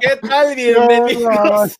¿Qué 0.00 0.16
tal? 0.26 0.54
Bienvenidos. 0.56 1.76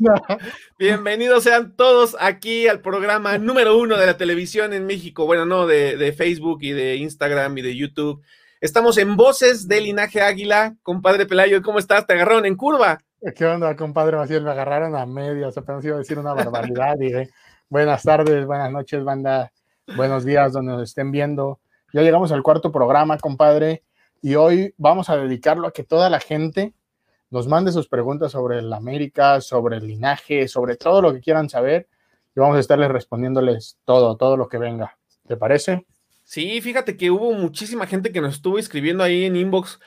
Bienvenidos 0.79 1.45
sean 1.45 1.75
todos 1.77 2.17
aquí 2.21 2.69
al 2.69 2.81
programa 2.81 3.39
número 3.39 3.79
uno 3.79 3.97
de 3.97 4.07
la 4.07 4.17
televisión 4.17 4.73
en 4.73 4.87
México. 4.87 5.27
Bueno, 5.27 5.47
no, 5.47 5.67
de, 5.67 5.97
de, 5.97 6.13
Facebook 6.13 6.59
y 6.63 6.73
de 6.73 6.97
Instagram 6.97 7.57
y 7.59 7.63
de 7.63 7.77
YouTube. 7.77 8.23
Estamos 8.61 8.99
en 8.99 9.17
Voces 9.17 9.67
de 9.69 9.81
Linaje 9.81 10.21
Águila. 10.21 10.75
Compadre 10.83 11.27
Pelayo, 11.27 11.63
¿cómo 11.63 11.79
estás? 11.79 12.07
¿Te 12.07 12.15
agarraron 12.15 12.47
en 12.47 12.57
curva? 12.57 12.99
¿Qué 13.35 13.47
onda, 13.47 13.75
compadre 13.77 14.17
Maciel? 14.17 14.43
Me 14.43 14.51
agarraron 14.51 14.95
a 14.95 15.07
medias, 15.07 15.57
apenas 15.57 15.85
iba 15.85 15.97
a 15.97 16.01
decir 16.01 16.19
una 16.19 16.35
barbaridad. 16.35 16.97
Dije, 16.99 17.31
buenas 17.71 18.03
tardes, 18.03 18.45
buenas 18.45 18.71
noches, 18.71 19.03
banda. 19.03 19.51
Buenos 19.97 20.25
días, 20.25 20.53
donde 20.53 20.73
nos 20.73 20.83
estén 20.83 21.11
viendo. 21.11 21.61
Ya 21.93 22.03
llegamos 22.03 22.33
al 22.33 22.43
cuarto 22.43 22.71
programa, 22.71 23.17
compadre 23.19 23.83
y 24.25 24.37
hoy 24.37 24.73
vamos 24.79 25.11
a 25.11 25.19
dedicarlo 25.19 25.69
a 25.69 25.73
que 25.75 25.85
toda 25.85 26.09
la 26.09 26.19
gente 26.19 26.73
nos 27.29 27.47
mande 27.47 27.73
sus 27.73 27.89
preguntas 27.89 28.33
sobre 28.33 28.59
el 28.59 28.73
América, 28.73 29.43
sobre 29.43 29.77
el 29.77 29.87
linaje, 29.87 30.49
sobre 30.49 30.77
todo 30.77 31.03
lo 31.03 31.13
que 31.13 31.21
quieran 31.21 31.51
saber 31.51 31.89
y 32.35 32.41
vamos 32.41 32.57
a 32.57 32.61
estarles 32.61 32.91
respondiéndoles 32.91 33.77
todo, 33.85 34.17
todo 34.17 34.39
lo 34.39 34.49
que 34.49 34.57
venga. 34.57 34.97
¿Te 35.29 35.37
parece? 35.37 35.85
Sí, 36.23 36.63
fíjate 36.63 36.97
que 36.97 37.11
hubo 37.11 37.35
muchísima 37.35 37.87
gente 37.87 38.13
que 38.13 38.23
nos 38.23 38.37
estuvo 38.37 38.59
escribiendo 38.59 39.05
ahí 39.05 39.27
en 39.27 39.37
inbox. 39.37 39.79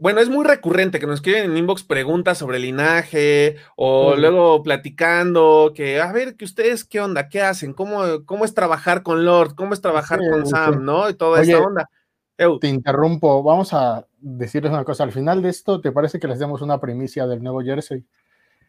Bueno, 0.00 0.18
es 0.18 0.28
muy 0.28 0.44
recurrente 0.44 0.98
que 0.98 1.06
nos 1.06 1.20
escriben 1.20 1.44
en 1.44 1.56
inbox 1.56 1.84
preguntas 1.84 2.38
sobre 2.38 2.58
linaje 2.58 3.54
o 3.76 4.16
luego 4.16 4.64
platicando 4.64 5.70
que, 5.76 6.00
a 6.00 6.10
ver, 6.10 6.34
que 6.34 6.44
ustedes 6.44 6.84
qué 6.84 7.00
onda, 7.00 7.28
qué 7.28 7.40
hacen, 7.40 7.72
cómo, 7.72 8.24
cómo 8.24 8.44
es 8.44 8.52
trabajar 8.52 9.04
con 9.04 9.24
Lord, 9.24 9.54
cómo 9.54 9.74
es 9.74 9.80
trabajar 9.80 10.18
con 10.28 10.44
Sam, 10.44 10.84
¿no? 10.84 11.08
Y 11.08 11.14
toda 11.14 11.40
esta 11.40 11.60
onda. 11.60 11.88
Te 12.36 12.68
interrumpo. 12.68 13.42
Vamos 13.42 13.72
a 13.72 14.06
decirles 14.18 14.72
una 14.72 14.84
cosa. 14.84 15.04
Al 15.04 15.12
final 15.12 15.42
de 15.42 15.48
esto, 15.48 15.80
¿te 15.80 15.92
parece 15.92 16.18
que 16.18 16.28
les 16.28 16.38
demos 16.38 16.60
una 16.62 16.80
primicia 16.80 17.26
del 17.26 17.42
nuevo 17.42 17.62
jersey? 17.62 18.04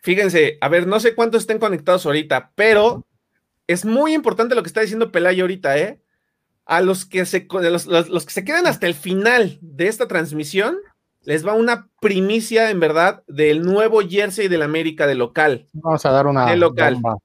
Fíjense, 0.02 0.58
a 0.62 0.70
ver, 0.70 0.88
no 0.88 1.00
sé 1.00 1.16
cuántos 1.16 1.42
estén 1.42 1.60
conectados 1.60 2.06
ahorita, 2.06 2.52
pero 2.56 3.06
es 3.68 3.84
muy 3.84 4.14
importante 4.14 4.56
lo 4.56 4.64
que 4.64 4.68
está 4.68 4.82
diciendo 4.82 5.12
Pelayo 5.12 5.44
ahorita, 5.44 5.78
¿eh? 5.78 6.02
A 6.66 6.82
los 6.82 7.06
que 7.06 7.26
se, 7.26 7.48
los, 7.50 7.86
los, 7.86 8.26
que 8.26 8.34
se 8.34 8.46
quedan 8.46 8.68
hasta 8.68 8.88
el 8.88 8.94
final 8.94 9.58
de 9.62 9.88
esta 9.88 10.08
transmisión, 10.08 10.78
les 11.24 11.46
va 11.46 11.54
una 11.54 11.90
primicia, 12.00 12.70
en 12.70 12.80
verdad, 12.80 13.24
del 13.28 13.62
nuevo 13.62 14.02
jersey 14.02 14.48
del 14.48 14.62
América 14.62 15.08
de 15.08 15.16
local. 15.16 15.68
Vamos 15.74 16.06
a 16.06 16.12
dar 16.12 16.28
una 16.28 16.56
local. 16.56 16.96
bomba. 16.96 17.18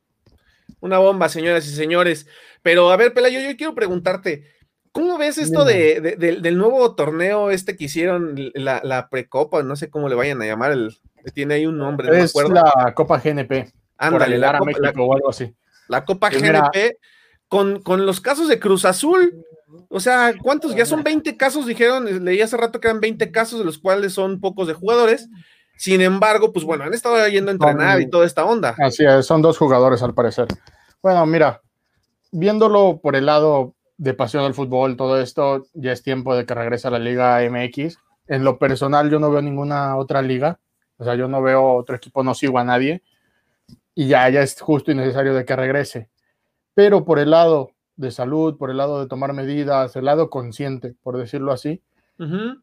Una 0.81 0.99
bomba, 0.99 1.29
señoras 1.29 1.67
y 1.67 1.71
señores. 1.71 2.27
Pero 2.63 2.91
a 2.91 2.97
ver, 2.97 3.15
Pelayo, 3.15 3.41
yo 3.41 3.57
quiero 3.57 3.75
preguntarte, 3.75 4.45
¿Cómo 4.93 5.17
ves 5.17 5.39
esto 5.39 5.65
de, 5.65 6.17
del 6.19 6.59
nuevo 6.59 6.95
torneo 6.95 7.51
este 7.51 7.77
que 7.77 7.85
hicieron, 7.85 8.35
la, 8.55 8.83
la, 8.85 9.09
precopa, 9.09 9.63
no 9.63 9.75
sé 9.75 9.89
cómo 9.89 10.09
le 10.11 10.15
vayan 10.15 10.43
a 10.43 10.47
llamar, 10.47 10.73
el, 10.73 10.95
tiene 11.35 11.55
ahí 11.55 11.67
un 11.67 11.79
nombre, 11.79 12.09
no 12.09 12.15
es 12.15 12.35
la 12.35 12.93
Copa 12.95 13.19
GNP. 13.19 13.73
Ándale, 13.97 14.37
la, 14.37 14.59
Copa, 14.59 15.03
o 15.03 15.15
algo 15.15 15.31
así. 15.31 15.55
La 15.89 16.05
Copa 16.05 16.29
GNP 16.29 16.99
con, 17.49 17.81
con, 17.81 18.05
los 18.05 18.21
casos 18.21 18.49
de 18.49 18.59
Cruz 18.59 18.85
Azul. 18.85 19.45
O 19.89 20.01
sea, 20.01 20.35
¿cuántos? 20.43 20.75
Ya 20.75 20.85
son 20.85 21.03
20 21.03 21.37
casos, 21.39 21.67
dijeron, 21.67 22.25
leí 22.25 22.43
hace 22.43 22.57
rato 22.57 22.81
que 22.81 22.89
eran 22.89 23.01
20 23.01 23.31
casos, 23.31 23.59
de 23.61 23.65
los 23.65 23.79
cuales 23.79 24.13
son 24.13 24.41
pocos 24.41 24.69
de 24.69 24.75
jugadores. 24.75 25.29
Sin 25.77 26.01
embargo, 26.01 26.53
pues 26.53 26.65
bueno, 26.65 26.85
han 26.85 26.93
estado 26.93 27.27
yendo 27.29 27.51
a 27.51 27.55
entrenar 27.55 28.01
y 28.01 28.11
toda 28.11 28.27
esta 28.27 28.45
onda. 28.45 28.75
Así 28.79 29.05
es, 29.05 29.25
son 29.25 29.41
dos 29.41 29.57
jugadores 29.57 30.03
al 30.03 30.15
parecer. 30.15 30.47
Bueno, 31.03 31.25
mira, 31.25 31.63
viéndolo 32.31 33.01
por 33.03 33.17
el 33.17 33.27
lado 33.27 33.75
de 33.97 34.15
pasión 34.15 34.45
al 34.45 34.55
fútbol, 34.55 34.97
todo 34.97 35.21
esto, 35.21 35.67
ya 35.75 35.93
es 35.93 36.03
tiempo 36.03 36.35
de 36.35 36.47
que 36.47 36.55
regrese 36.55 36.89
a 36.89 36.91
la 36.91 36.99
Liga 36.99 37.41
MX. 37.49 37.99
En 38.27 38.45
lo 38.45 38.59
personal, 38.59 39.11
yo 39.11 39.19
no 39.19 39.31
veo 39.31 39.43
ninguna 39.43 39.97
otra 39.97 40.23
liga, 40.23 40.59
o 40.97 41.05
sea, 41.05 41.15
yo 41.15 41.29
no 41.29 41.43
veo 41.43 41.75
otro 41.75 41.97
equipo, 41.97 42.23
no 42.23 42.35
sigo 42.35 42.59
a 42.59 42.65
nadie, 42.65 43.03
y 43.95 44.09
ya, 44.09 44.29
ya 44.29 44.43
es 44.43 44.61
justo 44.61 44.91
y 44.91 44.95
necesario 44.95 45.35
de 45.35 45.45
que 45.45 45.57
regrese. 45.57 46.09
Pero 46.75 47.05
por 47.05 47.19
el 47.19 47.31
lado 47.31 47.73
de 47.97 48.11
salud, 48.11 48.57
por 48.57 48.71
el 48.71 48.79
lado 48.79 49.01
de 49.01 49.09
tomar 49.09 49.33
medidas, 49.33 49.95
el 49.97 50.05
lado 50.05 50.31
consciente, 50.31 50.95
por 51.03 51.19
decirlo 51.19 51.53
así, 51.53 51.83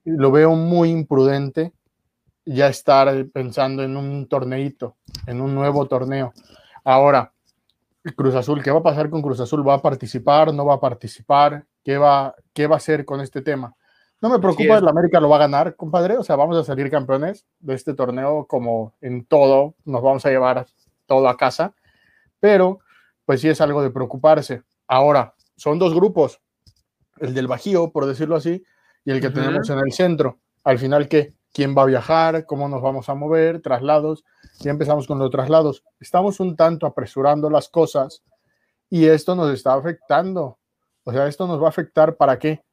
lo 0.06 0.31
veo 0.31 0.56
muy 0.56 0.89
imprudente 0.89 1.73
ya 2.45 2.69
estar 2.69 3.28
pensando 3.28 3.84
en 3.84 3.97
un 3.97 4.28
torneito, 4.28 4.95
en 5.28 5.41
un 5.41 5.53
nuevo 5.53 5.85
torneo. 5.88 6.34
Ahora, 6.84 7.34
Cruz 8.15 8.35
Azul, 8.35 8.63
¿qué 8.63 8.71
va 8.71 8.79
a 8.79 8.83
pasar 8.83 9.09
con 9.09 9.21
Cruz 9.21 9.39
Azul? 9.39 9.67
¿Va 9.67 9.75
a 9.75 9.81
participar? 9.81 10.53
¿No 10.53 10.65
va 10.65 10.75
a 10.75 10.79
participar? 10.79 11.65
¿Qué 11.83 11.97
va, 11.97 12.35
qué 12.53 12.67
va 12.67 12.75
a 12.75 12.77
hacer 12.77 13.05
con 13.05 13.21
este 13.21 13.41
tema? 13.41 13.75
No 14.21 14.29
me 14.29 14.39
preocupa, 14.39 14.77
el 14.77 14.87
América 14.87 15.19
lo 15.19 15.29
va 15.29 15.37
a 15.37 15.39
ganar, 15.39 15.75
compadre. 15.75 16.17
O 16.17 16.23
sea, 16.23 16.35
vamos 16.35 16.57
a 16.57 16.63
salir 16.63 16.89
campeones 16.89 17.45
de 17.59 17.73
este 17.73 17.93
torneo 17.93 18.45
como 18.47 18.93
en 19.01 19.25
todo, 19.25 19.75
nos 19.85 20.01
vamos 20.01 20.25
a 20.25 20.29
llevar 20.29 20.65
todo 21.05 21.27
a 21.29 21.38
casa, 21.38 21.73
pero 22.39 22.79
pues 23.25 23.41
sí 23.41 23.49
es 23.49 23.61
algo 23.61 23.81
de 23.81 23.91
preocuparse. 23.91 24.63
Ahora, 24.88 25.35
son 25.55 25.79
dos 25.79 25.93
grupos, 25.93 26.41
el 27.19 27.33
del 27.33 27.47
Bajío, 27.47 27.91
por 27.91 28.05
decirlo 28.05 28.35
así, 28.35 28.63
y 29.05 29.11
el 29.11 29.21
que 29.21 29.29
tenemos 29.29 29.69
en 29.69 29.79
el 29.79 29.91
centro. 29.91 30.39
Al 30.63 30.79
final, 30.79 31.07
¿qué? 31.07 31.33
Quién 31.53 31.75
va 31.77 31.83
a 31.83 31.87
viajar, 31.87 32.45
cómo 32.45 32.67
nos 32.67 32.81
vamos 32.81 33.09
a 33.09 33.15
mover, 33.15 33.61
traslados. 33.61 34.25
Ya 34.59 34.71
empezamos 34.71 35.07
con 35.07 35.19
los 35.19 35.31
traslados. 35.31 35.83
Estamos 35.99 36.39
un 36.39 36.55
tanto 36.55 36.85
apresurando 36.85 37.49
las 37.49 37.69
cosas 37.69 38.23
y 38.89 39.05
esto 39.05 39.35
nos 39.35 39.53
está 39.53 39.73
afectando. 39.73 40.59
O 41.03 41.11
sea, 41.11 41.27
esto 41.27 41.47
nos 41.47 41.61
va 41.61 41.67
a 41.67 41.69
afectar 41.69 42.15
para 42.15 42.38
qué. 42.38 42.63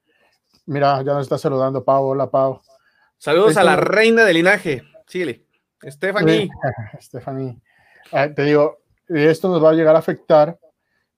Mira, 0.66 1.03
ya 1.03 1.15
nos 1.15 1.22
está 1.22 1.38
saludando 1.38 1.84
Pau. 1.84 2.04
Hola, 2.04 2.31
Pau. 2.31 2.60
Saludos 3.19 3.56
a 3.56 3.65
la 3.65 3.76
reina 3.76 4.25
del 4.25 4.36
linaje. 4.36 4.82
Síguele. 5.06 5.47
Stephanie. 5.82 6.50
Stephanie. 7.00 7.60
Ah, 8.12 8.28
te 8.28 8.42
digo, 8.42 8.78
esto 9.09 9.48
nos 9.48 9.62
va 9.62 9.70
a 9.70 9.75
llegar 9.75 9.97
a 9.97 10.00
afectar 10.00 10.59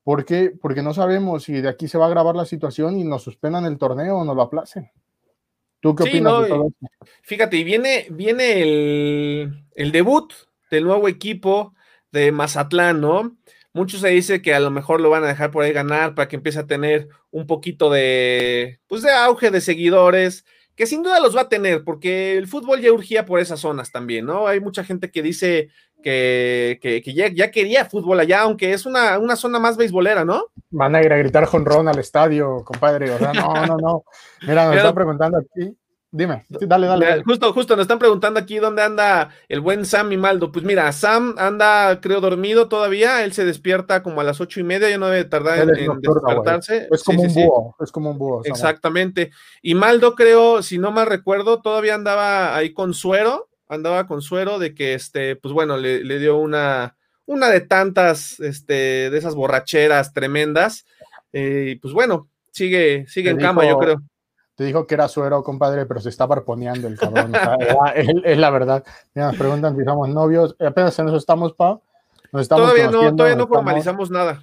porque, 0.05 0.53
porque 0.61 0.83
no 0.83 0.95
sabemos 0.95 1.45
si 1.45 1.61
de 1.61 1.69
aquí 1.69 1.89
se 1.89 1.99
va 1.99 2.05
a 2.05 2.09
agravar 2.09 2.35
la 2.35 2.45
situación 2.45 2.99
y 2.99 3.05
nos 3.05 3.23
suspendan 3.23 3.65
el 3.65 3.79
torneo 3.79 4.19
o 4.19 4.25
nos 4.25 4.37
lo 4.37 4.43
aplacen. 4.43 4.91
¿Tú 5.81 5.95
qué 5.95 6.05
opinas 6.05 6.43
de 6.43 6.49
todo 6.49 6.69
esto? 6.69 7.11
Fíjate, 7.23 7.57
y 7.57 7.65
viene, 7.65 8.07
viene 8.11 8.63
el, 8.63 9.65
el, 9.75 9.93
debut 9.93 10.33
del 10.71 10.85
nuevo 10.85 11.09
equipo 11.09 11.75
de 12.11 12.33
Mazatlán, 12.33 13.01
¿no? 13.01 13.37
Muchos 13.73 14.01
se 14.01 14.09
dice 14.09 14.43
que 14.43 14.55
a 14.55 14.61
lo 14.61 14.71
mejor 14.71 15.01
lo 15.01 15.11
van 15.11 15.25
a 15.25 15.29
dejar 15.29 15.51
por 15.51 15.63
ahí 15.63 15.73
ganar 15.73 16.15
para 16.15 16.27
que 16.27 16.37
empiece 16.37 16.59
a 16.59 16.67
tener 16.67 17.09
un 17.31 17.47
poquito 17.47 17.91
de, 17.91 18.81
pues 18.89 19.03
de 19.03 19.11
auge 19.11 19.51
de 19.51 19.61
seguidores, 19.61 20.45
que 20.79 20.87
sin 20.87 21.03
duda 21.03 21.19
los 21.19 21.37
va 21.37 21.43
a 21.43 21.49
tener, 21.49 21.83
porque 21.83 22.39
el 22.39 22.47
fútbol 22.47 22.81
ya 22.81 22.93
urgía 22.93 23.27
por 23.27 23.41
esas 23.41 23.59
zonas 23.59 23.91
también, 23.91 24.25
¿no? 24.25 24.47
Hay 24.47 24.61
mucha 24.61 24.85
gente 24.85 25.11
que 25.11 25.23
dice 25.23 25.71
que, 26.05 26.79
que, 26.81 27.03
ya, 27.13 27.51
quería 27.51 27.85
fútbol 27.85 28.21
allá, 28.21 28.43
aunque 28.43 28.73
es 28.73 28.87
una, 28.87 29.19
una 29.19 29.35
zona 29.35 29.59
más 29.59 29.77
beisbolera, 29.77 30.25
¿no? 30.25 30.45
Van 30.71 30.95
a 30.95 31.03
ir 31.03 31.13
a 31.13 31.19
gritar 31.19 31.47
jonrón 31.47 31.89
al 31.89 31.99
estadio, 31.99 32.63
compadre. 32.65 33.09
No, 33.09 33.67
no, 33.67 33.77
no. 33.77 34.05
Mira, 34.47 34.67
nos 34.67 34.77
están 34.77 34.95
preguntando 34.95 35.39
aquí. 35.39 35.77
Dime, 36.11 36.47
dale, 36.49 36.87
dale, 36.87 37.23
Justo, 37.23 37.53
justo, 37.53 37.77
nos 37.77 37.83
están 37.83 37.99
preguntando 37.99 38.41
aquí 38.41 38.57
dónde 38.57 38.81
anda 38.83 39.29
el 39.47 39.61
buen 39.61 39.85
Sam 39.85 40.11
y 40.13 40.17
Maldo. 40.17 40.51
Pues 40.51 40.65
mira, 40.65 40.91
Sam 40.93 41.35
anda, 41.37 42.01
creo, 42.01 42.23
dormido 42.23 42.67
todavía. 42.69 43.25
Él 43.25 43.35
se 43.35 43.45
despierta 43.45 44.03
como 44.03 44.23
a 44.23 44.25
las 44.25 44.41
ocho 44.41 44.59
y 44.59 44.63
media, 44.63 44.89
ya 44.89 44.97
no 44.97 45.09
debe 45.09 45.27
tardar 45.27 45.69
en, 45.69 46.01
despertarse. 46.01 46.89
Es 46.91 47.05
como 47.05 47.23
un 47.23 47.35
búho, 47.35 47.77
es 47.81 47.93
como 47.93 48.11
un 48.11 48.19
búho. 48.19 48.43
Exactamente. 48.45 49.33
Y 49.61 49.75
Maldo, 49.75 50.15
creo, 50.15 50.63
si 50.63 50.79
no 50.79 50.93
mal 50.93 51.09
recuerdo, 51.09 51.61
todavía 51.61 51.95
andaba 51.95 52.57
ahí 52.57 52.73
con 52.73 52.95
suero, 52.95 53.51
andaba 53.69 54.07
con 54.07 54.23
suero 54.23 54.59
de 54.59 54.75
que, 54.75 54.95
este, 54.95 55.37
pues 55.37 55.53
bueno, 55.53 55.77
le, 55.77 56.03
le 56.03 56.19
dio 56.19 56.39
una, 56.39 56.97
una 57.27 57.51
de 57.51 57.61
tantas, 57.61 58.41
este, 58.41 59.11
de 59.11 59.19
esas 59.19 59.35
borracheras 59.35 60.15
tremendas. 60.15 60.87
Eh, 61.35 61.73
y 61.73 61.75
pues 61.77 61.93
bueno, 61.93 62.31
sigue, 62.51 63.05
sigue 63.09 63.29
en 63.29 63.37
cama, 63.37 63.69
yo 63.69 63.77
creo 63.77 64.03
te 64.59 64.65
dijo 64.65 64.89
que 64.89 64.95
era 64.95 65.07
suero, 65.07 65.45
compadre, 65.45 65.87
pero 65.87 66.01
se 66.01 66.09
está 66.09 66.27
barponeando 66.27 66.89
el 66.89 66.99
cabrón. 66.99 67.33
es, 68.25 68.37
la 68.39 68.51
verdad. 68.51 68.85
nos 69.15 69.37
preguntan 69.37 69.77
si 69.77 69.85
somos 69.85 70.09
novios. 70.09 70.57
Apenas 70.59 70.99
en 70.99 71.07
eso 71.07 71.17
estamos, 71.17 71.53
pa. 71.53 71.81
todavía 72.49 72.91
no, 72.91 73.15
todavía 73.15 73.37
no 73.37 73.47
formalizamos 73.47 74.11
nada. 74.11 74.43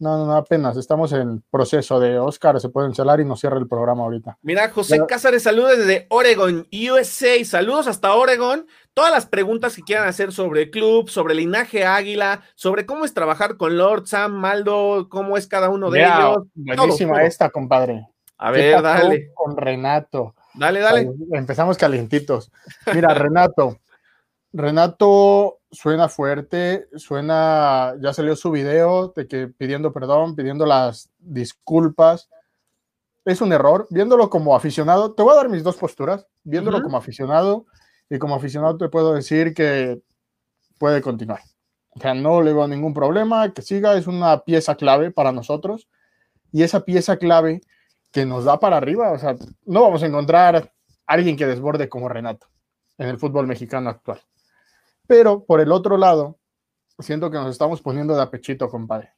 No, 0.00 0.18
no, 0.18 0.26
no, 0.26 0.36
apenas. 0.36 0.76
Estamos 0.76 1.12
en 1.12 1.44
proceso 1.48 2.00
de 2.00 2.18
Oscar, 2.18 2.60
se 2.60 2.70
pueden 2.70 2.92
celar 2.92 3.20
y 3.20 3.24
nos 3.24 3.38
cierra 3.38 3.56
el 3.58 3.68
programa 3.68 4.02
ahorita. 4.02 4.36
Mira, 4.42 4.68
José 4.68 5.00
Cázares, 5.06 5.44
saludos 5.44 5.78
desde 5.78 6.08
Oregon, 6.10 6.66
USA. 6.72 7.44
Saludos 7.44 7.86
hasta 7.86 8.16
Oregon. 8.16 8.66
Todas 8.94 9.12
las 9.12 9.26
preguntas 9.26 9.76
que 9.76 9.82
quieran 9.82 10.08
hacer 10.08 10.32
sobre 10.32 10.62
el 10.62 10.70
club, 10.72 11.08
sobre 11.08 11.34
el 11.34 11.38
linaje 11.38 11.84
águila, 11.84 12.42
sobre 12.56 12.84
cómo 12.84 13.04
es 13.04 13.14
trabajar 13.14 13.56
con 13.56 13.78
Lord 13.78 14.08
Sam, 14.08 14.32
Maldo, 14.32 15.06
cómo 15.08 15.36
es 15.36 15.46
cada 15.46 15.68
uno 15.68 15.88
de 15.88 16.02
ellos. 16.02 16.38
Buenísima 16.56 17.22
esta, 17.22 17.48
compadre. 17.48 18.08
A 18.38 18.50
ver, 18.50 18.82
dale. 18.82 19.32
Con 19.34 19.56
Renato. 19.56 20.34
Dale, 20.54 20.80
dale. 20.80 21.10
Empezamos 21.32 21.76
calientitos. 21.76 22.50
Mira, 22.94 23.08
Renato. 23.14 23.78
Renato 24.52 25.60
suena 25.70 26.08
fuerte, 26.08 26.88
suena, 26.96 27.94
ya 28.00 28.14
salió 28.14 28.34
su 28.36 28.50
video 28.50 29.12
de 29.14 29.28
que 29.28 29.48
pidiendo 29.48 29.92
perdón, 29.92 30.34
pidiendo 30.34 30.64
las 30.64 31.10
disculpas. 31.18 32.30
Es 33.24 33.40
un 33.40 33.52
error. 33.52 33.86
Viéndolo 33.90 34.30
como 34.30 34.56
aficionado, 34.56 35.12
te 35.12 35.22
voy 35.22 35.32
a 35.32 35.36
dar 35.36 35.48
mis 35.48 35.62
dos 35.62 35.76
posturas. 35.76 36.26
Viéndolo 36.44 36.80
como 36.80 36.96
aficionado, 36.96 37.66
y 38.08 38.18
como 38.18 38.34
aficionado 38.36 38.76
te 38.76 38.88
puedo 38.88 39.14
decir 39.14 39.54
que 39.54 40.00
puede 40.78 41.00
continuar. 41.00 41.40
O 41.90 42.00
sea, 42.00 42.14
no 42.14 42.42
le 42.42 42.52
veo 42.52 42.68
ningún 42.68 42.94
problema, 42.94 43.52
que 43.52 43.62
siga, 43.62 43.96
es 43.96 44.06
una 44.06 44.44
pieza 44.44 44.76
clave 44.76 45.10
para 45.10 45.32
nosotros 45.32 45.88
y 46.52 46.62
esa 46.62 46.84
pieza 46.84 47.16
clave 47.16 47.62
que 48.10 48.26
nos 48.26 48.44
da 48.44 48.58
para 48.58 48.76
arriba, 48.76 49.12
o 49.12 49.18
sea, 49.18 49.36
no 49.64 49.82
vamos 49.82 50.02
a 50.02 50.06
encontrar 50.06 50.56
a 50.56 50.70
alguien 51.06 51.36
que 51.36 51.46
desborde 51.46 51.88
como 51.88 52.08
Renato 52.08 52.46
en 52.98 53.08
el 53.08 53.18
fútbol 53.18 53.46
mexicano 53.46 53.90
actual. 53.90 54.20
Pero 55.06 55.44
por 55.44 55.60
el 55.60 55.72
otro 55.72 55.96
lado, 55.96 56.38
siento 56.98 57.30
que 57.30 57.38
nos 57.38 57.50
estamos 57.50 57.82
poniendo 57.82 58.16
de 58.16 58.22
apechito, 58.22 58.68
compadre. 58.68 59.12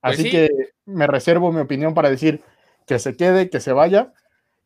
Pues 0.00 0.20
Así 0.20 0.30
que 0.30 0.48
me 0.84 1.06
reservo 1.06 1.52
mi 1.52 1.60
opinión 1.60 1.94
para 1.94 2.10
decir 2.10 2.42
que 2.86 2.98
se 2.98 3.16
quede, 3.16 3.50
que 3.50 3.60
se 3.60 3.72
vaya, 3.72 4.12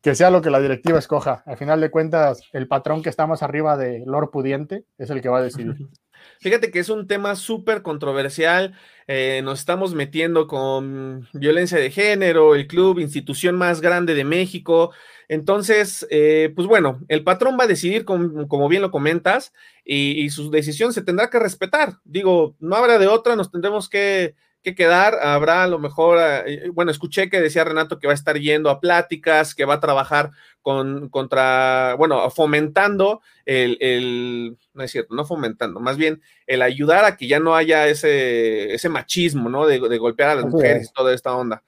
que 0.01 0.15
sea 0.15 0.31
lo 0.31 0.41
que 0.41 0.49
la 0.49 0.59
directiva 0.59 0.99
escoja. 0.99 1.43
Al 1.45 1.57
final 1.57 1.81
de 1.81 1.91
cuentas, 1.91 2.41
el 2.53 2.67
patrón 2.67 3.03
que 3.03 3.09
está 3.09 3.27
más 3.27 3.43
arriba 3.43 3.77
de 3.77 4.03
Lord 4.05 4.31
Pudiente 4.31 4.85
es 4.97 5.09
el 5.09 5.21
que 5.21 5.29
va 5.29 5.39
a 5.39 5.43
decidir. 5.43 5.75
Fíjate 6.39 6.71
que 6.71 6.79
es 6.79 6.89
un 6.89 7.07
tema 7.07 7.35
súper 7.35 7.81
controversial. 7.81 8.73
Eh, 9.07 9.41
nos 9.43 9.59
estamos 9.59 9.93
metiendo 9.93 10.47
con 10.47 11.27
violencia 11.33 11.77
de 11.77 11.91
género, 11.91 12.55
el 12.55 12.67
club, 12.67 12.99
institución 12.99 13.55
más 13.55 13.81
grande 13.81 14.13
de 14.13 14.23
México. 14.23 14.91
Entonces, 15.27 16.05
eh, 16.09 16.51
pues 16.55 16.67
bueno, 16.67 16.99
el 17.07 17.23
patrón 17.23 17.57
va 17.59 17.63
a 17.63 17.67
decidir, 17.67 18.05
como 18.05 18.67
bien 18.67 18.81
lo 18.81 18.91
comentas, 18.91 19.53
y, 19.85 20.29
su 20.29 20.51
decisión 20.51 20.93
se 20.93 21.01
tendrá 21.01 21.29
que 21.29 21.39
respetar. 21.39 21.93
Digo, 22.03 22.55
no 22.59 22.75
habrá 22.75 22.99
de 22.99 23.07
otra, 23.07 23.35
nos 23.35 23.51
tendremos 23.51 23.89
que 23.89 24.35
que 24.63 24.75
quedar. 24.75 25.15
Habrá 25.21 25.63
a 25.63 25.67
lo 25.67 25.79
mejor, 25.79 26.19
eh, 26.21 26.69
bueno, 26.73 26.91
escuché 26.91 27.29
que 27.29 27.41
decía 27.41 27.63
Renato 27.63 27.99
que 27.99 28.07
va 28.07 28.13
a 28.13 28.15
estar 28.15 28.37
yendo 28.37 28.69
a 28.69 28.79
pláticas, 28.79 29.55
que 29.55 29.65
va 29.65 29.75
a 29.75 29.79
trabajar 29.79 30.31
con, 30.61 31.09
contra, 31.09 31.95
bueno, 31.97 32.29
fomentando 32.29 33.21
el, 33.45 34.57
no 34.73 34.83
es 34.83 34.91
cierto, 34.91 35.15
no 35.15 35.25
fomentando, 35.25 35.79
más 35.79 35.97
bien 35.97 36.21
el 36.47 36.61
ayudar 36.61 37.05
a 37.05 37.17
que 37.17 37.27
ya 37.27 37.39
no 37.39 37.55
haya 37.55 37.87
ese, 37.87 38.73
ese 38.73 38.89
machismo, 38.89 39.49
¿no? 39.49 39.65
De, 39.65 39.79
golpear 39.79 40.29
a 40.29 40.35
las 40.35 40.45
mujeres 40.45 40.89
y 40.89 40.93
toda 40.93 41.13
esta 41.13 41.35
onda. 41.35 41.63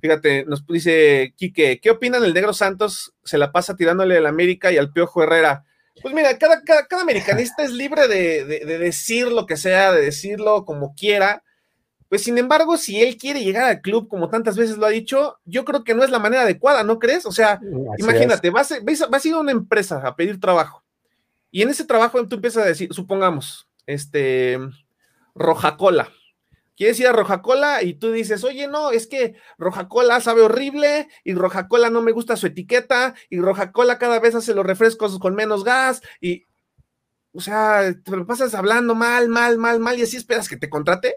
Fíjate, 0.00 0.44
nos 0.46 0.66
dice 0.66 1.34
Quique, 1.36 1.78
¿qué 1.80 1.90
opinan 1.90 2.22
del 2.22 2.32
Negro 2.32 2.54
Santos? 2.54 3.12
Se 3.22 3.36
la 3.36 3.52
pasa 3.52 3.76
tirándole 3.76 4.16
al 4.16 4.26
América 4.26 4.72
y 4.72 4.78
al 4.78 4.92
Piojo 4.92 5.22
Herrera. 5.22 5.64
Pues 6.00 6.14
mira, 6.14 6.38
cada, 6.38 6.62
cada, 6.62 7.02
americanista 7.02 7.62
es 7.62 7.72
libre 7.72 8.08
de, 8.08 8.44
de, 8.46 8.78
decir 8.78 9.30
lo 9.30 9.44
que 9.44 9.58
sea, 9.58 9.92
de 9.92 10.00
decirlo 10.00 10.64
como 10.64 10.94
quiera. 10.94 11.42
Pues 12.10 12.24
sin 12.24 12.36
embargo, 12.36 12.76
si 12.76 13.00
él 13.00 13.16
quiere 13.16 13.42
llegar 13.42 13.64
al 13.64 13.80
club, 13.80 14.08
como 14.08 14.28
tantas 14.28 14.56
veces 14.56 14.76
lo 14.76 14.84
ha 14.84 14.90
dicho, 14.90 15.38
yo 15.46 15.64
creo 15.64 15.84
que 15.84 15.94
no 15.94 16.04
es 16.04 16.10
la 16.10 16.18
manera 16.18 16.42
adecuada, 16.42 16.84
¿no 16.84 16.98
crees? 16.98 17.24
O 17.24 17.32
sea, 17.32 17.60
imagínate, 17.96 18.50
vas, 18.50 18.74
vas, 19.08 19.24
a 19.24 19.28
ir 19.28 19.34
a 19.34 19.38
una 19.38 19.52
empresa 19.52 20.02
a 20.04 20.16
pedir 20.16 20.38
trabajo 20.40 20.84
y 21.50 21.62
en 21.62 21.70
ese 21.70 21.84
trabajo 21.84 22.26
tú 22.26 22.36
empiezas 22.36 22.64
a 22.64 22.68
decir, 22.68 22.92
supongamos, 22.92 23.68
este, 23.86 24.58
Roja 25.34 25.76
Cola. 25.76 26.10
Quieres 26.76 26.98
ir 26.98 27.08
a 27.08 27.12
Roja 27.12 27.42
Cola 27.42 27.82
y 27.82 27.94
tú 27.94 28.10
dices, 28.10 28.42
oye, 28.42 28.66
no, 28.66 28.90
es 28.90 29.06
que 29.06 29.34
Roja 29.58 29.88
Cola 29.88 30.20
sabe 30.20 30.42
horrible 30.42 31.08
y 31.24 31.34
Roja 31.34 31.68
Cola 31.68 31.90
no 31.90 32.00
me 32.00 32.12
gusta 32.12 32.36
su 32.36 32.46
etiqueta 32.46 33.14
y 33.28 33.38
Roja 33.38 33.70
Cola 33.70 33.98
cada 33.98 34.18
vez 34.18 34.34
hace 34.34 34.54
los 34.54 34.64
refrescos 34.64 35.18
con 35.18 35.34
menos 35.34 35.62
gas 35.62 36.00
y, 36.20 36.46
o 37.32 37.40
sea, 37.40 37.94
te 38.02 38.16
lo 38.16 38.26
pasas 38.26 38.54
hablando 38.54 38.94
mal, 38.94 39.28
mal, 39.28 39.58
mal, 39.58 39.78
mal 39.78 39.98
y 39.98 40.02
así 40.02 40.16
esperas 40.16 40.48
que 40.48 40.56
te 40.56 40.70
contrate. 40.70 41.16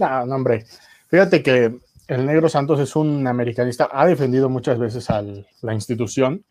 No, 0.00 0.26
no, 0.26 0.34
hombre. 0.34 0.64
Fíjate 1.08 1.42
que 1.42 1.78
el 2.08 2.26
Negro 2.26 2.48
Santos 2.48 2.80
es 2.80 2.96
un 2.96 3.26
americanista, 3.26 3.88
ha 3.92 4.06
defendido 4.06 4.48
muchas 4.48 4.78
veces 4.78 5.10
a 5.10 5.22
la 5.62 5.74
institución, 5.74 6.44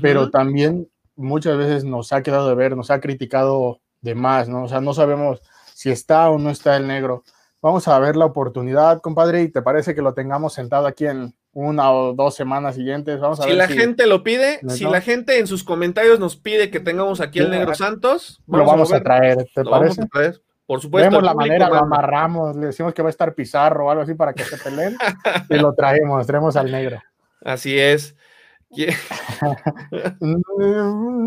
pero 0.00 0.30
también 0.30 0.88
muchas 1.16 1.56
veces 1.58 1.84
nos 1.84 2.12
ha 2.12 2.22
quedado 2.22 2.48
de 2.48 2.54
ver, 2.54 2.76
nos 2.76 2.90
ha 2.90 3.00
criticado 3.00 3.80
de 4.00 4.14
más, 4.14 4.48
¿no? 4.48 4.64
O 4.64 4.68
sea, 4.68 4.80
no 4.80 4.94
sabemos 4.94 5.42
si 5.74 5.90
está 5.90 6.30
o 6.30 6.38
no 6.38 6.50
está 6.50 6.76
el 6.76 6.86
negro. 6.86 7.24
Vamos 7.60 7.88
a 7.88 7.98
ver 7.98 8.16
la 8.16 8.26
oportunidad, 8.26 9.00
compadre, 9.00 9.42
y 9.42 9.48
te 9.48 9.62
parece 9.62 9.94
que 9.94 10.02
lo 10.02 10.14
tengamos 10.14 10.52
sentado 10.52 10.86
aquí 10.86 11.06
en 11.06 11.34
una 11.52 11.92
o 11.92 12.12
dos 12.12 12.34
semanas 12.34 12.74
siguientes. 12.74 13.20
Vamos 13.20 13.40
a 13.40 13.44
si 13.44 13.52
la 13.52 13.68
gente 13.68 14.06
lo 14.06 14.22
pide, 14.22 14.60
si 14.68 14.84
la 14.84 15.00
gente 15.00 15.38
en 15.38 15.46
sus 15.46 15.64
comentarios 15.64 16.20
nos 16.20 16.36
pide 16.36 16.70
que 16.70 16.80
tengamos 16.80 17.20
aquí 17.20 17.40
al 17.40 17.50
Negro 17.50 17.74
Santos, 17.74 18.42
lo 18.46 18.64
vamos 18.64 18.92
a, 18.92 19.02
traer, 19.02 19.48
¿te 19.54 19.64
parece? 19.64 19.70
Vamos 19.70 19.98
a 19.98 20.06
traer. 20.06 20.42
Por 20.66 20.80
supuesto. 20.80 21.10
Vemos 21.10 21.22
la 21.22 21.34
manera, 21.34 21.68
lo 21.68 21.76
amarramos, 21.76 22.56
le 22.56 22.66
decimos 22.66 22.94
que 22.94 23.02
va 23.02 23.08
a 23.08 23.10
estar 23.10 23.34
Pizarro 23.34 23.86
o 23.86 23.90
algo 23.90 24.02
así 24.02 24.14
para 24.14 24.32
que 24.32 24.44
se 24.44 24.56
peleen 24.56 24.96
y 25.50 25.56
lo 25.56 25.74
traemos, 25.74 26.26
traemos 26.26 26.56
al 26.56 26.70
negro. 26.70 27.00
Así 27.42 27.78
es. 27.78 28.16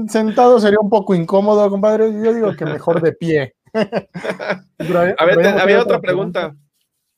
Sentado 0.08 0.60
sería 0.60 0.80
un 0.82 0.90
poco 0.90 1.14
incómodo, 1.16 1.70
compadre. 1.70 2.12
Yo 2.12 2.34
digo 2.34 2.56
que 2.56 2.66
mejor 2.66 3.02
de 3.02 3.14
pie. 3.14 3.56
a 3.74 5.26
ver, 5.26 5.48
había 5.60 5.82
otra 5.82 6.02
pregunta. 6.02 6.56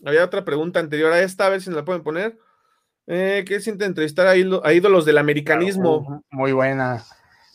Había 0.06 0.24
otra 0.24 0.46
pregunta 0.46 0.80
anterior 0.80 1.12
a 1.12 1.22
esta, 1.22 1.46
a 1.46 1.50
ver 1.50 1.62
si 1.62 1.70
nos 1.70 1.78
la 1.78 1.86
pueden 1.86 2.04
poner. 2.04 2.38
Eh, 3.08 3.44
¿Qué 3.48 3.60
siente 3.60 3.86
entrevistar 3.86 4.28
a, 4.28 4.36
ídolos 4.36 5.06
del 5.06 5.18
americanismo? 5.18 6.24
Muy 6.30 6.52
buena. 6.52 7.04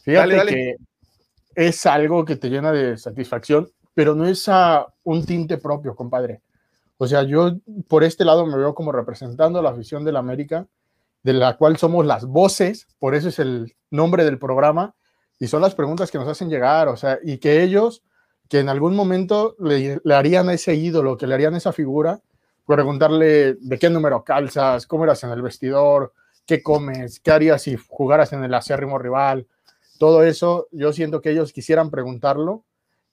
Fíjate 0.03 0.47
que 0.47 0.75
es 1.55 1.87
algo 1.87 2.25
que 2.25 2.37
te 2.37 2.51
llena 2.51 2.73
de 2.73 2.99
satisfacción 2.99 3.69
pero 3.95 4.15
no 4.15 4.27
es 4.27 4.49
a 4.49 4.87
un 5.05 5.25
tinte 5.25 5.57
propio, 5.59 5.95
compadre. 5.95 6.43
O 6.99 7.07
sea, 7.07 7.23
yo 7.23 7.57
por 7.89 8.05
este 8.05 8.25
lado 8.25 8.47
me 8.47 8.57
veo 8.57 8.75
como 8.75 8.93
representando 8.93 9.63
la 9.63 9.71
afición 9.71 10.05
de 10.05 10.13
la 10.13 10.19
América, 10.19 10.67
de 11.23 11.33
la 11.33 11.57
cual 11.57 11.77
somos 11.77 12.05
las 12.05 12.27
voces, 12.27 12.87
por 12.99 13.15
eso 13.15 13.29
es 13.29 13.39
el 13.39 13.75
nombre 13.91 14.25
del 14.25 14.39
programa, 14.39 14.95
y 15.39 15.47
son 15.47 15.63
las 15.63 15.75
preguntas 15.75 16.11
que 16.11 16.19
nos 16.19 16.29
hacen 16.29 16.49
llegar, 16.49 16.89
o 16.89 16.97
sea, 16.97 17.19
y 17.23 17.39
que 17.39 17.63
ellos, 17.63 18.03
que 18.49 18.61
en 18.61 18.69
algún 18.69 18.95
momento 18.95 19.57
le, 19.59 20.01
harían 20.13 20.49
a 20.49 20.55
ese 20.55 20.75
ídolo, 20.75 21.17
que 21.17 21.27
le 21.27 21.35
harían 21.35 21.55
esa 21.55 21.73
figura, 21.73 22.21
preguntarle 22.67 23.55
de 23.55 23.79
qué 23.79 23.91
número 23.91 24.23
calzas, 24.23 24.87
cómo 24.87 25.05
eras 25.05 25.25
en 25.25 25.31
el 25.31 25.43
vestidor, 25.43 26.13
qué 26.47 26.63
comes, 26.63 27.21
qué 27.21 27.31
harías 27.31 27.63
si 27.63 27.77
jugaras 27.77 28.33
en 28.33 28.45
el 28.45 28.55
acérrimo 28.55 28.99
rival, 28.99 29.47
todo 29.99 30.23
eso, 30.23 30.69
yo 30.73 30.93
siento 30.93 31.21
que 31.21 31.31
ellos 31.31 31.53
quisieran 31.53 31.91
preguntarlo 31.91 32.65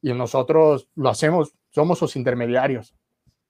y 0.02 0.14
nosotros 0.14 0.88
lo 0.96 1.10
hacemos, 1.10 1.54
somos 1.70 2.00
sus 2.00 2.16
intermediarios. 2.16 2.96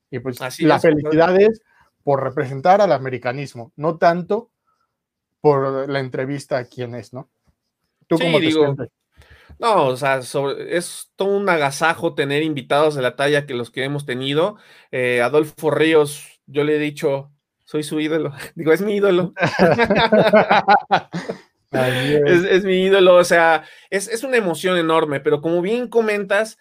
Y 0.10 0.20
pues 0.20 0.40
la 0.60 0.80
felicidad 0.80 1.40
es 1.40 1.62
por 2.04 2.24
representar 2.24 2.82
al 2.82 2.92
americanismo, 2.92 3.72
no 3.76 3.98
tanto 3.98 4.50
por 5.40 5.90
la 5.90 6.00
entrevista 6.00 6.58
a 6.58 6.66
quién 6.66 6.96
es, 6.96 7.14
¿no? 7.14 7.30
¿Tú 8.08 8.18
cómo 8.20 8.40
te 8.40 8.52
sientes? 8.52 8.90
No, 9.60 9.88
o 9.88 9.98
sea, 9.98 10.20
es 10.70 11.12
todo 11.16 11.38
un 11.38 11.48
agasajo 11.48 12.14
tener 12.16 12.44
invitados 12.44 12.96
de 12.96 13.02
la 13.02 13.16
talla 13.16 13.46
que 13.46 13.54
los 13.54 13.70
que 13.70 13.84
hemos 13.84 14.06
tenido. 14.06 14.58
Eh, 14.92 15.22
Adolfo 15.22 15.72
Ríos, 15.72 16.42
yo 16.48 16.64
le 16.64 16.76
he 16.76 16.80
dicho, 16.80 17.32
soy 17.64 17.84
su 17.84 18.00
ídolo. 18.00 18.34
Digo, 18.56 18.74
es 18.74 18.82
mi 18.82 18.96
ídolo. 18.96 19.34
Es, 21.72 22.66
mi 22.66 22.84
ídolo, 22.84 23.16
o 23.16 23.24
sea, 23.24 23.64
es, 23.90 24.24
una 24.24 24.38
emoción 24.38 24.78
enorme, 24.78 25.22
pero 25.22 25.42
como 25.42 25.62
bien 25.62 25.88
comentas, 25.88 26.58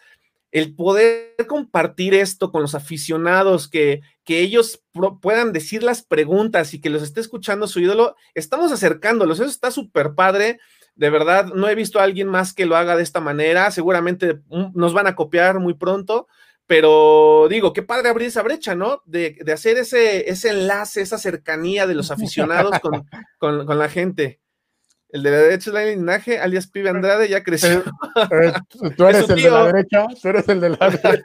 el 0.52 0.74
poder 0.74 1.34
compartir 1.48 2.14
esto 2.14 2.52
con 2.52 2.62
los 2.62 2.76
aficionados, 2.76 3.68
que, 3.68 4.02
que 4.24 4.40
ellos 4.40 4.84
puedan 5.20 5.52
decir 5.52 5.82
las 5.82 6.02
preguntas 6.02 6.74
y 6.74 6.80
que 6.80 6.90
los 6.90 7.02
esté 7.02 7.20
escuchando 7.20 7.66
su 7.66 7.80
ídolo, 7.80 8.14
estamos 8.34 8.70
acercándolos, 8.70 9.40
eso 9.40 9.50
está 9.50 9.70
súper 9.70 10.14
padre. 10.14 10.58
De 10.94 11.10
verdad, 11.10 11.46
no 11.54 11.68
he 11.68 11.74
visto 11.74 11.98
a 11.98 12.04
alguien 12.04 12.28
más 12.28 12.52
que 12.52 12.66
lo 12.66 12.76
haga 12.76 12.96
de 12.96 13.02
esta 13.02 13.20
manera. 13.20 13.70
Seguramente 13.70 14.40
mm, 14.48 14.72
nos 14.74 14.92
van 14.92 15.06
a 15.06 15.14
copiar 15.14 15.58
muy 15.58 15.74
pronto, 15.74 16.28
pero 16.66 17.46
digo, 17.48 17.72
qué 17.72 17.82
padre 17.82 18.08
abrir 18.08 18.28
esa 18.28 18.42
brecha, 18.42 18.74
¿no? 18.74 19.02
De, 19.06 19.38
hacer 19.52 19.76
ese, 19.78 20.30
ese 20.30 20.50
enlace, 20.50 21.00
esa 21.00 21.18
cercanía 21.18 21.86
de 21.86 21.94
los 21.94 22.10
aficionados 22.12 22.78
con, 22.80 23.06
con 23.38 23.78
la 23.78 23.88
gente. 23.88 24.40
El 25.12 25.22
de 25.22 25.30
la 25.30 25.36
derecha 25.38 25.70
es 25.70 25.74
la 25.74 25.84
linaje, 25.84 26.38
alias 26.38 26.66
Pibe 26.66 26.90
Andrade, 26.90 27.28
ya 27.28 27.42
creció. 27.42 27.82
tú 28.96 29.06
eres 29.06 29.28
el 29.28 29.42
de 29.42 29.50
la 29.50 29.64
derecha, 29.66 30.06
tú 30.22 30.28
eres 30.28 30.48
el 30.48 30.60
de 30.60 30.68
la 30.70 30.76
derecha. 31.02 31.24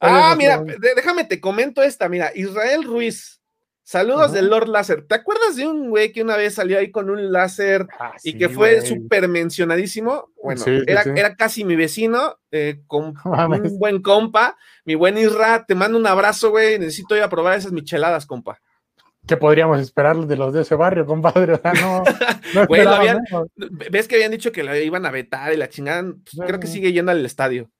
ah, 0.00 0.34
mira, 0.36 0.62
déjame 0.96 1.24
te 1.24 1.40
comento 1.40 1.82
esta, 1.82 2.08
mira, 2.08 2.30
Israel 2.34 2.84
Ruiz. 2.84 3.42
Saludos 3.84 4.32
del 4.32 4.48
Lord 4.48 4.68
Láser. 4.68 5.06
¿Te 5.06 5.16
acuerdas 5.16 5.56
de 5.56 5.66
un 5.66 5.90
güey 5.90 6.12
que 6.12 6.22
una 6.22 6.36
vez 6.36 6.54
salió 6.54 6.78
ahí 6.78 6.90
con 6.90 7.10
un 7.10 7.32
láser 7.32 7.88
ah, 7.98 8.14
y 8.22 8.38
que 8.38 8.48
fue 8.48 8.80
súper 8.80 9.26
mencionadísimo? 9.28 10.30
Bueno, 10.42 10.64
era, 10.86 11.34
casi 11.34 11.64
mi 11.64 11.74
vecino, 11.74 12.38
eh, 12.52 12.80
con 12.86 13.14
un 13.24 13.78
buen 13.78 14.00
compa, 14.00 14.56
mi 14.84 14.94
buen 14.94 15.18
Isra. 15.18 15.66
Te 15.66 15.74
mando 15.74 15.98
un 15.98 16.06
abrazo, 16.06 16.50
güey. 16.50 16.78
Necesito 16.78 17.16
ir 17.16 17.22
a 17.22 17.28
probar 17.28 17.58
esas 17.58 17.72
micheladas, 17.72 18.24
compa. 18.24 18.60
¿Qué 19.26 19.36
podríamos 19.36 19.78
esperar 19.80 20.16
de 20.16 20.36
los 20.36 20.52
de 20.52 20.62
ese 20.62 20.74
barrio, 20.74 21.06
compadre? 21.06 21.60
no, 21.80 22.02
¿Ves 23.90 24.08
que 24.08 24.16
habían 24.16 24.32
dicho 24.32 24.50
que 24.50 24.64
lo 24.64 24.76
iban 24.76 25.06
a 25.06 25.10
vetar 25.10 25.52
y 25.52 25.56
la 25.56 25.68
chingada? 25.68 26.02
Pues, 26.02 26.46
creo 26.46 26.58
que 26.58 26.66
sigue 26.66 26.92
yendo 26.92 27.12
al 27.12 27.24
estadio. 27.24 27.70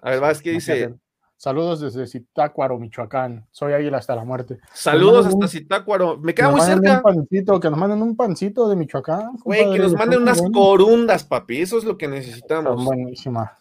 A 0.00 0.10
ver, 0.10 0.20
vas, 0.20 0.40
¿qué 0.40 0.52
dice? 0.52 0.94
Saludos 1.36 1.80
desde 1.80 2.06
Zitácuaro, 2.06 2.78
Michoacán. 2.78 3.46
Soy 3.50 3.72
Águila 3.72 3.96
hasta 3.96 4.14
la 4.14 4.24
muerte. 4.24 4.58
Saludos 4.74 5.26
hasta 5.26 5.48
Zitácuaro. 5.48 6.18
Me 6.18 6.34
queda 6.34 6.50
muy 6.50 6.60
cerca. 6.60 7.02
que 7.32 7.70
nos 7.70 7.78
manden 7.78 8.02
un 8.02 8.14
pancito 8.14 8.68
de 8.68 8.76
Michoacán. 8.76 9.36
Güey, 9.42 9.72
que 9.72 9.78
nos 9.78 9.94
manden 9.94 10.20
unas 10.20 10.42
corundas, 10.52 11.24
papi. 11.24 11.62
Eso 11.62 11.78
es 11.78 11.84
lo 11.84 11.96
que 11.96 12.08
necesitamos. 12.08 12.84
buenísima. 12.84 13.52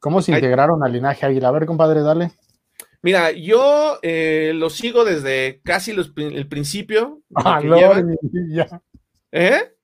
¿Cómo 0.00 0.22
se 0.22 0.32
integraron 0.32 0.82
al 0.84 0.92
linaje 0.92 1.24
Águila? 1.26 1.48
A 1.48 1.52
ver, 1.52 1.66
compadre, 1.66 2.02
dale. 2.02 2.32
Mira, 3.02 3.30
yo 3.32 3.98
eh, 4.02 4.52
lo 4.54 4.70
sigo 4.70 5.04
desde 5.04 5.60
casi 5.64 5.92
el 5.92 6.48
principio. 6.48 7.22
Ah, 7.36 7.60
ya. 8.48 8.82
¿Eh? 9.32 9.74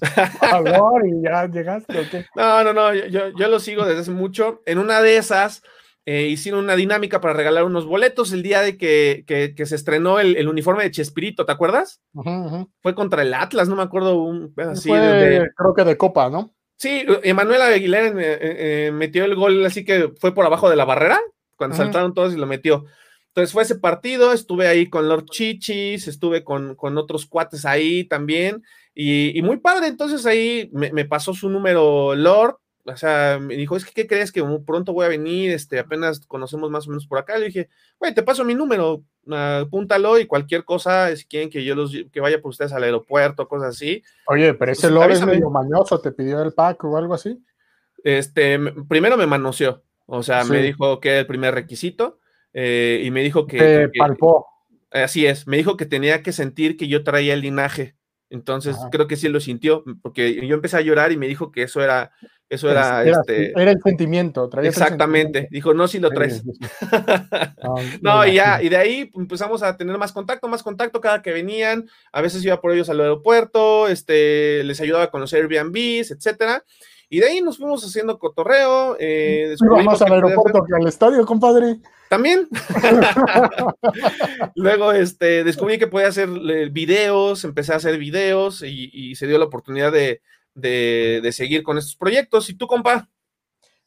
y 0.00 1.22
ya 1.22 1.46
llegaste, 1.46 2.26
No, 2.34 2.64
no, 2.64 2.72
no, 2.72 2.94
yo, 2.94 3.30
yo, 3.30 3.48
lo 3.48 3.58
sigo 3.58 3.84
desde 3.84 4.00
hace 4.00 4.10
mucho. 4.10 4.60
En 4.66 4.78
una 4.78 5.00
de 5.00 5.16
esas 5.16 5.62
eh, 6.06 6.26
hicieron 6.26 6.64
una 6.64 6.76
dinámica 6.76 7.20
para 7.20 7.32
regalar 7.32 7.64
unos 7.64 7.86
boletos 7.86 8.32
el 8.32 8.42
día 8.42 8.60
de 8.60 8.76
que, 8.76 9.24
que, 9.26 9.66
se 9.66 9.74
estrenó 9.74 10.20
el, 10.20 10.46
uniforme 10.46 10.82
de 10.82 10.90
Chespirito, 10.90 11.46
¿te 11.46 11.52
acuerdas? 11.52 12.02
Fue 12.82 12.94
contra 12.94 13.22
el 13.22 13.32
Atlas, 13.32 13.68
no 13.68 13.76
me 13.76 13.82
acuerdo 13.82 14.22
un 14.22 14.52
así 14.58 14.90
creo 14.90 15.74
que 15.74 15.84
de 15.84 15.96
Copa, 15.96 16.28
¿no? 16.28 16.54
Sí, 16.76 17.06
Emanuel 17.22 17.62
Aguilera 17.62 18.08
eh, 18.08 18.12
eh, 18.18 18.90
metió 18.92 19.24
el 19.24 19.34
gol 19.34 19.64
así 19.64 19.84
que 19.84 20.12
fue 20.20 20.34
por 20.34 20.44
abajo 20.44 20.68
de 20.68 20.76
la 20.76 20.84
barrera, 20.84 21.20
cuando 21.56 21.76
saltaron 21.76 22.14
todos 22.14 22.34
y 22.34 22.36
lo 22.36 22.46
metió. 22.46 22.84
Entonces 23.28 23.52
fue 23.52 23.64
ese 23.64 23.74
partido, 23.74 24.32
estuve 24.32 24.68
ahí 24.68 24.88
con 24.88 25.08
Lord 25.08 25.24
Chichis, 25.24 26.06
estuve 26.06 26.44
con, 26.44 26.76
con 26.76 26.96
otros 26.98 27.26
cuates 27.26 27.64
ahí 27.64 28.04
también, 28.04 28.62
y, 28.94 29.42
muy 29.42 29.56
padre, 29.56 29.88
entonces 29.88 30.24
ahí 30.24 30.70
me, 30.72 31.04
pasó 31.04 31.34
su 31.34 31.48
número 31.48 32.14
Lord, 32.14 32.58
o 32.84 32.96
sea, 32.96 33.38
me 33.40 33.56
dijo, 33.56 33.76
es 33.76 33.84
que, 33.84 33.92
¿qué 33.92 34.06
crees? 34.06 34.30
Que 34.30 34.42
muy 34.42 34.60
pronto 34.60 34.92
voy 34.92 35.06
a 35.06 35.08
venir, 35.08 35.50
este, 35.50 35.80
apenas 35.80 36.20
conocemos 36.26 36.70
más 36.70 36.86
o 36.86 36.90
menos 36.90 37.06
por 37.06 37.18
acá. 37.18 37.36
Le 37.38 37.46
dije, 37.46 37.68
güey, 37.98 38.14
te 38.14 38.22
paso 38.22 38.44
mi 38.44 38.54
número, 38.54 39.02
apúntalo 39.26 40.18
y 40.18 40.26
cualquier 40.26 40.64
cosa, 40.64 41.14
si 41.16 41.24
quieren 41.24 41.50
que 41.50 41.64
yo 41.64 41.74
los, 41.74 41.92
que 42.12 42.20
vaya 42.20 42.40
por 42.40 42.50
ustedes 42.50 42.72
al 42.72 42.84
aeropuerto, 42.84 43.48
cosas 43.48 43.70
así. 43.70 44.02
Oye, 44.26 44.54
pero 44.54 44.70
pues, 44.70 44.78
ese 44.78 44.90
Lord 44.90 45.10
es 45.10 45.26
medio 45.26 45.50
mañoso, 45.50 45.98
¿te 46.00 46.12
pidió 46.12 46.40
el 46.42 46.52
pack 46.52 46.84
o 46.84 46.96
algo 46.96 47.14
así? 47.14 47.42
Este, 48.04 48.60
primero 48.86 49.16
me 49.16 49.26
manoseó, 49.26 49.82
o 50.06 50.22
sea, 50.22 50.44
me 50.44 50.62
dijo 50.62 51.00
que 51.00 51.10
era 51.10 51.20
el 51.20 51.26
primer 51.26 51.54
requisito 51.54 52.20
eh, 52.52 53.02
y 53.04 53.10
me 53.10 53.22
dijo 53.22 53.46
que... 53.46 53.58
Te 53.58 53.88
palpó. 53.98 54.46
Así 54.90 55.26
es, 55.26 55.46
me 55.46 55.56
dijo 55.56 55.76
que 55.76 55.86
tenía 55.86 56.22
que 56.22 56.32
sentir 56.32 56.76
que 56.76 56.86
yo 56.86 57.02
traía 57.02 57.34
el 57.34 57.40
linaje. 57.40 57.96
Entonces 58.30 58.76
creo 58.90 59.06
que 59.06 59.16
sí 59.16 59.28
lo 59.28 59.40
sintió, 59.40 59.84
porque 60.02 60.46
yo 60.46 60.54
empecé 60.54 60.76
a 60.76 60.80
llorar 60.80 61.12
y 61.12 61.16
me 61.16 61.28
dijo 61.28 61.52
que 61.52 61.62
eso 61.62 61.82
era, 61.82 62.12
eso 62.48 62.70
era, 62.70 63.04
este... 63.04 63.50
Era 63.50 63.70
el 63.70 63.80
sentimiento, 63.82 64.50
Exactamente, 64.62 65.48
dijo, 65.50 65.72
no, 65.72 65.86
si 65.88 65.98
lo 65.98 66.10
traes. 66.10 66.42
no, 68.02 68.26
y 68.26 68.34
ya, 68.34 68.62
y 68.62 68.68
de 68.68 68.76
ahí 68.76 69.10
empezamos 69.14 69.62
a 69.62 69.76
tener 69.76 69.96
más 69.98 70.12
contacto, 70.12 70.48
más 70.48 70.62
contacto 70.62 71.00
cada 71.00 71.22
que 71.22 71.32
venían, 71.32 71.88
a 72.12 72.22
veces 72.22 72.44
iba 72.44 72.60
por 72.60 72.72
ellos 72.72 72.88
al 72.88 73.00
aeropuerto, 73.00 73.88
este, 73.88 74.64
les 74.64 74.80
ayudaba 74.80 75.04
a 75.04 75.10
conocer 75.10 75.42
Airbnbs, 75.42 76.10
etcétera, 76.10 76.64
y 77.14 77.20
de 77.20 77.26
ahí 77.26 77.40
nos 77.40 77.58
fuimos 77.58 77.84
haciendo 77.84 78.18
cotorreo. 78.18 78.96
Eh, 78.98 79.54
Vamos 79.60 80.02
al 80.02 80.14
aeropuerto 80.14 80.64
que 80.64 80.74
al 80.74 80.88
estadio, 80.88 81.24
compadre. 81.24 81.78
También. 82.08 82.48
Luego 84.56 84.90
este, 84.90 85.44
descubrí 85.44 85.78
que 85.78 85.86
podía 85.86 86.08
hacer 86.08 86.28
eh, 86.28 86.70
videos, 86.70 87.44
empecé 87.44 87.72
a 87.72 87.76
hacer 87.76 87.98
videos 87.98 88.64
y, 88.66 89.14
se 89.14 89.28
dio 89.28 89.38
la 89.38 89.44
oportunidad 89.44 89.92
de, 89.92 91.30
seguir 91.30 91.62
con 91.62 91.78
estos 91.78 91.94
proyectos. 91.94 92.50
¿Y 92.50 92.54
tú, 92.54 92.66
compa? 92.66 93.08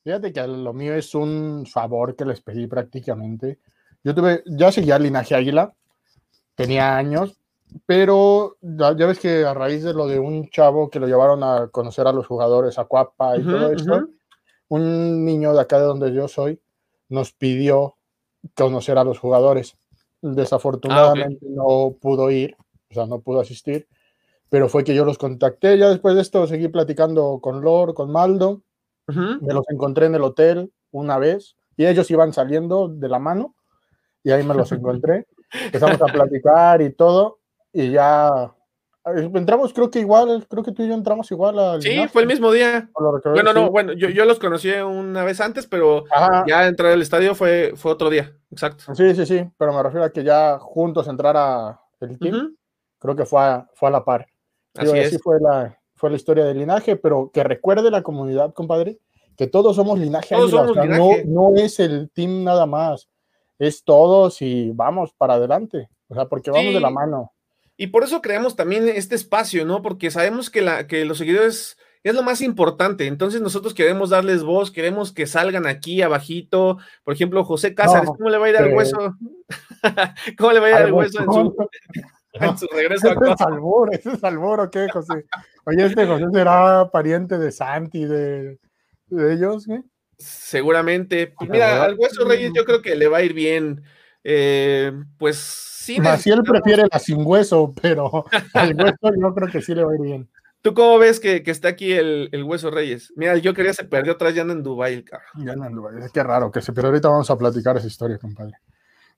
Fíjate 0.05 0.31
que 0.31 0.47
lo 0.47 0.71
mío 0.71 0.95
es 0.95 1.13
un 1.13 1.65
favor 1.69 2.15
que 2.15 2.23
les 2.23 2.39
pedí 2.39 2.65
prácticamente. 2.67 3.59
Yo 4.05 4.15
tuve, 4.15 4.41
ya 4.45 4.71
seguía 4.71 4.97
Linaje 4.97 5.35
Águila, 5.35 5.73
tenía 6.55 6.95
años, 6.95 7.37
pero 7.85 8.57
ya, 8.61 8.93
ves 8.93 9.19
que 9.19 9.45
a 9.45 9.53
raíz 9.53 9.83
de 9.83 9.93
lo 9.93 10.07
de 10.07 10.19
un 10.19 10.49
chavo 10.49 10.89
que 10.89 10.99
lo 10.99 11.07
llevaron 11.07 11.43
a 11.43 11.67
conocer 11.69 12.07
a 12.07 12.11
los 12.11 12.27
jugadores, 12.27 12.77
a 12.79 12.85
Cuapa 12.85 13.37
y 13.37 13.43
todo 13.43 13.71
eso, 13.71 14.07
un 14.69 15.25
niño 15.25 15.53
de 15.53 15.61
acá 15.61 15.79
de 15.79 15.85
donde 15.85 16.13
yo 16.13 16.27
soy 16.27 16.59
nos 17.09 17.31
pidió 17.31 17.95
conocer 18.55 18.97
a 18.97 19.03
los 19.03 19.19
jugadores. 19.19 19.77
Desafortunadamente 20.21 21.45
ah, 21.45 21.53
no 21.55 21.95
pudo 21.99 22.31
ir, 22.31 22.57
o 22.89 22.93
sea, 22.93 23.05
no 23.05 23.19
pudo 23.19 23.39
asistir, 23.39 23.87
pero 24.49 24.67
fue 24.67 24.83
que 24.83 24.95
yo 24.95 25.05
los 25.05 25.17
contacté. 25.17 25.77
Ya 25.77 25.89
después 25.89 26.15
de 26.15 26.21
esto 26.21 26.47
seguí 26.47 26.67
platicando 26.67 27.39
con 27.41 27.61
Lor, 27.61 27.93
con 27.93 28.11
Maldo. 28.11 28.61
Me 29.07 29.53
los 29.53 29.63
encontré 29.69 30.07
en 30.07 30.15
el 30.15 30.23
hotel 30.23 30.73
una 30.91 31.17
vez 31.17 31.55
y 31.77 31.85
ellos 31.85 32.11
iban 32.11 32.33
saliendo 32.33 32.89
de 32.89 33.07
la 33.07 33.19
mano 33.19 33.55
y 34.21 34.31
ahí 34.31 34.43
me 34.43 34.53
los 34.53 34.69
encontré. 34.73 35.27
Empezamos 35.63 36.01
a 36.01 36.07
platicar 36.07 36.81
y 36.81 36.91
todo 36.91 37.39
y 37.77 37.91
ya 37.91 38.51
entramos, 39.15 39.71
creo 39.71 39.91
que 39.91 39.99
igual, 39.99 40.47
creo 40.49 40.63
que 40.63 40.71
tú 40.71 40.81
y 40.81 40.87
yo 40.87 40.95
entramos 40.95 41.29
igual 41.29 41.59
al. 41.59 41.81
Sí, 41.81 42.07
fue 42.11 42.23
el 42.23 42.27
mismo 42.27 42.51
día. 42.51 42.89
Bueno, 43.23 43.53
no, 43.53 43.69
bueno, 43.69 43.93
yo, 43.93 44.09
yo, 44.09 44.25
los 44.25 44.39
conocí 44.39 44.71
una 44.71 45.23
vez 45.23 45.39
antes, 45.39 45.67
pero 45.67 46.05
ya 46.47 46.67
entrar 46.67 46.91
al 46.91 47.01
estadio 47.03 47.35
fue, 47.35 47.73
fue 47.75 47.91
otro 47.91 48.09
día, 48.09 48.35
exacto. 48.51 48.95
Sí, 48.95 49.13
sí, 49.13 49.27
sí, 49.27 49.47
pero 49.59 49.73
me 49.73 49.83
refiero 49.83 50.05
a 50.05 50.09
que 50.09 50.23
ya 50.23 50.57
juntos 50.59 51.07
entrara 51.07 51.79
el 51.99 52.17
team, 52.17 52.55
creo 52.97 53.15
que 53.15 53.27
fue 53.27 53.41
a, 53.41 53.69
fue 53.75 53.89
a 53.89 53.91
la 53.91 54.03
par. 54.03 54.27
Así, 54.75 55.19
fue 55.19 55.39
la, 55.39 55.79
fue 55.95 56.09
la 56.09 56.15
historia 56.15 56.45
del 56.45 56.57
linaje, 56.57 56.95
pero 56.95 57.29
que 57.31 57.43
recuerde 57.43 57.91
la 57.91 58.01
comunidad, 58.01 58.53
compadre, 58.53 58.99
que 59.35 59.45
todos 59.45 59.75
somos 59.75 59.99
linaje. 59.99 60.35
No, 60.35 61.11
no 61.25 61.55
es 61.55 61.79
el 61.79 62.09
team 62.09 62.43
nada 62.43 62.65
más, 62.65 63.07
es 63.59 63.83
todos 63.83 64.41
y 64.41 64.71
vamos 64.71 65.13
para 65.13 65.35
adelante, 65.35 65.89
o 66.07 66.15
sea, 66.15 66.25
porque 66.25 66.49
vamos 66.49 66.73
de 66.73 66.79
la 66.79 66.89
mano. 66.89 67.31
Y 67.77 67.87
por 67.87 68.03
eso 68.03 68.21
creamos 68.21 68.55
también 68.55 68.89
este 68.89 69.15
espacio, 69.15 69.63
¿no? 69.63 69.83
Porque 69.83 70.09
sabemos 70.09 70.49
que, 70.49 70.61
la, 70.61 70.87
que 70.87 71.05
los 71.05 71.19
seguidores 71.19 71.77
es 72.03 72.15
lo 72.15 72.23
más 72.23 72.41
importante. 72.41 73.05
Entonces 73.05 73.39
nosotros 73.39 73.73
queremos 73.73 74.09
darles 74.09 74.43
voz, 74.43 74.71
queremos 74.71 75.13
que 75.13 75.27
salgan 75.27 75.67
aquí 75.67 76.01
abajito. 76.01 76.77
Por 77.03 77.13
ejemplo, 77.13 77.43
José 77.43 77.75
Cázares, 77.75 78.09
¿cómo 78.09 78.29
le 78.29 78.37
va 78.37 78.47
a 78.47 78.49
ir 78.49 78.57
al 78.57 78.73
hueso? 78.73 79.15
¿Cómo 80.37 80.51
le 80.51 80.59
va 80.59 80.65
a 80.65 80.69
ir 80.69 80.75
al 80.75 80.93
hueso 80.93 81.19
en 82.33 82.57
su, 82.57 82.67
regreso 82.75 83.11
a 83.11 83.15
casa? 83.15 83.33
Es 83.33 83.41
albur, 83.41 83.93
ese 83.93 84.11
es 84.11 84.23
albur, 84.23 84.59
¿o 84.59 84.71
qué, 84.71 84.87
José? 84.91 85.25
Oye, 85.65 85.85
este 85.85 86.07
José 86.07 86.25
será 86.33 86.89
pariente 86.91 87.37
de 87.37 87.51
Santi, 87.51 88.05
de, 88.05 88.57
de 89.07 89.33
ellos, 89.33 89.65
¿qué? 89.67 89.81
Seguramente. 90.17 91.33
Mira, 91.47 91.83
al 91.83 91.95
hueso 91.95 92.25
Reyes 92.25 92.51
yo 92.55 92.65
creo 92.65 92.81
que 92.81 92.95
le 92.95 93.07
va 93.07 93.17
a 93.17 93.23
ir 93.23 93.33
bien. 93.33 93.83
Eh, 94.23 94.91
pues 95.19 95.76
si 95.95 96.29
él 96.29 96.43
prefiere 96.43 96.83
la 96.91 96.99
sin 96.99 97.25
hueso, 97.25 97.73
pero 97.81 98.25
al 98.53 98.75
hueso 98.75 99.15
yo 99.19 99.33
creo 99.33 99.47
que 99.49 99.61
sí 99.61 99.73
le 99.73 99.83
va 99.83 99.91
a 99.91 99.95
ir 99.95 100.01
bien. 100.01 100.29
¿Tú 100.61 100.73
cómo 100.73 100.97
ves 100.97 101.19
que, 101.19 101.43
está 101.45 101.69
aquí 101.69 101.93
el, 101.93 102.43
hueso 102.45 102.71
Reyes? 102.71 103.13
Mira, 103.15 103.37
yo 103.37 103.53
quería 103.53 103.73
se 103.73 103.85
perdió 103.85 104.13
atrás, 104.13 104.33
ya 104.33 104.41
anda 104.41 104.53
en 104.53 104.63
Dubai 104.63 104.93
el 104.93 105.05
carro. 105.05 105.23
Ya 105.35 105.53
anda 105.53 105.67
en 105.67 105.75
Dubai, 105.75 105.95
es 106.03 106.11
que 106.11 106.23
raro 106.23 106.51
que 106.51 106.61
se 106.61 106.73
pero 106.73 106.89
ahorita 106.89 107.07
vamos 107.07 107.29
a 107.29 107.37
platicar 107.37 107.77
esa 107.77 107.87
historia, 107.87 108.17
compadre. 108.17 108.53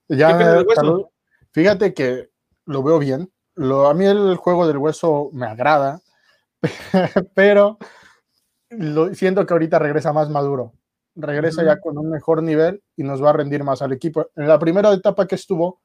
Ya, 0.07 0.63
fíjate 1.51 1.93
que 1.93 2.29
lo 2.65 2.83
veo 2.83 2.99
bien. 2.99 3.31
Lo, 3.55 3.87
a 3.87 3.93
mí 3.93 4.05
el 4.05 4.35
juego 4.35 4.67
del 4.67 4.77
hueso 4.77 5.29
me 5.33 5.45
agrada, 5.47 6.01
pero 7.35 7.77
lo, 8.69 9.13
siento 9.15 9.45
que 9.45 9.53
ahorita 9.53 9.79
regresa 9.79 10.13
más 10.13 10.29
maduro. 10.29 10.73
Regresa 11.15 11.63
ya 11.63 11.79
con 11.79 11.97
un 11.97 12.09
mejor 12.09 12.43
nivel 12.43 12.83
y 12.95 13.03
nos 13.03 13.23
va 13.23 13.31
a 13.31 13.33
rendir 13.33 13.63
más 13.63 13.81
al 13.81 13.91
equipo. 13.91 14.27
En 14.35 14.47
la 14.47 14.59
primera 14.59 14.93
etapa 14.93 15.27
que 15.27 15.35
estuvo, 15.35 15.81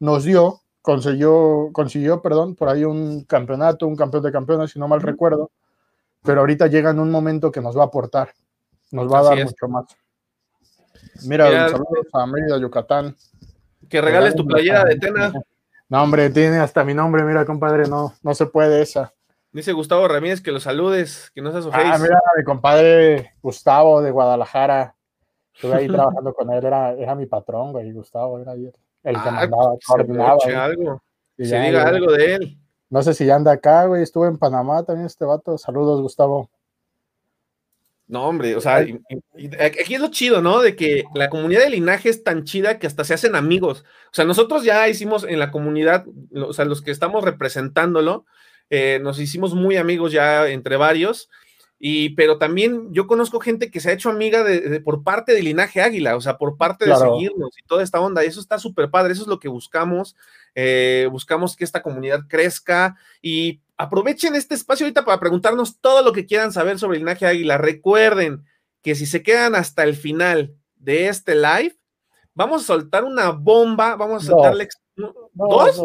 nos 0.00 0.24
dio, 0.24 0.60
consiguió, 0.82 1.70
consiguió, 1.72 2.22
perdón, 2.22 2.54
por 2.54 2.68
ahí 2.68 2.84
un 2.84 3.24
campeonato, 3.24 3.86
un 3.86 3.96
campeón 3.96 4.22
de 4.22 4.32
campeones, 4.32 4.70
si 4.70 4.78
no 4.78 4.88
mal 4.88 5.02
recuerdo, 5.02 5.50
pero 6.22 6.40
ahorita 6.40 6.66
llega 6.66 6.90
en 6.90 7.00
un 7.00 7.10
momento 7.10 7.50
que 7.50 7.60
nos 7.60 7.76
va 7.76 7.82
a 7.82 7.86
aportar, 7.86 8.32
nos 8.90 9.12
va 9.12 9.20
a 9.20 9.22
dar 9.22 9.44
mucho 9.44 9.68
más. 9.68 9.84
Mira, 11.26 11.68
saludos 11.68 12.06
a 12.12 12.26
Mérida, 12.26 12.58
Yucatán. 12.58 13.16
Que 13.88 14.00
regales 14.00 14.34
tu 14.34 14.46
playera 14.46 14.84
de 14.84 14.96
Tena. 14.96 15.32
No, 15.88 16.02
hombre, 16.02 16.30
tiene 16.30 16.58
hasta 16.58 16.84
mi 16.84 16.94
nombre, 16.94 17.22
mira, 17.22 17.44
compadre, 17.44 17.88
no, 17.88 18.14
no 18.22 18.34
se 18.34 18.46
puede 18.46 18.82
esa. 18.82 19.12
Dice 19.52 19.72
Gustavo 19.72 20.06
Ramírez 20.06 20.42
que 20.42 20.52
lo 20.52 20.60
saludes, 20.60 21.30
que 21.34 21.40
no 21.40 21.50
seas 21.50 21.66
Ah, 21.72 21.98
mira, 21.98 22.20
mi 22.36 22.44
compadre 22.44 23.32
Gustavo 23.40 24.02
de 24.02 24.10
Guadalajara. 24.10 24.94
Estuve 25.54 25.74
ahí 25.74 25.88
trabajando 25.88 26.34
con 26.34 26.52
él, 26.52 26.64
era, 26.64 26.92
era 26.92 27.14
mi 27.14 27.26
patrón, 27.26 27.72
güey, 27.72 27.90
Gustavo, 27.92 28.38
era 28.38 28.52
ayer 28.52 28.74
el 29.08 29.22
que 29.22 29.28
ah, 29.28 29.32
mandaba, 29.32 29.74
coordinaba. 29.86 30.40
Se 30.40 30.54
algo, 30.54 31.02
se 31.38 31.60
diga 31.60 31.88
algo 31.88 32.12
de 32.12 32.34
él. 32.34 32.58
No 32.90 33.02
sé 33.02 33.14
si 33.14 33.26
ya 33.26 33.36
anda 33.36 33.52
acá, 33.52 33.86
güey, 33.86 34.02
estuvo 34.02 34.26
en 34.26 34.38
Panamá 34.38 34.82
también 34.82 35.06
este 35.06 35.24
vato. 35.24 35.58
Saludos, 35.58 36.00
Gustavo. 36.00 36.50
No, 38.06 38.26
hombre, 38.26 38.56
o 38.56 38.60
sea, 38.62 38.76
aquí 38.76 39.94
es 39.94 40.00
lo 40.00 40.08
chido, 40.08 40.40
¿no? 40.40 40.60
De 40.60 40.74
que 40.74 41.04
la 41.14 41.28
comunidad 41.28 41.64
de 41.64 41.70
linaje 41.70 42.08
es 42.08 42.24
tan 42.24 42.44
chida 42.44 42.78
que 42.78 42.86
hasta 42.86 43.04
se 43.04 43.12
hacen 43.12 43.36
amigos. 43.36 43.84
O 44.06 44.14
sea, 44.14 44.24
nosotros 44.24 44.64
ya 44.64 44.88
hicimos 44.88 45.24
en 45.24 45.38
la 45.38 45.50
comunidad, 45.50 46.06
o 46.34 46.54
sea, 46.54 46.64
los 46.64 46.80
que 46.80 46.90
estamos 46.90 47.22
representándolo, 47.22 48.24
eh, 48.70 48.98
nos 49.02 49.18
hicimos 49.18 49.54
muy 49.54 49.76
amigos 49.76 50.12
ya 50.12 50.48
entre 50.48 50.78
varios 50.78 51.28
Y, 51.80 52.10
pero 52.10 52.38
también 52.38 52.92
yo 52.92 53.06
conozco 53.06 53.38
gente 53.38 53.70
que 53.70 53.78
se 53.78 53.90
ha 53.90 53.92
hecho 53.92 54.10
amiga 54.10 54.42
de, 54.42 54.80
por 54.80 55.04
parte 55.04 55.32
del 55.32 55.44
linaje 55.44 55.80
águila, 55.80 56.16
o 56.16 56.20
sea, 56.20 56.36
por 56.36 56.56
parte 56.56 56.86
de 56.86 56.96
seguirnos 56.96 57.56
y 57.56 57.66
toda 57.66 57.84
esta 57.84 58.00
onda. 58.00 58.24
Y 58.24 58.28
eso 58.28 58.40
está 58.40 58.58
súper 58.58 58.90
padre, 58.90 59.12
eso 59.12 59.22
es 59.22 59.28
lo 59.28 59.38
que 59.38 59.48
buscamos. 59.48 60.16
Eh, 60.54 61.08
buscamos 61.10 61.54
que 61.54 61.64
esta 61.64 61.82
comunidad 61.82 62.22
crezca 62.28 62.96
y 63.22 63.60
aprovechen 63.76 64.34
este 64.34 64.56
espacio 64.56 64.86
ahorita 64.86 65.04
para 65.04 65.20
preguntarnos 65.20 65.78
todo 65.80 66.02
lo 66.02 66.12
que 66.12 66.26
quieran 66.26 66.52
saber 66.52 66.78
sobre 66.80 66.96
el 66.96 67.04
linaje 67.04 67.26
águila. 67.26 67.58
Recuerden 67.58 68.44
que 68.82 68.96
si 68.96 69.06
se 69.06 69.22
quedan 69.22 69.54
hasta 69.54 69.84
el 69.84 69.94
final 69.94 70.56
de 70.76 71.08
este 71.08 71.36
live, 71.36 71.76
vamos 72.34 72.62
a 72.62 72.66
soltar 72.66 73.04
una 73.04 73.30
bomba, 73.30 73.94
vamos 73.94 74.24
a 74.24 74.26
soltarle 74.26 74.68
¿Dos? 75.32 75.76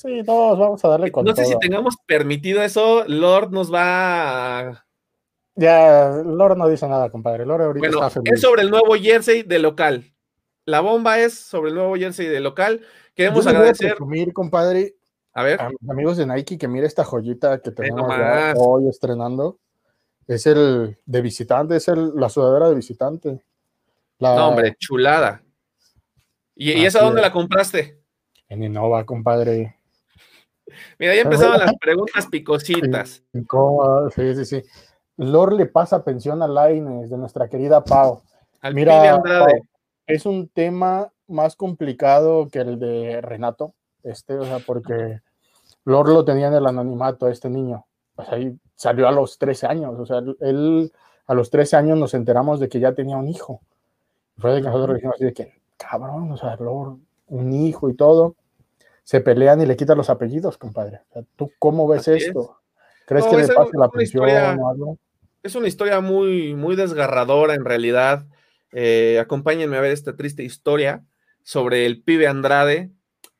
sí, 0.00 0.22
dos, 0.22 0.58
vamos 0.58 0.84
a 0.84 0.88
darle 0.88 1.10
con 1.10 1.24
No 1.24 1.34
sé 1.34 1.44
si 1.44 1.58
tengamos 1.58 1.96
permitido 2.06 2.62
eso, 2.62 3.04
Lord 3.06 3.50
nos 3.50 3.72
va 3.72 4.58
a... 4.60 4.86
Ya, 5.60 6.22
Lord 6.24 6.56
no 6.56 6.66
dice 6.68 6.88
nada, 6.88 7.10
compadre. 7.10 7.44
Lord 7.44 7.60
ahorita 7.60 7.86
bueno, 7.86 8.08
es 8.24 8.40
sobre 8.40 8.62
el 8.62 8.70
nuevo 8.70 8.94
jersey 8.94 9.42
de 9.42 9.58
local. 9.58 10.10
La 10.64 10.80
bomba 10.80 11.18
es 11.18 11.34
sobre 11.38 11.68
el 11.68 11.74
nuevo 11.74 11.96
jersey 11.96 12.28
de 12.28 12.40
local. 12.40 12.80
Queremos 13.14 13.46
agradecer. 13.46 13.96
Voy 14.00 14.32
compadre, 14.32 14.96
a 15.34 15.42
ver. 15.42 15.60
A 15.60 15.68
mis 15.68 15.90
amigos 15.90 16.16
de 16.16 16.26
Nike 16.26 16.56
que 16.56 16.66
mire 16.66 16.86
esta 16.86 17.04
joyita 17.04 17.60
que 17.60 17.72
tenemos 17.72 18.10
hoy 18.56 18.88
estrenando. 18.88 19.58
Es 20.26 20.46
el 20.46 20.96
de 21.04 21.20
visitante, 21.20 21.76
es 21.76 21.88
el, 21.88 22.14
la 22.14 22.30
sudadera 22.30 22.70
de 22.70 22.76
visitante. 22.76 23.44
No, 24.18 24.48
hombre, 24.48 24.76
chulada. 24.78 25.42
¿Y, 26.54 26.72
¿y 26.72 26.86
esa 26.86 27.02
dónde 27.02 27.20
la 27.20 27.32
compraste? 27.32 28.00
En 28.48 28.62
Innova, 28.62 29.04
compadre. 29.04 29.76
Mira, 30.98 31.14
ya 31.14 31.20
empezaron 31.20 31.58
las 31.58 31.74
preguntas 31.78 32.26
picositas. 32.28 33.22
Sí, 34.14 34.34
sí, 34.36 34.44
sí. 34.46 34.62
Lor 35.20 35.52
le 35.52 35.66
pasa 35.66 36.02
pensión 36.02 36.42
a 36.42 36.48
Laines 36.48 37.10
de 37.10 37.18
nuestra 37.18 37.46
querida 37.48 37.84
Pau. 37.84 38.22
Mira, 38.72 39.20
es 40.06 40.24
un 40.24 40.48
tema 40.48 41.12
más 41.28 41.56
complicado 41.56 42.48
que 42.48 42.60
el 42.60 42.78
de 42.78 43.20
Renato, 43.20 43.74
este, 44.02 44.34
o 44.34 44.44
sea, 44.44 44.60
porque 44.66 45.20
Lor 45.84 46.08
lo 46.08 46.24
tenía 46.24 46.48
en 46.48 46.54
el 46.54 46.66
anonimato, 46.66 47.28
este 47.28 47.50
niño. 47.50 47.84
O 48.16 48.24
sea, 48.24 48.36
ahí 48.36 48.56
salió 48.74 49.06
a 49.08 49.12
los 49.12 49.36
13 49.36 49.66
años, 49.66 49.98
o 49.98 50.06
sea, 50.06 50.22
él 50.40 50.90
a 51.26 51.34
los 51.34 51.50
13 51.50 51.76
años 51.76 51.98
nos 51.98 52.14
enteramos 52.14 52.58
de 52.58 52.70
que 52.70 52.80
ya 52.80 52.94
tenía 52.94 53.18
un 53.18 53.28
hijo. 53.28 53.60
Fue 54.38 54.52
de 54.52 54.62
que 54.62 54.68
nosotros 54.68 54.96
dijimos 54.96 55.16
así 55.16 55.24
de 55.26 55.34
que, 55.34 55.60
cabrón, 55.76 56.32
o 56.32 56.36
sea, 56.38 56.56
Lor, 56.56 56.96
un 57.28 57.52
hijo 57.52 57.90
y 57.90 57.94
todo 57.94 58.36
se 59.04 59.20
pelean 59.20 59.60
y 59.60 59.66
le 59.66 59.76
quitan 59.76 59.98
los 59.98 60.08
apellidos, 60.08 60.56
compadre. 60.56 61.02
¿Tú 61.36 61.50
cómo 61.58 61.86
ves 61.86 62.08
esto? 62.08 62.56
¿Crees 63.06 63.26
que 63.26 63.36
le 63.36 63.48
pase 63.48 63.76
la 63.76 63.88
pensión 63.90 64.24
o 64.60 64.68
algo? 64.70 64.96
Es 65.42 65.54
una 65.54 65.68
historia 65.68 66.00
muy, 66.00 66.54
muy 66.54 66.76
desgarradora 66.76 67.54
en 67.54 67.64
realidad. 67.64 68.26
Eh, 68.72 69.18
acompáñenme 69.20 69.76
a 69.76 69.80
ver 69.80 69.92
esta 69.92 70.16
triste 70.16 70.42
historia 70.42 71.04
sobre 71.42 71.86
el 71.86 72.02
pibe 72.02 72.26
Andrade, 72.26 72.90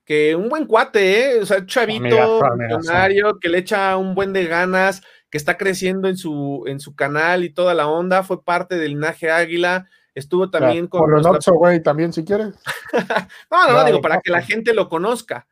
que 0.04 0.34
un 0.34 0.48
buen 0.48 0.66
cuate, 0.66 1.36
¿eh? 1.36 1.40
o 1.40 1.46
sea, 1.46 1.64
chavito, 1.66 2.42
millonario, 2.56 3.38
que 3.38 3.48
le 3.48 3.58
echa 3.58 3.96
un 3.96 4.14
buen 4.14 4.32
de 4.32 4.46
ganas, 4.46 5.02
que 5.30 5.38
está 5.38 5.56
creciendo 5.56 6.08
en 6.08 6.16
su, 6.16 6.64
en 6.66 6.80
su 6.80 6.96
canal 6.96 7.44
y 7.44 7.50
toda 7.50 7.74
la 7.74 7.86
onda, 7.86 8.22
fue 8.22 8.42
parte 8.42 8.76
del 8.76 8.92
linaje 8.92 9.30
Águila, 9.30 9.88
estuvo 10.14 10.50
también 10.50 10.88
con... 10.88 11.02
Por 11.02 11.22
nuestra... 11.22 11.54
güey, 11.54 11.82
también 11.82 12.12
si 12.12 12.24
quieres. 12.24 12.54
no, 13.50 13.66
no, 13.66 13.72
no, 13.72 13.84
digo, 13.84 14.00
para 14.00 14.20
que 14.20 14.32
la 14.32 14.42
gente 14.42 14.74
lo 14.74 14.88
conozca. 14.88 15.46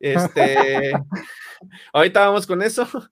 Este, 0.00 0.92
ahorita 1.92 2.26
vamos 2.26 2.46
con 2.46 2.62
eso. 2.62 2.88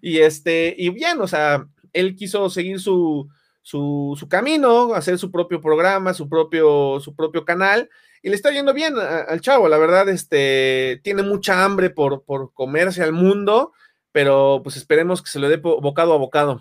Y 0.00 0.20
este, 0.20 0.74
y 0.78 0.88
bien, 0.88 1.20
o 1.20 1.26
sea, 1.26 1.66
él 1.96 2.14
quiso 2.16 2.48
seguir 2.50 2.80
su, 2.80 3.28
su, 3.62 4.16
su, 4.18 4.28
camino, 4.28 4.94
hacer 4.94 5.18
su 5.18 5.30
propio 5.30 5.60
programa, 5.60 6.14
su 6.14 6.28
propio, 6.28 7.00
su 7.00 7.14
propio 7.14 7.44
canal, 7.44 7.90
y 8.22 8.28
le 8.28 8.36
está 8.36 8.50
yendo 8.50 8.72
bien 8.72 8.94
al 8.98 9.40
chavo, 9.40 9.68
la 9.68 9.78
verdad, 9.78 10.08
este, 10.08 11.00
tiene 11.02 11.22
mucha 11.22 11.64
hambre 11.64 11.90
por, 11.90 12.22
por 12.24 12.52
comerse 12.52 13.02
al 13.02 13.12
mundo, 13.12 13.72
pero 14.12 14.60
pues 14.62 14.76
esperemos 14.76 15.22
que 15.22 15.30
se 15.30 15.38
lo 15.38 15.48
dé 15.48 15.56
bocado 15.56 16.14
a 16.14 16.18
bocado. 16.18 16.60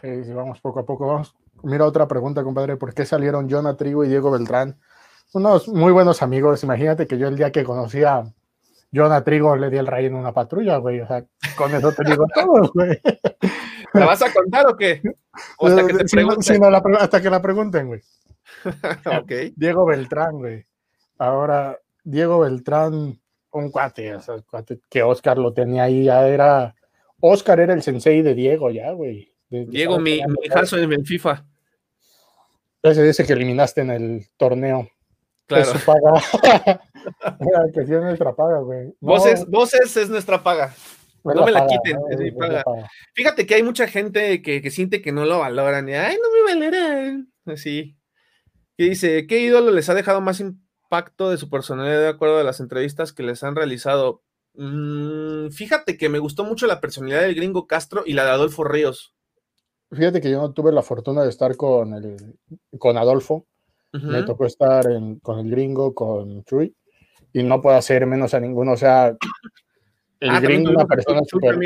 Sí, 0.00 0.24
sí, 0.24 0.32
vamos 0.32 0.60
poco 0.60 0.80
a 0.80 0.86
poco, 0.86 1.06
vamos. 1.06 1.34
Mira 1.62 1.86
otra 1.86 2.06
pregunta, 2.06 2.42
compadre, 2.42 2.76
¿por 2.76 2.92
qué 2.92 3.06
salieron 3.06 3.48
Jonah 3.48 3.76
Trigo 3.76 4.04
y 4.04 4.08
Diego 4.08 4.30
Beltrán? 4.30 4.78
unos 5.34 5.68
muy 5.68 5.92
buenos 5.92 6.22
amigos. 6.22 6.62
Imagínate 6.62 7.06
que 7.06 7.18
yo 7.18 7.28
el 7.28 7.36
día 7.36 7.50
que 7.50 7.64
conocí 7.64 8.02
a 8.04 8.24
Jonah 8.92 9.24
Trigo 9.24 9.56
le 9.56 9.68
di 9.68 9.76
el 9.76 9.86
rey 9.86 10.06
en 10.06 10.14
una 10.14 10.32
patrulla, 10.32 10.76
güey. 10.78 11.00
O 11.00 11.06
sea, 11.06 11.24
con 11.56 11.74
eso 11.74 11.92
te 11.92 12.04
digo 12.04 12.26
todo, 12.34 12.70
güey. 12.72 13.00
¿La 13.94 14.06
vas 14.06 14.22
a 14.22 14.32
contar 14.32 14.66
o 14.66 14.76
qué? 14.76 15.00
hasta 15.60 15.86
que 15.86 15.94
te 15.94 16.04
pregunten. 16.04 16.64
hasta 16.98 17.22
que 17.22 17.30
la 17.30 17.42
pregunten, 17.42 17.86
güey. 17.86 18.00
okay. 19.22 19.52
Diego 19.56 19.86
Beltrán, 19.86 20.38
güey. 20.38 20.66
Ahora, 21.18 21.78
Diego 22.02 22.40
Beltrán, 22.40 23.20
un 23.52 23.70
cuate, 23.70 24.14
o 24.14 24.20
sea, 24.20 24.36
cuate 24.42 24.80
que 24.90 25.02
Oscar 25.02 25.38
lo 25.38 25.52
tenía 25.52 25.84
ahí, 25.84 26.04
ya 26.04 26.26
era. 26.26 26.74
Oscar 27.20 27.60
era 27.60 27.72
el 27.72 27.82
sensei 27.82 28.20
de 28.22 28.34
Diego, 28.34 28.70
ya, 28.70 28.90
güey. 28.90 29.32
Diego, 29.48 29.98
mi, 29.98 30.20
mi 30.26 30.46
hijazo 30.46 30.76
en 30.76 30.92
el 30.92 31.06
FIFA. 31.06 31.44
Ese 32.82 33.02
dice 33.02 33.24
que 33.24 33.32
eliminaste 33.32 33.80
en 33.80 33.90
el 33.90 34.26
torneo. 34.36 34.88
Claro. 35.46 35.62
Es 35.62 35.68
su 35.70 35.78
paga. 35.84 36.80
que 37.72 37.86
sí 37.86 37.94
es 37.94 38.00
nuestra 38.02 38.34
paga, 38.34 38.58
güey. 38.58 38.94
Voces, 39.00 39.46
voces 39.46 39.96
es 39.96 40.10
nuestra 40.10 40.42
paga. 40.42 40.74
No, 41.24 41.44
me 41.44 41.52
la 41.52 41.66
quiten, 41.66 41.98
es 42.10 42.18
mi 42.18 42.30
paga. 42.30 42.62
Fíjate 43.14 43.46
que 43.46 43.54
hay 43.54 43.62
mucha 43.62 43.86
gente 43.86 44.42
que, 44.42 44.60
que, 44.60 44.70
siente 44.70 45.00
que 45.00 45.10
no 45.10 45.24
lo 45.24 45.38
valoran 45.38 45.88
y, 45.88 45.94
ay, 45.94 46.18
no 46.22 46.28
me 46.30 46.54
valoran. 46.54 47.32
Así. 47.46 47.96
Que 48.76 48.84
dice, 48.84 49.26
¿qué 49.26 49.40
ídolo 49.40 49.72
les 49.72 49.88
ha 49.88 49.94
dejado 49.94 50.20
más 50.20 50.40
impacto 50.40 51.30
de 51.30 51.38
su 51.38 51.48
personalidad 51.48 52.00
de 52.00 52.08
acuerdo 52.08 52.38
a 52.38 52.44
las 52.44 52.60
entrevistas 52.60 53.12
que 53.12 53.22
les 53.22 53.42
han 53.42 53.56
realizado? 53.56 54.22
Mm, 54.54 55.48
fíjate 55.48 55.96
que 55.96 56.08
me 56.08 56.18
gustó 56.18 56.44
mucho 56.44 56.66
la 56.66 56.80
personalidad 56.80 57.22
del 57.22 57.34
gringo 57.34 57.66
Castro 57.66 58.02
y 58.04 58.12
la 58.12 58.24
de 58.24 58.30
Adolfo 58.30 58.64
Ríos. 58.64 59.14
Fíjate 59.90 60.20
que 60.20 60.30
yo 60.30 60.40
no 60.40 60.52
tuve 60.52 60.72
la 60.72 60.82
fortuna 60.82 61.22
de 61.22 61.30
estar 61.30 61.56
con, 61.56 61.94
el, 61.94 62.38
con 62.78 62.96
Adolfo, 62.98 63.46
me 63.92 64.24
tocó 64.24 64.44
estar 64.44 64.84
con 65.22 65.38
el 65.38 65.50
gringo, 65.50 65.94
con 65.94 66.42
Chuy, 66.44 66.74
y 67.32 67.44
no 67.44 67.62
puedo 67.62 67.76
hacer 67.76 68.06
menos 68.06 68.34
a 68.34 68.40
ninguno. 68.40 68.72
O 68.72 68.76
sea, 68.76 69.16
el 70.24 70.30
ah, 70.30 70.40
gringo 70.40 70.70
una 70.70 70.86
persona 70.86 71.20
súper... 71.26 71.58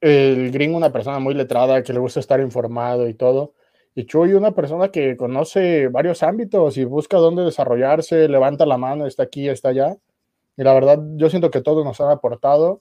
El 0.00 0.50
gringo 0.50 0.76
una 0.76 0.90
persona 0.90 1.20
muy 1.20 1.34
letrada, 1.34 1.82
que 1.84 1.92
le 1.92 2.00
gusta 2.00 2.18
estar 2.18 2.40
informado 2.40 3.08
y 3.08 3.14
todo. 3.14 3.54
Y 3.94 4.06
Chuy 4.06 4.34
una 4.34 4.52
persona 4.52 4.88
que 4.88 5.16
conoce 5.16 5.86
varios 5.86 6.24
ámbitos 6.24 6.76
y 6.76 6.84
busca 6.84 7.16
dónde 7.18 7.44
desarrollarse, 7.44 8.28
levanta 8.28 8.66
la 8.66 8.76
mano, 8.76 9.06
está 9.06 9.22
aquí, 9.24 9.48
está 9.48 9.68
allá. 9.68 9.96
Y 10.56 10.64
la 10.64 10.74
verdad, 10.74 11.00
yo 11.14 11.30
siento 11.30 11.52
que 11.52 11.60
todos 11.60 11.84
nos 11.84 12.00
han 12.00 12.10
aportado 12.10 12.80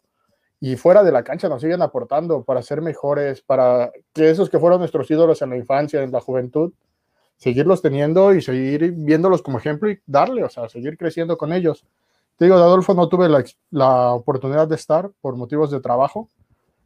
y 0.60 0.76
fuera 0.76 1.04
de 1.04 1.12
la 1.12 1.24
cancha 1.24 1.48
nos 1.48 1.62
siguen 1.62 1.84
aportando 1.84 2.44
para 2.44 2.63
ser 2.63 2.82
mejores, 2.82 3.44
para 3.44 3.92
que 4.13 4.32
esos 4.32 4.50
que 4.50 4.58
fueron 4.58 4.80
nuestros 4.80 5.10
ídolos 5.12 5.44
en 5.44 5.52
la 5.52 5.58
infancia, 5.58 6.02
en 6.02 6.12
la 6.12 6.20
juventud, 6.20 6.74
seguirlos 7.36 7.84
teniendo 7.84 8.34
y 8.34 8.42
seguir 8.42 8.92
viéndolos 8.92 9.44
como 9.44 9.60
ejemplo 9.60 9.92
y 9.92 10.00
darle, 10.08 10.44
o 10.44 10.50
sea, 10.50 10.68
seguir 10.68 10.98
creciendo 10.98 11.38
con 11.38 11.54
ellos. 11.54 11.86
Te 12.38 12.45
digo, 12.45 12.58
de 12.58 12.63
Adolfo 12.63 12.93
no 12.93 13.10
tuve 13.10 13.28
la, 13.28 13.43
la 13.71 14.13
oportunidad 14.13 14.67
de 14.67 14.76
estar 14.76 15.10
por 15.21 15.36
motivos 15.36 15.71
de 15.71 15.80
trabajo, 15.80 16.30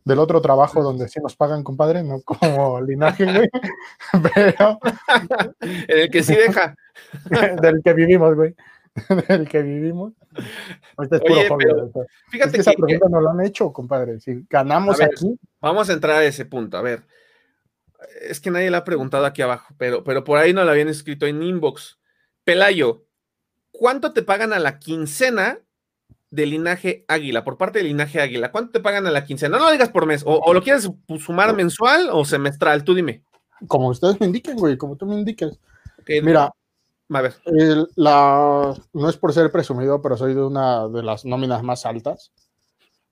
del 0.03 0.19
otro 0.19 0.41
trabajo 0.41 0.81
donde 0.81 1.07
sí 1.09 1.19
nos 1.21 1.35
pagan, 1.35 1.63
compadre, 1.63 2.03
no 2.03 2.21
como 2.25 2.81
linaje, 2.81 3.25
güey, 3.25 3.49
pero... 4.33 4.79
en 5.59 5.99
el 5.99 6.09
que 6.09 6.23
sí 6.23 6.35
deja. 6.35 6.75
del 7.61 7.81
que 7.83 7.93
vivimos, 7.93 8.35
güey. 8.35 8.55
del 9.27 9.47
que 9.47 9.61
vivimos. 9.61 10.13
es 10.99 11.19
puro 11.19 11.59
Fíjate 12.29 12.51
que 12.53 12.61
esa 12.61 12.73
pregunta 12.73 13.07
no 13.09 13.21
la 13.21 13.31
han 13.31 13.41
hecho, 13.41 13.71
compadre. 13.71 14.19
Si 14.19 14.45
ganamos 14.49 15.01
aquí. 15.01 15.37
Vamos 15.59 15.89
a 15.89 15.93
entrar 15.93 16.17
a 16.17 16.25
ese 16.25 16.45
punto. 16.45 16.77
A 16.77 16.81
ver, 16.81 17.03
es 18.21 18.39
que 18.39 18.51
nadie 18.51 18.69
le 18.69 18.77
ha 18.77 18.83
preguntado 18.83 19.25
aquí 19.25 19.41
abajo, 19.41 19.73
pero, 19.77 20.03
pero 20.03 20.23
por 20.23 20.37
ahí 20.37 20.53
no 20.53 20.63
lo 20.63 20.71
habían 20.71 20.89
escrito 20.89 21.25
en 21.25 21.43
inbox. 21.43 21.99
Pelayo, 22.43 23.05
¿cuánto 23.71 24.13
te 24.13 24.21
pagan 24.21 24.53
a 24.53 24.59
la 24.59 24.79
quincena 24.79 25.59
de 26.29 26.45
linaje 26.45 27.05
águila, 27.07 27.43
por 27.43 27.57
parte 27.57 27.79
del 27.79 27.87
linaje 27.87 28.21
águila? 28.21 28.51
¿Cuánto 28.51 28.71
te 28.71 28.79
pagan 28.79 29.07
a 29.07 29.11
la 29.11 29.25
quincena? 29.25 29.57
No 29.57 29.65
lo 29.65 29.71
digas 29.71 29.89
por 29.89 30.05
mes, 30.05 30.23
o, 30.25 30.53
lo 30.53 30.61
quieres 30.63 30.89
sumar 31.19 31.55
mensual 31.55 32.09
o 32.11 32.25
semestral, 32.25 32.83
tú 32.83 32.93
dime. 32.93 33.23
Como 33.67 33.89
ustedes 33.89 34.19
me 34.19 34.25
indiquen, 34.25 34.57
güey, 34.57 34.77
como 34.77 34.95
tú 34.95 35.05
me 35.05 35.15
indiques. 35.15 35.59
Mira, 36.07 36.51
a 37.09 37.21
ver. 37.21 37.35
la, 37.95 38.73
no 38.93 39.09
es 39.09 39.17
por 39.17 39.33
ser 39.33 39.51
presumido, 39.51 40.01
pero 40.01 40.17
soy 40.17 40.33
de 40.33 40.43
una 40.43 40.87
de 40.87 41.03
las 41.03 41.25
nóminas 41.25 41.61
más 41.63 41.85
altas. 41.85 42.31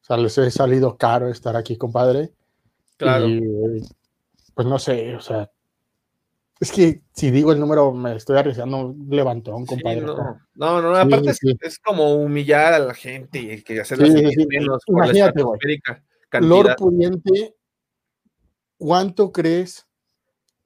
O 0.01 0.05
sea, 0.05 0.17
les 0.17 0.37
he 0.37 0.49
salido 0.49 0.97
caro 0.97 1.29
estar 1.29 1.55
aquí, 1.55 1.77
compadre. 1.77 2.31
Claro 2.97 3.27
pues 4.59 4.67
no 4.67 4.77
sé, 4.77 5.15
o 5.15 5.21
sea, 5.21 5.49
es 6.59 6.71
que 6.71 7.01
si 7.13 7.31
digo 7.31 7.51
el 7.51 7.59
número 7.59 7.91
me 7.93 8.15
estoy 8.15 8.37
arriesgando 8.37 8.77
un 8.77 9.07
levantón, 9.09 9.65
compadre. 9.65 10.01
no, 10.01 10.39
no, 10.55 10.81
no, 10.81 10.95
aparte 10.95 11.31
es, 11.61 11.79
como 11.79 12.15
humillar 12.15 12.73
a 12.73 12.79
la 12.79 12.93
gente 12.93 13.39
y 13.39 13.61
que 13.61 13.79
hacerla 13.79 14.07
menos 14.07 14.83
Imagínate, 14.87 15.41
güey. 15.41 15.59
Lord 16.41 16.75
Pudiente 16.75 17.55
¿cuánto 18.79 19.31
crees 19.31 19.85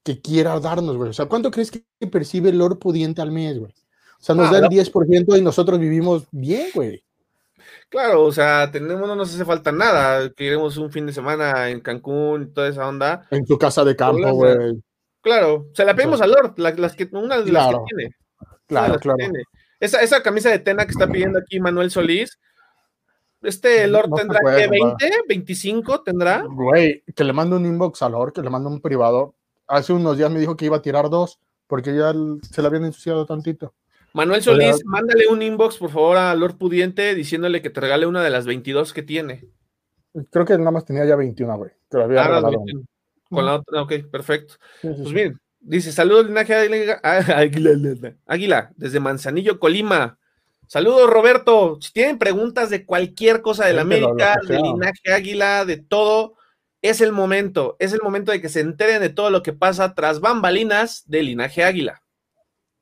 que 0.03 0.21
quiera 0.21 0.59
darnos, 0.59 0.95
güey? 0.95 1.09
O 1.09 1.13
sea, 1.13 1.25
¿cuánto 1.25 1.51
crees 1.51 1.71
que 1.71 1.83
percibe 2.09 2.53
Lord 2.53 2.79
Pudiente 2.79 3.21
al 3.21 3.31
mes, 3.31 3.59
güey? 3.59 3.71
O 3.71 4.23
sea, 4.25 4.35
nos 4.35 4.47
Ah, 4.47 4.51
da 4.51 4.57
el 4.59 4.63
no. 4.63 4.69
10% 4.69 5.37
y 5.37 5.41
nosotros 5.41 5.79
vivimos 5.79 6.25
bien, 6.31 6.67
güey. 6.73 7.03
Claro, 7.89 8.23
o 8.23 8.31
sea, 8.31 8.71
tenemos, 8.71 9.07
no 9.07 9.15
nos 9.15 9.33
hace 9.33 9.45
falta 9.45 9.71
nada. 9.71 10.29
Queremos 10.31 10.77
un 10.77 10.91
fin 10.91 11.05
de 11.05 11.13
semana 11.13 11.69
en 11.69 11.81
Cancún, 11.81 12.53
toda 12.53 12.69
esa 12.69 12.87
onda. 12.87 13.27
En 13.31 13.45
tu 13.45 13.57
casa 13.57 13.83
de 13.83 13.95
campo, 13.95 14.31
güey. 14.33 14.81
Claro, 15.23 15.67
se 15.73 15.85
la 15.85 15.95
pedimos 15.95 16.21
a 16.21 16.27
Lord, 16.27 16.53
la- 16.57 16.71
las 16.71 16.95
que, 16.95 17.07
una 17.11 17.39
de 17.39 17.51
las 17.51 17.63
Claro, 17.69 17.85
que 17.89 17.95
tiene. 17.95 18.15
Claro, 18.67 18.93
que 18.93 18.99
claro. 18.99 19.17
tiene. 19.17 19.43
Esa, 19.79 20.01
esa 20.01 20.21
camisa 20.21 20.49
de 20.49 20.59
tena 20.59 20.85
que 20.85 20.91
está 20.91 21.07
pidiendo 21.07 21.39
aquí 21.39 21.59
Manuel 21.59 21.89
Solís, 21.89 22.37
este 23.41 23.87
Lord 23.87 24.09
No 24.09 24.15
tendrá 24.15 24.39
que 24.39 24.45
compadre. 24.45 24.67
20, 24.69 25.11
25 25.27 26.01
tendrá. 26.03 26.43
Güey, 26.47 27.03
que 27.15 27.23
le 27.23 27.33
mando 27.33 27.55
un 27.57 27.65
inbox 27.65 28.01
a 28.01 28.09
Lord, 28.09 28.33
que 28.33 28.41
le 28.41 28.49
mando 28.49 28.69
un 28.69 28.79
privado. 28.81 29.35
Hace 29.67 29.93
unos 29.93 30.17
días 30.17 30.29
me 30.31 30.39
dijo 30.39 30.55
que 30.55 30.65
iba 30.65 30.77
a 30.77 30.81
tirar 30.81 31.09
dos, 31.09 31.39
porque 31.67 31.95
ya 31.95 32.13
se 32.49 32.61
le 32.61 32.67
habían 32.67 32.85
ensuciado 32.85 33.25
tantito. 33.25 33.73
Manuel. 34.13 34.41
Solís, 34.43 34.85
mándale 34.85 35.27
un 35.27 35.41
inbox, 35.41 35.77
por 35.77 35.89
favor, 35.89 36.17
a 36.17 36.35
Lord 36.35 36.57
Pudiente 36.57 37.15
diciéndole 37.15 37.61
que 37.61 37.69
te 37.71 37.81
regale 37.81 38.05
una 38.05 38.21
de 38.23 38.29
las 38.29 38.45
22 38.45 38.93
que 38.93 39.01
tiene. 39.03 39.45
Creo 40.29 40.45
que 40.45 40.57
nada 40.57 40.69
más 40.71 40.85
tenía 40.85 41.03
ya 41.05 41.15
21, 41.15 41.57
güey. 41.57 41.71
Que 41.89 41.97
lo 41.97 42.03
había 42.03 42.21
Ah, 42.21 42.27
regalado. 42.27 42.51
21. 42.51 42.83
Con 43.33 43.45
la 43.45 43.55
otra, 43.55 43.81
ok, 43.81 43.93
perfecto. 44.11 44.55
Pues 44.81 45.11
bien, 45.11 45.39
dice, 45.59 45.91
saludos, 45.91 46.27
linaje 46.27 46.55
Águila, 46.55 47.01
Águila, 48.27 48.71
desde 48.75 48.99
Manzanillo, 48.99 49.59
Colima. 49.59 50.17
Saludos, 50.67 51.09
Roberto. 51.09 51.77
Si 51.81 51.91
tienen 51.91 52.17
preguntas 52.17 52.69
de 52.69 52.85
cualquier 52.85 53.41
cosa 53.41 53.65
de 53.65 53.73
la 53.73 53.81
América, 53.81 54.39
que 54.41 54.53
de 54.53 54.59
sea. 54.59 54.65
linaje 54.65 55.13
Águila, 55.13 55.65
de 55.65 55.77
todo, 55.77 56.35
es 56.81 57.01
el 57.01 57.11
momento. 57.11 57.75
Es 57.79 57.93
el 57.93 58.01
momento 58.01 58.31
de 58.31 58.41
que 58.41 58.49
se 58.49 58.59
enteren 58.59 59.01
de 59.01 59.09
todo 59.09 59.29
lo 59.29 59.43
que 59.43 59.53
pasa 59.53 59.93
tras 59.93 60.19
bambalinas 60.19 61.03
de 61.05 61.23
linaje 61.23 61.63
Águila. 61.63 62.01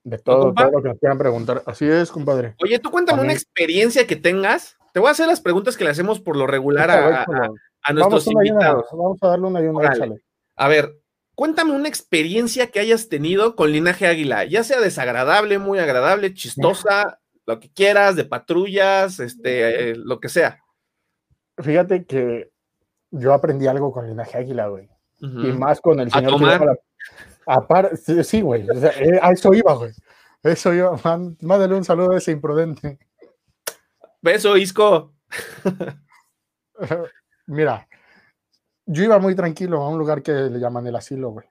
De 0.03 0.17
todo, 0.17 0.53
todo 0.53 0.71
lo 0.71 0.81
que 0.81 0.89
nos 0.89 0.99
quieran 0.99 1.17
preguntar. 1.17 1.63
Así 1.65 1.85
es, 1.85 2.11
compadre. 2.11 2.55
Oye, 2.63 2.79
tú 2.79 2.89
cuéntame 2.89 3.21
una 3.21 3.33
experiencia 3.33 4.07
que 4.07 4.15
tengas. 4.15 4.77
Te 4.93 4.99
voy 4.99 5.09
a 5.09 5.11
hacer 5.11 5.27
las 5.27 5.41
preguntas 5.41 5.77
que 5.77 5.83
le 5.83 5.91
hacemos 5.91 6.19
por 6.19 6.35
lo 6.35 6.47
regular 6.47 6.89
a, 6.89 7.93
nuestros 7.93 8.27
invitados. 8.27 8.85
vamos 8.91 9.19
a 9.21 9.27
darle 9.27 9.47
una 9.47 9.61
y 9.61 9.67
una, 9.67 9.79
Órale. 9.79 9.95
échale. 9.95 10.21
A 10.55 10.67
ver, 10.67 10.99
cuéntame 11.35 11.71
una 11.73 11.87
experiencia 11.87 12.67
que 12.67 12.79
hayas 12.79 13.09
tenido 13.09 13.55
con 13.55 13.71
Linaje 13.71 14.07
Águila, 14.07 14.43
ya 14.45 14.63
sea 14.63 14.79
desagradable, 14.79 15.57
muy 15.59 15.79
agradable, 15.79 16.33
chistosa, 16.33 17.19
lo 17.45 17.59
que 17.59 17.71
quieras, 17.71 18.15
de 18.15 18.25
patrullas, 18.25 19.19
este, 19.19 19.91
eh, 19.91 19.95
lo 19.95 20.19
que 20.19 20.29
sea. 20.29 20.59
Fíjate 21.57 22.05
que 22.05 22.51
yo 23.11 23.33
aprendí 23.33 23.67
algo 23.67 23.91
con 23.91 24.07
linaje 24.07 24.37
águila, 24.37 24.67
güey. 24.67 24.89
Y 25.19 25.51
más 25.51 25.79
con 25.81 25.99
el 25.99 26.07
A 26.07 26.11
señor 26.11 26.31
tomar. 26.31 26.59
lleva 26.59 26.65
la- 26.73 26.79
Apar- 27.45 27.95
sí, 27.97 28.23
sí, 28.23 28.41
güey. 28.41 28.67
o 28.69 28.79
sea, 28.79 28.91
eh, 28.91 29.19
a 29.21 29.31
eso 29.31 29.53
iba, 29.53 29.73
güey. 29.75 29.91
Eso 30.43 30.73
iba. 30.73 30.97
Man- 31.03 31.37
Mándale 31.41 31.75
un 31.75 31.83
saludo 31.83 32.11
a 32.13 32.17
ese 32.17 32.31
imprudente. 32.31 32.97
Beso, 34.21 34.55
Isco. 34.57 35.13
Mira, 37.47 37.87
yo 38.91 39.03
iba 39.03 39.19
muy 39.19 39.35
tranquilo 39.35 39.81
a 39.81 39.87
un 39.87 39.97
lugar 39.97 40.21
que 40.21 40.33
le 40.33 40.59
llaman 40.59 40.85
el 40.85 40.95
asilo, 40.95 41.29
güey. 41.29 41.47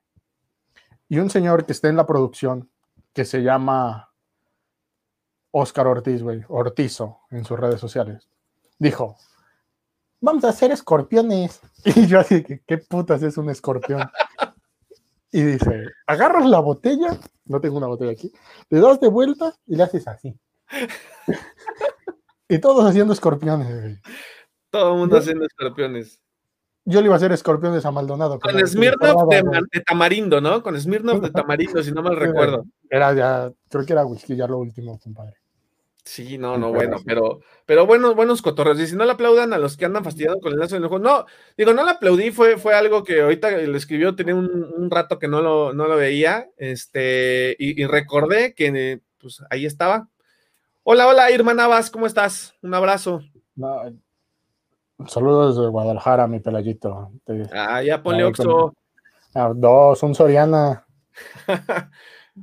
Y 1.08 1.18
un 1.18 1.30
señor 1.30 1.64
que 1.64 1.72
está 1.72 1.88
en 1.88 1.96
la 1.96 2.06
producción, 2.06 2.70
que 3.14 3.24
se 3.24 3.42
llama 3.42 4.12
Oscar 5.50 5.86
Ortiz, 5.86 6.22
güey, 6.22 6.44
Ortizo, 6.48 7.20
en 7.30 7.44
sus 7.44 7.58
redes 7.58 7.80
sociales, 7.80 8.28
dijo, 8.78 9.16
vamos 10.20 10.44
a 10.44 10.50
hacer 10.50 10.70
escorpiones. 10.70 11.60
Y 11.84 12.06
yo 12.06 12.20
así, 12.20 12.44
¿qué 12.44 12.76
putas 12.76 13.22
es 13.22 13.38
un 13.38 13.50
escorpión? 13.50 14.02
Y 15.32 15.42
dice, 15.42 15.84
agarras 16.08 16.44
la 16.44 16.58
botella, 16.58 17.16
no 17.44 17.60
tengo 17.60 17.76
una 17.78 17.86
botella 17.86 18.10
aquí, 18.10 18.32
le 18.68 18.80
das 18.80 18.98
de 18.98 19.06
vuelta 19.06 19.54
y 19.64 19.76
le 19.76 19.84
haces 19.84 20.08
así. 20.08 20.36
y 22.48 22.58
todos 22.58 22.84
haciendo 22.84 23.12
escorpiones, 23.12 23.80
güey. 23.80 23.98
Todo 24.70 24.94
el 24.94 24.98
mundo 24.98 25.16
haciendo 25.16 25.46
escorpiones. 25.46 26.20
Yo 26.84 27.00
le 27.00 27.06
iba 27.06 27.14
a 27.14 27.16
hacer 27.18 27.32
escorpiones 27.32 27.84
a 27.84 27.90
Maldonado. 27.90 28.40
Con 28.40 28.66
Smirnoff 28.66 29.28
de, 29.28 29.42
de 29.70 29.80
tamarindo, 29.80 30.40
¿no? 30.40 30.62
Con 30.62 30.80
Smirnoff 30.80 31.20
de 31.20 31.30
tamarindo, 31.30 31.82
si 31.82 31.92
no 31.92 32.02
mal 32.02 32.16
recuerdo. 32.16 32.64
Era 32.88 33.12
ya, 33.14 33.52
creo 33.68 33.84
que 33.84 33.92
era 33.92 34.06
whisky, 34.06 34.34
ya 34.34 34.46
lo 34.46 34.58
último, 34.58 34.98
compadre. 34.98 35.36
Sí, 36.04 36.38
no, 36.38 36.56
no, 36.56 36.72
bueno, 36.72 36.96
pero, 37.04 37.40
pero 37.66 37.86
buenos, 37.86 38.16
buenos 38.16 38.42
cotorreos. 38.42 38.80
Y 38.80 38.86
si 38.86 38.96
no 38.96 39.04
le 39.04 39.12
aplaudan 39.12 39.52
a 39.52 39.58
los 39.58 39.76
que 39.76 39.84
andan 39.84 40.02
fastidiando 40.02 40.40
con 40.40 40.52
el 40.52 40.58
lazo 40.58 40.74
del 40.74 40.86
ojo, 40.86 40.98
no, 40.98 41.26
digo, 41.56 41.72
no 41.74 41.84
le 41.84 41.90
aplaudí, 41.90 42.30
fue, 42.30 42.56
fue 42.56 42.74
algo 42.74 43.04
que 43.04 43.20
ahorita 43.20 43.50
le 43.50 43.76
escribió, 43.76 44.16
tenía 44.16 44.34
un, 44.34 44.72
un 44.76 44.90
rato 44.90 45.18
que 45.18 45.28
no 45.28 45.42
lo, 45.42 45.72
no 45.72 45.86
lo 45.86 45.96
veía, 45.96 46.48
este, 46.56 47.54
y, 47.58 47.80
y 47.80 47.86
recordé 47.86 48.54
que 48.54 49.00
pues 49.18 49.42
ahí 49.50 49.66
estaba. 49.66 50.08
Hola, 50.82 51.06
hola, 51.06 51.30
Irma 51.30 51.54
Navas, 51.54 51.90
¿cómo 51.90 52.06
estás? 52.06 52.54
Un 52.62 52.74
abrazo. 52.74 53.20
No, 53.54 53.94
saludos 55.06 55.56
desde 55.56 55.68
Guadalajara, 55.70 56.26
mi 56.26 56.40
pelayito. 56.40 57.10
Te- 57.24 57.48
Ah, 57.52 57.82
ya 57.82 58.02
ponle 58.02 58.24
Oxo. 58.24 58.74
ah, 59.34 59.52
dos, 59.54 60.02
un 60.02 60.14
Soriana. 60.14 60.84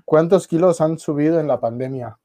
¿Cuántos 0.05 0.47
kilos 0.47 0.81
han 0.81 0.97
subido 0.99 1.39
en 1.39 1.47
la 1.47 1.59
pandemia? 1.59 2.17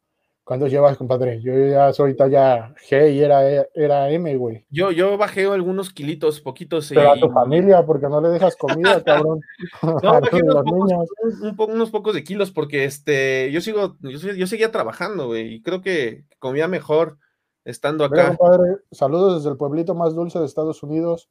¿Cuántos 0.45 0.71
llevas, 0.73 0.97
compadre? 0.97 1.41
Yo 1.41 1.53
ya 1.55 1.93
soy 1.93 2.17
talla 2.17 2.75
G 2.91 3.13
y 3.15 3.21
era, 3.21 3.49
era 3.75 4.11
M, 4.11 4.37
güey. 4.37 4.67
Yo, 4.71 4.91
yo 4.91 5.17
bajé 5.17 5.47
algunos 5.47 5.91
kilitos, 5.91 6.41
poquitos. 6.41 6.89
Pero 6.93 7.13
a 7.13 7.17
tu 7.17 7.31
familia, 7.31 7.87
porque 7.87 8.09
no 8.09 8.21
le 8.21 8.29
dejas 8.29 8.57
comida, 8.57 9.01
cabrón. 9.05 9.41
No, 9.83 9.95
bajé 10.03 10.43
unos 10.43 10.65
pocos, 10.65 10.93
un- 11.23 11.47
un 11.49 11.57
po- 11.57 11.67
unos 11.67 11.91
pocos 11.91 12.13
de 12.15 12.25
kilos 12.25 12.51
porque 12.51 12.85
este, 12.85 13.51
yo 13.53 13.61
sigo, 13.61 13.97
yo, 14.01 14.11
yo 14.33 14.47
seguía 14.49 14.73
trabajando, 14.73 15.29
güey, 15.29 15.55
y 15.55 15.63
creo 15.63 15.81
que 15.81 16.25
comía 16.41 16.67
mejor 16.67 17.19
estando 17.65 18.09
Mira, 18.09 18.29
acá. 18.29 18.37
compadre, 18.37 18.77
saludos 18.91 19.37
desde 19.37 19.51
el 19.51 19.57
pueblito 19.57 19.95
más 19.95 20.15
dulce 20.15 20.39
de 20.39 20.47
Estados 20.47 20.83
Unidos, 20.83 21.29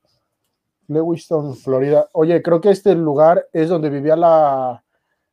Lewiston, 0.88 1.56
Florida. 1.56 2.10
Oye, 2.13 2.41
creo 2.41 2.62
que 2.62 2.70
este 2.70 2.96
lugar 2.96 3.48
es 3.54 3.70
donde 3.70 3.89
vivía 3.89 4.15
la 4.15 4.84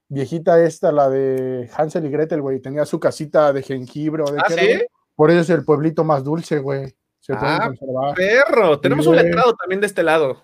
viejita 0.08 0.62
esta, 0.62 0.92
la 0.92 1.08
de 1.10 1.68
Hansel 1.76 2.06
y 2.06 2.10
Gretel, 2.10 2.40
güey. 2.42 2.60
Tenía 2.60 2.84
su 2.86 2.98
casita 3.00 3.52
de 3.52 3.62
jengibre 3.62 4.22
o 4.22 4.30
de 4.32 4.38
¿Ah, 4.38 4.44
qué 4.48 4.54
sí? 4.78 4.84
Por 5.14 5.30
eso 5.30 5.40
es 5.40 5.50
el 5.50 5.64
pueblito 5.64 6.04
más 6.04 6.22
dulce, 6.24 6.58
güey. 6.60 6.94
Se 7.20 7.32
Ah. 7.36 7.70
Perro, 8.14 8.78
tenemos 8.80 9.06
un 9.06 9.16
letrado 9.16 9.54
también 9.54 9.80
de 9.80 9.86
este 9.88 10.02
lado. 10.02 10.42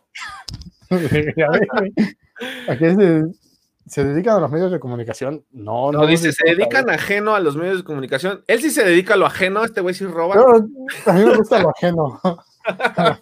Ya 1.36 1.48
ves, 1.50 1.60
güey. 1.72 1.92
Se, 3.86 4.04
dedican 4.04 4.36
a 4.36 4.40
los 4.40 4.50
medios 4.50 4.70
de 4.72 4.80
comunicación. 4.80 5.44
No, 5.50 5.92
no. 5.92 6.00
No, 6.00 6.06
dice, 6.06 6.32
se 6.32 6.44
dedican 6.48 6.88
ajeno 6.90 7.34
a 7.34 7.40
los 7.40 7.56
medios 7.56 7.78
de 7.78 7.84
comunicación. 7.84 8.42
Él 8.46 8.60
sí 8.60 8.70
se 8.70 8.84
dedica 8.84 9.14
a 9.14 9.16
lo 9.16 9.26
ajeno, 9.26 9.64
este 9.64 9.80
güey 9.80 9.94
sí 9.94 10.06
roba. 10.06 10.34
Pero 10.34 10.56
a 11.06 11.12
mí 11.12 11.24
me 11.24 11.36
gusta 11.36 11.60
lo 11.62 11.70
ajeno. 11.70 12.20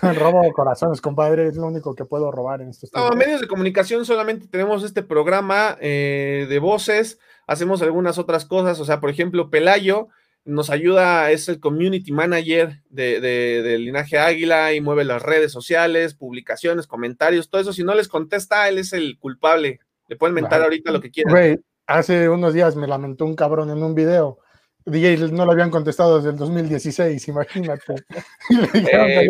Robo 0.00 0.52
corazones, 0.52 1.00
compadre. 1.00 1.48
Es 1.48 1.56
lo 1.56 1.66
único 1.66 1.94
que 1.94 2.04
puedo 2.04 2.30
robar 2.30 2.60
en 2.60 2.68
estos 2.68 2.90
No, 2.94 3.10
medios 3.10 3.40
de 3.40 3.48
comunicación 3.48 4.04
solamente 4.04 4.46
tenemos 4.46 4.84
este 4.84 5.02
programa 5.02 5.76
eh, 5.80 6.46
de 6.48 6.58
voces, 6.60 7.18
hacemos 7.46 7.82
algunas 7.82 8.16
otras 8.18 8.44
cosas, 8.44 8.78
o 8.78 8.84
sea, 8.84 9.00
por 9.00 9.10
ejemplo, 9.10 9.50
Pelayo 9.50 10.06
nos 10.44 10.70
ayuda, 10.70 11.30
es 11.32 11.48
el 11.48 11.58
community 11.60 12.12
manager 12.12 12.80
de, 12.88 13.20
de- 13.20 13.62
de 13.62 13.78
Linaje 13.78 14.18
Águila 14.18 14.72
y 14.72 14.80
mueve 14.80 15.04
las 15.04 15.20
redes 15.20 15.50
sociales, 15.52 16.14
publicaciones, 16.14 16.86
comentarios, 16.86 17.50
todo 17.50 17.60
eso. 17.60 17.72
Si 17.72 17.82
no 17.84 17.94
les 17.94 18.08
contesta, 18.08 18.68
él 18.68 18.78
es 18.78 18.92
el 18.92 19.18
culpable. 19.18 19.80
Le 20.08 20.16
pueden 20.16 20.34
mentar 20.34 20.62
ahorita 20.62 20.90
lo 20.90 21.00
que 21.00 21.10
quieran. 21.10 21.32
Güey, 21.32 21.58
hace 21.86 22.28
unos 22.28 22.54
días 22.54 22.74
me 22.76 22.86
lamentó 22.86 23.24
un 23.24 23.36
cabrón 23.36 23.70
en 23.70 23.82
un 23.82 23.94
video. 23.94 24.38
DJ 24.84 25.30
no 25.32 25.44
lo 25.44 25.52
habían 25.52 25.70
contestado 25.70 26.16
desde 26.16 26.30
el 26.30 26.36
2016, 26.36 27.28
imagínate. 27.28 27.94
Eh, 28.74 29.28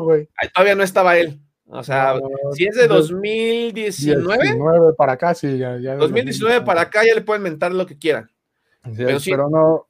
güey. 0.00 0.28
Todavía 0.54 0.74
no 0.74 0.82
estaba 0.82 1.16
él. 1.18 1.40
O 1.66 1.82
sea, 1.82 2.14
No, 2.14 2.52
si 2.52 2.66
es 2.66 2.74
de 2.76 2.82
de- 2.82 2.88
2019, 2.88 4.42
19 4.42 4.92
para 4.96 5.12
acá, 5.12 5.34
sí, 5.34 5.58
ya. 5.58 5.78
ya 5.78 5.92
del 5.92 6.00
2019 6.00 6.60
para 6.62 6.82
acá 6.82 7.04
ya 7.06 7.14
le 7.14 7.22
pueden 7.22 7.42
mentar 7.42 7.72
lo 7.72 7.86
que 7.86 7.98
quieran. 7.98 8.30
Sí, 8.84 8.92
pero 8.96 9.20
sí. 9.20 9.30
Pero 9.30 9.48
no. 9.48 9.86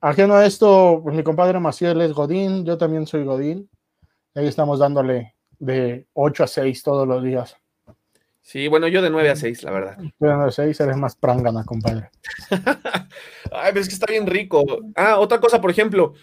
Ajeno 0.00 0.34
a 0.34 0.44
esto, 0.46 1.00
pues 1.02 1.14
mi 1.14 1.22
compadre 1.22 1.60
Maciel 1.60 2.00
es 2.00 2.12
Godín, 2.12 2.64
yo 2.64 2.76
también 2.76 3.06
soy 3.06 3.24
Godín. 3.24 3.70
Ahí 4.34 4.46
estamos 4.46 4.78
dándole 4.78 5.34
de 5.58 6.06
8 6.14 6.44
a 6.44 6.46
6 6.46 6.82
todos 6.82 7.06
los 7.06 7.22
días. 7.22 7.56
Sí, 8.42 8.66
bueno, 8.66 8.88
yo 8.88 9.00
de 9.02 9.10
9 9.10 9.30
a 9.30 9.36
6, 9.36 9.62
la 9.62 9.70
verdad. 9.70 9.96
Tú 9.96 10.26
de 10.26 10.32
9 10.34 10.44
a 10.46 10.50
6 10.50 10.80
eres 10.80 10.96
más 10.96 11.14
prangana, 11.14 11.64
compadre. 11.64 12.10
Ay, 13.52 13.70
pero 13.70 13.80
es 13.80 13.88
que 13.88 13.94
está 13.94 14.06
bien 14.10 14.26
rico. 14.26 14.64
Ah, 14.96 15.18
otra 15.18 15.40
cosa, 15.40 15.60
por 15.60 15.70
ejemplo, 15.70 16.14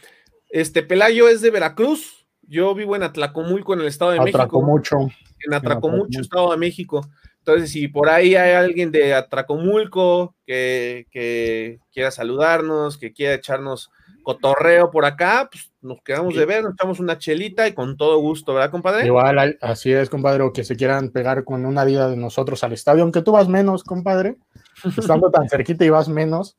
este 0.49 0.83
Pelayo 0.83 1.29
es 1.29 1.41
de 1.41 1.49
Veracruz. 1.49 2.27
Yo 2.41 2.75
vivo 2.75 2.95
en 2.95 3.03
Atlacomulco, 3.03 3.73
en 3.73 3.81
el 3.81 3.87
Estado 3.87 4.11
de 4.11 4.19
México. 4.19 4.61
mucho. 4.61 4.97
En 5.45 5.53
Atracomulco, 5.53 6.05
Atlacomulco. 6.07 6.21
Estado 6.21 6.51
de 6.51 6.57
México. 6.57 7.09
Entonces, 7.37 7.71
si 7.71 7.87
por 7.87 8.09
ahí 8.09 8.35
hay 8.35 8.51
alguien 8.51 8.91
de 8.91 9.13
Atracomulco 9.13 10.35
que, 10.45 11.07
que 11.11 11.79
quiera 11.93 12.11
saludarnos, 12.11 12.97
que 12.97 13.13
quiera 13.13 13.35
echarnos 13.35 13.91
cotorreo 14.23 14.91
por 14.91 15.05
acá, 15.05 15.49
pues 15.51 15.71
nos 15.81 16.01
quedamos 16.01 16.35
de 16.35 16.45
ver, 16.45 16.63
nos 16.63 16.73
echamos 16.73 16.99
una 16.99 17.17
chelita 17.17 17.67
y 17.67 17.73
con 17.73 17.97
todo 17.97 18.17
gusto, 18.19 18.53
¿verdad, 18.53 18.71
compadre? 18.71 19.05
Igual, 19.05 19.57
así 19.61 19.91
es, 19.91 20.09
compadre, 20.09 20.43
o 20.43 20.53
que 20.53 20.63
se 20.63 20.75
quieran 20.75 21.09
pegar 21.09 21.43
con 21.43 21.65
una 21.65 21.85
vida 21.85 22.09
de 22.09 22.17
nosotros 22.17 22.63
al 22.63 22.73
estadio, 22.73 23.03
aunque 23.03 23.21
tú 23.21 23.31
vas 23.31 23.47
menos, 23.47 23.83
compadre, 23.83 24.37
estando 24.97 25.31
tan 25.31 25.49
cerquita 25.49 25.85
y 25.85 25.89
vas 25.89 26.09
menos. 26.09 26.57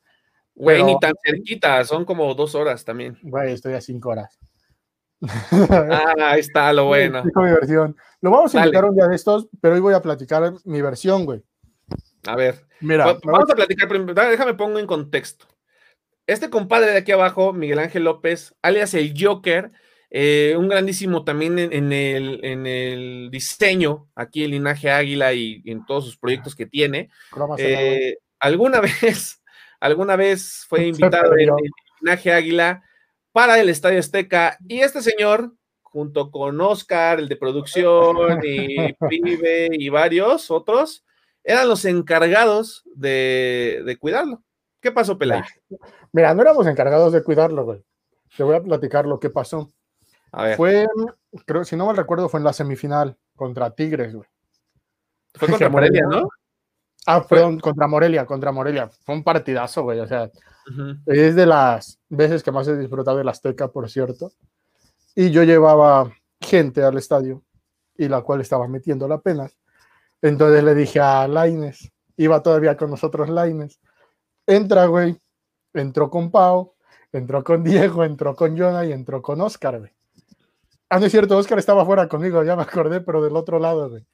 Güey, 0.55 0.83
ni 0.83 0.99
tan 0.99 1.13
cerquita, 1.23 1.83
son 1.85 2.05
como 2.05 2.33
dos 2.35 2.55
horas 2.55 2.83
también. 2.83 3.17
Güey, 3.21 3.53
estoy 3.53 3.73
a 3.73 3.81
cinco 3.81 4.09
horas. 4.09 4.37
ah, 5.21 6.13
ahí 6.17 6.39
está 6.39 6.73
lo 6.73 6.85
bueno. 6.87 7.23
mi 7.23 7.51
versión. 7.51 7.95
Lo 8.21 8.31
vamos 8.31 8.53
a 8.53 8.59
invitar 8.59 8.85
un 8.85 8.95
día 8.95 9.07
de 9.07 9.15
estos, 9.15 9.47
pero 9.61 9.75
hoy 9.75 9.81
voy 9.81 9.93
a 9.93 10.01
platicar 10.01 10.53
mi 10.65 10.81
versión, 10.81 11.25
güey. 11.25 11.41
A 12.27 12.35
ver, 12.35 12.65
mira, 12.81 13.17
vamos 13.23 13.49
a 13.49 13.55
platicar, 13.55 13.89
déjame 14.29 14.53
pongo 14.53 14.77
en 14.77 14.85
contexto. 14.85 15.47
Este 16.27 16.49
compadre 16.49 16.91
de 16.91 16.97
aquí 16.97 17.11
abajo, 17.11 17.53
Miguel 17.53 17.79
Ángel 17.79 18.03
López, 18.03 18.55
alias 18.61 18.93
el 18.93 19.13
Joker, 19.17 19.71
eh, 20.09 20.55
un 20.57 20.67
grandísimo 20.67 21.23
también 21.23 21.57
en, 21.57 21.91
el, 21.93 23.29
diseño, 23.31 24.09
aquí 24.13 24.43
el 24.43 24.51
linaje 24.51 24.91
Águila 24.91 25.33
y, 25.33 25.61
en 25.65 25.85
todos 25.85 26.05
sus 26.05 26.17
proyectos 26.17 26.55
que 26.55 26.65
tiene. 26.65 27.09
Eh, 27.57 28.17
alguna 28.39 28.81
vez, 29.01 29.41
alguna 29.79 30.15
vez 30.15 30.65
fue 30.67 30.87
invitado 30.87 31.33
en 31.33 31.49
el 31.49 31.49
linaje 32.01 32.33
Águila 32.33 32.83
para 33.31 33.59
el 33.59 33.69
Estadio 33.69 33.99
Azteca 33.99 34.57
y 34.67 34.81
este 34.81 35.01
señor, 35.01 35.53
junto 35.81 36.31
con 36.31 36.59
Oscar, 36.59 37.19
el 37.19 37.29
de 37.29 37.35
producción 37.37 38.41
y 38.43 38.75
Pibe 39.09 39.69
y 39.71 39.89
varios 39.89 40.51
otros, 40.51 41.05
eran 41.43 41.67
los 41.67 41.85
encargados 41.85 42.83
de, 42.95 43.97
cuidarlo. 43.99 44.43
¿Qué 44.81 44.91
pasó, 44.91 45.17
Pelay? 45.17 45.43
Mira, 46.11 46.33
no 46.33 46.41
éramos 46.41 46.65
encargados 46.67 47.13
de 47.13 47.23
cuidarlo, 47.23 47.63
güey. 47.65 47.83
Te 48.35 48.43
voy 48.43 48.55
a 48.55 48.63
platicar 48.63 49.05
lo 49.05 49.19
que 49.19 49.29
pasó. 49.29 49.71
A 50.31 50.43
ver. 50.43 50.57
Fue, 50.57 50.87
creo, 51.45 51.63
si 51.63 51.75
no 51.75 51.85
mal 51.85 51.97
recuerdo, 51.97 52.29
fue 52.29 52.39
en 52.39 52.45
la 52.45 52.53
semifinal 52.53 53.15
contra 53.35 53.69
Tigres, 53.71 54.15
güey. 54.15 54.27
Fue 55.35 55.47
contra 55.47 55.69
Morelia, 55.69 56.03
¿no? 56.09 56.27
Ah, 57.05 57.25
perdón, 57.27 57.59
contra 57.59 57.87
Morelia, 57.87 58.25
contra 58.25 58.51
Morelia. 58.51 58.89
Fue 59.05 59.15
un 59.15 59.23
partidazo, 59.23 59.83
güey. 59.83 59.99
O 59.99 60.07
sea, 60.07 60.29
es 61.05 61.35
de 61.35 61.45
las 61.45 61.99
veces 62.09 62.43
que 62.43 62.51
más 62.51 62.67
he 62.67 62.77
disfrutado 62.77 63.17
del 63.17 63.29
Azteca, 63.29 63.69
por 63.69 63.89
cierto. 63.89 64.31
Y 65.15 65.31
yo 65.31 65.43
llevaba 65.43 66.11
gente 66.39 66.83
al 66.83 66.97
estadio 66.97 67.43
y 67.97 68.07
la 68.07 68.21
cual 68.21 68.41
estaba 68.41 68.67
metiendo 68.67 69.07
la 69.07 69.19
pena. 69.19 69.49
Entonces 70.21 70.63
le 70.63 70.75
dije 70.75 70.99
a 70.99 71.27
Laines, 71.27 71.91
iba 72.17 72.41
todavía 72.43 72.77
con 72.77 72.91
nosotros 72.91 73.29
Laines, 73.29 73.79
entra, 74.55 74.85
güey, 74.85 75.17
entró 75.73 76.09
con 76.09 76.31
Pau, 76.31 76.73
entró 77.11 77.43
con 77.43 77.63
Diego, 77.63 78.03
entró 78.03 78.35
con 78.35 78.57
Jonah 78.57 78.85
y 78.85 78.91
entró 78.91 79.21
con 79.21 79.41
Oscar, 79.41 79.79
güey. 79.79 79.91
Ah, 80.89 80.99
no 80.99 81.05
es 81.05 81.11
cierto, 81.11 81.37
Oscar 81.37 81.57
estaba 81.57 81.85
fuera 81.85 82.07
conmigo, 82.07 82.43
ya 82.43 82.55
me 82.55 82.63
acordé, 82.63 82.99
pero 82.99 83.23
del 83.23 83.35
otro 83.35 83.59
lado, 83.59 83.89
güey. 83.89 84.05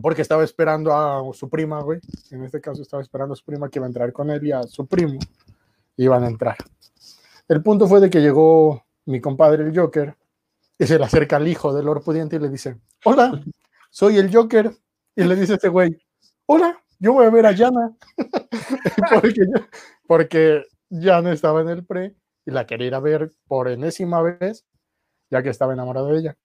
Porque 0.00 0.22
estaba 0.22 0.44
esperando 0.44 0.92
a 0.92 1.22
su 1.32 1.48
prima, 1.48 1.80
güey. 1.80 2.00
En 2.30 2.44
este 2.44 2.60
caso 2.60 2.82
estaba 2.82 3.02
esperando 3.02 3.32
a 3.32 3.36
su 3.36 3.44
prima 3.44 3.68
que 3.68 3.78
iba 3.78 3.86
a 3.86 3.88
entrar 3.88 4.12
con 4.12 4.30
él 4.30 4.46
y 4.46 4.52
a 4.52 4.62
su 4.64 4.86
primo 4.86 5.18
iban 5.96 6.22
a 6.22 6.28
entrar. 6.28 6.56
El 7.48 7.62
punto 7.62 7.88
fue 7.88 8.00
de 8.00 8.10
que 8.10 8.20
llegó 8.20 8.84
mi 9.06 9.20
compadre 9.20 9.64
el 9.64 9.76
Joker 9.76 10.14
y 10.78 10.86
se 10.86 10.98
le 10.98 11.04
acerca 11.04 11.36
al 11.36 11.48
hijo 11.48 11.72
del 11.72 11.86
Lord 11.86 12.02
Pudiente 12.02 12.36
y 12.36 12.38
le 12.40 12.50
dice, 12.50 12.76
hola, 13.04 13.42
soy 13.90 14.18
el 14.18 14.32
Joker, 14.34 14.72
y 15.14 15.24
le 15.24 15.34
dice 15.34 15.54
este 15.54 15.68
güey, 15.68 15.98
hola, 16.44 16.78
yo 16.98 17.12
voy 17.12 17.26
a 17.26 17.30
ver 17.30 17.46
a 17.46 17.52
Yana. 17.52 17.96
porque, 19.22 19.40
porque 20.06 20.62
Yana 20.90 21.32
estaba 21.32 21.60
en 21.60 21.68
el 21.68 21.84
pre 21.84 22.14
y 22.44 22.50
la 22.50 22.66
quería 22.66 22.88
ir 22.88 22.94
a 22.94 23.00
ver 23.00 23.32
por 23.46 23.68
enésima 23.68 24.22
vez, 24.22 24.64
ya 25.30 25.42
que 25.42 25.50
estaba 25.50 25.72
enamorado 25.72 26.08
de 26.08 26.18
ella. 26.18 26.36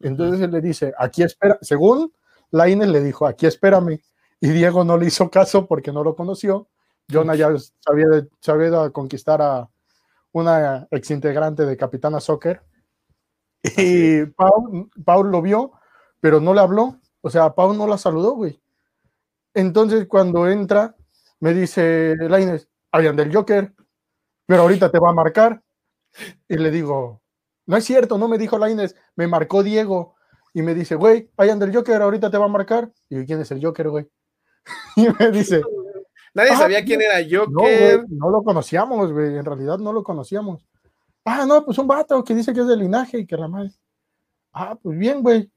Entonces 0.00 0.40
él 0.40 0.50
le 0.50 0.60
dice, 0.60 0.92
aquí 0.98 1.22
espera, 1.22 1.58
según 1.60 2.12
Laines 2.50 2.88
le 2.88 3.00
dijo, 3.00 3.26
aquí 3.26 3.46
espérame. 3.46 4.00
Y 4.40 4.48
Diego 4.48 4.84
no 4.84 4.96
le 4.98 5.06
hizo 5.06 5.30
caso 5.30 5.66
porque 5.66 5.92
no 5.92 6.04
lo 6.04 6.14
conoció. 6.14 6.68
Jonah 7.10 7.34
ya 7.34 7.48
sabía, 7.80 8.06
sabía 8.40 8.90
conquistar 8.90 9.40
a 9.42 9.68
una 10.32 10.86
exintegrante 10.90 11.64
de 11.64 11.76
Capitana 11.76 12.20
Soccer. 12.20 12.62
Y 13.62 14.26
Paul, 14.26 14.90
Paul 15.04 15.30
lo 15.30 15.40
vio, 15.40 15.72
pero 16.20 16.40
no 16.40 16.52
le 16.52 16.60
habló 16.60 16.98
o 17.26 17.30
sea, 17.30 17.54
Pau 17.54 17.72
no 17.72 17.86
la 17.86 17.96
saludó, 17.96 18.34
güey. 18.34 18.60
Entonces, 19.54 20.06
cuando 20.06 20.48
entra, 20.48 20.96
me 21.40 21.54
dice 21.54 22.16
Laines, 22.16 22.68
habían 22.90 23.16
del 23.16 23.34
Joker, 23.34 23.72
pero 24.46 24.62
ahorita 24.62 24.90
te 24.90 24.98
va 24.98 25.10
a 25.10 25.14
marcar. 25.14 25.62
Y 26.48 26.56
le 26.56 26.70
digo, 26.70 27.22
no 27.66 27.76
es 27.76 27.84
cierto, 27.84 28.18
no 28.18 28.28
me 28.28 28.38
dijo 28.38 28.58
Laines, 28.58 28.94
me 29.16 29.26
marcó 29.26 29.62
Diego. 29.62 30.16
Y 30.52 30.62
me 30.62 30.74
dice, 30.74 30.94
güey, 30.94 31.30
hayan 31.36 31.58
del 31.58 31.74
Joker, 31.74 32.00
ahorita 32.02 32.30
te 32.30 32.38
va 32.38 32.44
a 32.44 32.48
marcar. 32.48 32.92
Y 33.08 33.16
yo, 33.16 33.24
¿quién 33.24 33.40
es 33.40 33.50
el 33.50 33.64
Joker, 33.64 33.88
güey? 33.88 34.08
y 34.96 35.08
me 35.18 35.30
dice, 35.32 35.62
Nadie 36.34 36.50
ah, 36.50 36.56
sabía 36.56 36.84
quién 36.84 37.00
era 37.00 37.16
Joker. 37.22 38.04
No, 38.08 38.26
no 38.26 38.30
lo 38.30 38.42
conocíamos, 38.42 39.12
güey. 39.12 39.36
En 39.36 39.44
realidad 39.44 39.78
no 39.78 39.92
lo 39.92 40.02
conocíamos. 40.02 40.66
Ah, 41.24 41.46
no, 41.46 41.64
pues 41.64 41.78
un 41.78 41.86
vato 41.86 42.22
que 42.24 42.34
dice 42.34 42.52
que 42.52 42.60
es 42.60 42.66
de 42.66 42.76
linaje 42.76 43.20
y 43.20 43.26
que 43.26 43.36
la 43.36 43.46
madre. 43.46 43.70
Ah, 44.52 44.76
pues 44.80 44.98
bien, 44.98 45.22
güey. 45.22 45.50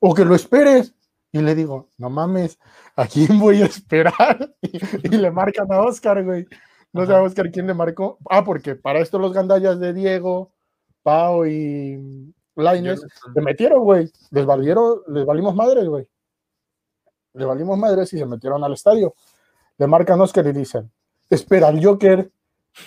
O 0.00 0.14
que 0.14 0.24
lo 0.24 0.34
esperes. 0.34 0.94
Y 1.36 1.42
le 1.42 1.54
digo, 1.54 1.90
no 1.98 2.08
mames, 2.08 2.58
¿a 2.96 3.06
quién 3.06 3.38
voy 3.38 3.60
a 3.60 3.66
esperar? 3.66 4.54
Y, 5.02 5.08
le 5.10 5.30
marcan 5.30 5.70
a 5.70 5.82
Oscar, 5.82 6.24
güey. 6.24 6.46
No 6.94 7.04
sé 7.04 7.14
a 7.14 7.22
Oscar 7.22 7.50
quién 7.50 7.66
le 7.66 7.74
marcó. 7.74 8.18
Ah, 8.30 8.42
porque 8.42 8.74
para 8.74 9.00
esto 9.00 9.18
los 9.18 9.34
gandallas 9.34 9.78
de 9.78 9.92
Diego, 9.92 10.54
Pau 11.02 11.44
y 11.44 12.32
Laines 12.54 13.02
se 13.34 13.40
metieron, 13.42 13.80
güey. 13.80 14.10
Les 14.30 14.46
valieron, 14.46 15.02
les 15.08 15.26
valimos 15.26 15.54
madres, 15.54 15.86
güey. 15.86 16.08
Le 17.34 17.44
valimos 17.44 17.76
madres 17.76 18.10
y 18.14 18.18
se 18.18 18.24
metieron 18.24 18.64
al 18.64 18.72
estadio. 18.72 19.14
Le 19.76 19.86
marcan 19.86 20.18
a 20.18 20.22
Oscar 20.22 20.46
y 20.46 20.52
dicen, 20.52 20.90
espera 21.28 21.68
al 21.68 21.84
Joker. 21.84 22.30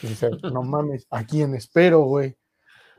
Y 0.02 0.08
dice, 0.08 0.32
no 0.52 0.64
mames, 0.64 1.06
¿a 1.12 1.24
quién 1.24 1.54
espero, 1.54 2.02
güey? 2.02 2.36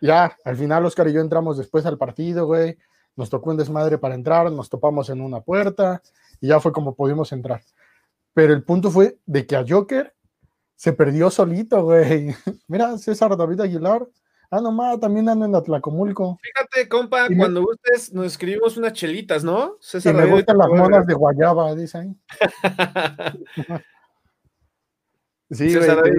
Ya, 0.00 0.36
al 0.44 0.56
final 0.56 0.86
Oscar 0.86 1.08
y 1.08 1.12
yo 1.12 1.20
entramos 1.20 1.58
después 1.58 1.84
al 1.86 1.98
partido, 1.98 2.46
güey 2.46 2.78
nos 3.16 3.31
tocó 3.31 3.51
un 3.51 3.57
desmadre 3.57 3.99
para 3.99 4.14
entrar, 4.14 4.51
nos 4.51 4.68
topamos 4.68 5.11
en 5.11 5.20
una 5.20 5.40
puerta 5.40 6.03
y 6.40 6.49
ya 6.49 6.61
fue 6.61 6.73
como 6.73 6.94
pudimos 6.94 7.33
entrar. 7.33 7.62
Pero 8.35 8.53
el 8.55 8.62
punto 8.62 8.90
fue 8.90 9.18
de 9.27 9.46
que 9.46 9.57
a 9.57 9.64
Joker 9.68 10.14
se 10.77 10.92
perdió 10.92 11.31
solito, 11.31 11.83
güey. 11.83 12.35
Mira, 12.68 12.96
César 12.99 13.37
David 13.37 13.61
Aguilar. 13.61 14.07
Ah, 14.51 14.61
nomás, 14.61 14.99
también 14.99 15.29
ando 15.29 15.44
en 15.44 15.55
Atlacomulco. 15.55 16.38
Fíjate, 16.42 16.88
compa, 16.88 17.29
cuando 17.37 17.62
gustes 17.62 18.12
nos 18.12 18.27
escribimos 18.27 18.77
unas 18.77 18.94
chelitas, 18.94 19.44
¿no? 19.44 19.77
César 19.81 20.14
me 20.14 20.27
gustan 20.27 20.59
las 20.59 20.68
monas 20.68 21.07
de 21.07 21.14
guayaba, 21.14 21.73
dicen. 21.75 22.20
sí, 25.51 25.70
César 25.70 26.01
güey, 26.01 26.14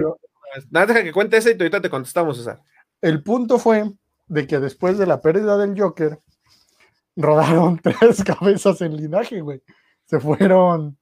Nada, 0.70 0.86
deja 0.86 1.02
que 1.02 1.12
cuente 1.12 1.36
ese 1.36 1.50
y 1.50 1.54
ahorita 1.54 1.82
te 1.82 1.90
contestamos, 1.90 2.38
César. 2.38 2.62
El 3.02 3.22
punto 3.22 3.58
fue 3.58 3.92
de 4.28 4.46
que 4.46 4.60
después 4.60 4.96
de 4.96 5.06
la 5.06 5.20
pérdida 5.20 5.58
del 5.58 5.78
Joker, 5.78 6.20
rodaron 7.16 7.78
tres 7.82 8.22
cabezas 8.24 8.80
en 8.80 8.96
linaje, 8.96 9.40
güey. 9.40 9.62
Se 10.04 10.20
fueron 10.20 10.98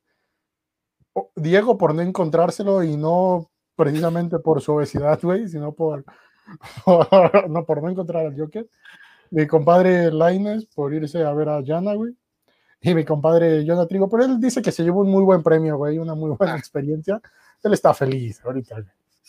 Diego 1.37 1.77
por 1.79 1.95
no 1.95 2.03
encontrárselo 2.03 2.83
y 2.83 2.97
no 2.97 3.51
precisamente 3.77 4.39
por 4.39 4.61
su 4.61 4.75
obesidad, 4.75 5.19
güey, 5.23 5.49
sino 5.49 5.73
por, 5.73 6.05
no, 7.49 7.65
por 7.65 7.83
no 7.83 7.89
encontrar 7.89 8.27
al 8.27 8.39
Joker. 8.39 8.69
Mi 9.31 9.47
compadre 9.47 10.11
Laines 10.11 10.67
por 10.67 10.93
irse 10.93 11.23
a 11.23 11.33
ver 11.33 11.49
a 11.49 11.63
Jana, 11.65 11.95
güey. 11.95 12.17
Y 12.83 12.95
mi 12.95 13.05
compadre 13.05 13.65
Jonah 13.67 13.87
Trigo, 13.87 14.09
pero 14.09 14.25
él 14.25 14.41
dice 14.41 14.63
que 14.63 14.73
se 14.73 14.83
llevó 14.83 15.01
un 15.01 15.11
muy 15.11 15.23
buen 15.23 15.43
premio, 15.43 15.77
güey, 15.77 15.99
una 15.99 16.15
muy 16.15 16.31
buena 16.31 16.57
experiencia. 16.57 17.21
Él 17.63 17.75
está 17.75 17.93
feliz 17.93 18.43
ahorita. 18.45 18.77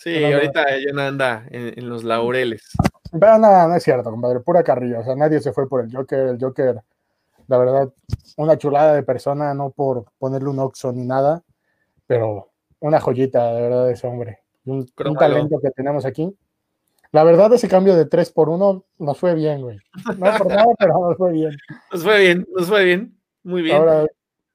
Sí, 0.01 0.23
ahorita 0.23 0.65
Jonah 0.83 1.07
anda 1.07 1.45
en 1.51 1.87
los 1.87 2.03
laureles. 2.03 2.71
Pero 3.11 3.37
nada, 3.37 3.67
no 3.67 3.75
es 3.75 3.83
cierto, 3.83 4.09
compadre, 4.09 4.39
pura 4.39 4.63
carrilla. 4.63 4.99
O 4.99 5.03
sea, 5.03 5.15
nadie 5.15 5.39
se 5.41 5.53
fue 5.53 5.69
por 5.69 5.83
el 5.83 5.95
Joker. 5.95 6.19
El 6.29 6.37
Joker, 6.39 6.81
la 7.47 7.57
verdad, 7.57 7.93
una 8.37 8.57
chulada 8.57 8.95
de 8.95 9.03
persona, 9.03 9.53
no 9.53 9.69
por 9.69 10.05
ponerle 10.17 10.49
un 10.49 10.59
oxo 10.59 10.91
ni 10.91 11.05
nada, 11.05 11.43
pero 12.07 12.51
una 12.79 12.99
joyita, 12.99 13.53
de 13.53 13.61
verdad, 13.61 13.91
ese 13.91 14.07
hombre. 14.07 14.39
Un, 14.65 14.87
talento 15.19 15.59
que 15.61 15.69
tenemos 15.71 16.05
aquí. 16.05 16.35
La 17.11 17.23
verdad, 17.23 17.53
ese 17.53 17.67
cambio 17.67 17.95
de 17.95 18.05
3 18.05 18.31
por 18.31 18.49
1 18.49 18.85
nos 18.99 19.17
fue 19.19 19.35
bien, 19.35 19.61
güey. 19.61 19.77
No 20.17 20.37
por 20.37 20.47
nada, 20.47 20.65
pero 20.79 20.93
nos 21.09 21.17
fue 21.17 21.31
bien. 21.33 21.51
Nos 21.91 22.03
fue 22.03 22.19
bien, 22.21 22.47
nos 22.55 22.67
fue 22.67 22.85
bien. 22.85 23.19
Muy 23.43 23.61
bien. 23.61 23.75
Ahora, 23.75 24.07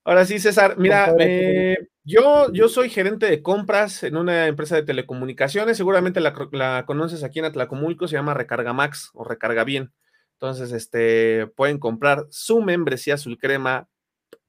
Ahora 0.06 0.24
sí, 0.24 0.38
César, 0.38 0.76
mira, 0.78 1.16
eh, 1.18 1.88
yo, 2.06 2.52
yo 2.52 2.68
soy 2.68 2.88
gerente 2.88 3.26
de 3.26 3.42
compras 3.42 4.02
en 4.04 4.16
una 4.16 4.46
empresa 4.46 4.76
de 4.76 4.84
telecomunicaciones, 4.84 5.76
seguramente 5.76 6.20
la, 6.20 6.84
conoces 6.86 7.24
aquí 7.24 7.40
en 7.40 7.46
Atlacomulco, 7.46 8.06
se 8.06 8.14
llama 8.14 8.32
Recarga 8.32 8.72
Max 8.72 9.10
o 9.12 9.24
Recarga 9.24 9.64
Bien. 9.64 9.92
Entonces, 10.34 10.70
este, 10.70 11.48
pueden 11.48 11.78
comprar 11.78 12.26
su 12.30 12.62
membresía 12.62 13.14
azul 13.14 13.38
crema 13.38 13.88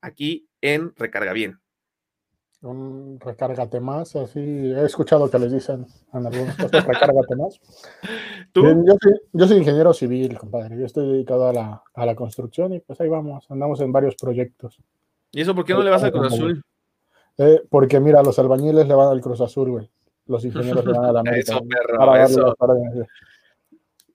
aquí 0.01 0.47
en 0.61 0.93
Recarga 0.95 1.33
Bien. 1.33 1.59
Un 2.61 3.19
recárgate 3.19 3.79
más, 3.79 4.15
así. 4.15 4.39
He 4.39 4.83
escuchado 4.83 5.29
que 5.29 5.37
les 5.37 5.51
dicen 5.51 5.85
en 6.11 6.25
algunos 6.25 6.55
casos 6.55 6.85
recárgate 6.85 7.35
más. 7.35 7.59
¿Tú? 8.51 8.63
Yo, 8.63 8.97
soy, 8.99 9.13
yo 9.31 9.47
soy 9.47 9.57
ingeniero 9.57 9.93
civil, 9.93 10.37
compadre. 10.39 10.77
Yo 10.77 10.85
estoy 10.85 11.07
dedicado 11.11 11.47
a 11.47 11.53
la, 11.53 11.83
a 11.93 12.05
la 12.05 12.15
construcción 12.15 12.73
y 12.73 12.79
pues 12.79 12.99
ahí 12.99 13.09
vamos. 13.09 13.45
Andamos 13.49 13.79
en 13.81 13.91
varios 13.91 14.15
proyectos. 14.15 14.79
¿Y 15.31 15.41
eso 15.41 15.53
por 15.53 15.65
qué 15.65 15.73
no 15.73 15.83
le 15.83 15.91
vas 15.91 16.03
al 16.03 16.11
Cruz 16.11 16.33
Azul? 16.33 16.63
Eh, 17.37 17.61
porque 17.69 17.99
mira, 17.99 18.23
los 18.23 18.37
albañiles 18.39 18.87
le 18.87 18.93
van 18.95 19.09
al 19.09 19.21
Cruz 19.21 19.41
Azul, 19.41 19.69
güey. 19.69 19.89
Los 20.25 20.43
ingenieros 20.43 20.85
le 20.85 20.93
van 20.93 21.05
a 21.05 21.11
la 21.11 21.19
América. 21.21 21.53
Eso, 21.53 21.61
perro, 21.67 21.97
Para 21.99 22.23
eso. 22.25 22.55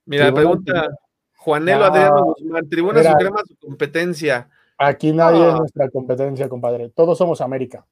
Mira, 0.04 0.26
Tribuna- 0.26 0.34
pregunta 0.34 0.88
Juanelo 1.36 1.84
Ah, 1.84 1.88
Adriano 1.88 2.24
Guzmán, 2.36 2.68
Tribuna 2.68 2.98
mira. 3.00 3.12
Suprema 3.12 3.40
su 3.46 3.56
competencia. 3.56 4.48
Aquí 4.78 5.12
nadie 5.12 5.40
es 5.46 5.52
No. 5.52 5.58
nuestra 5.60 5.88
competencia, 5.90 6.48
compadre. 6.48 6.90
Todos 6.90 7.18
somos 7.18 7.40
América. 7.40 7.86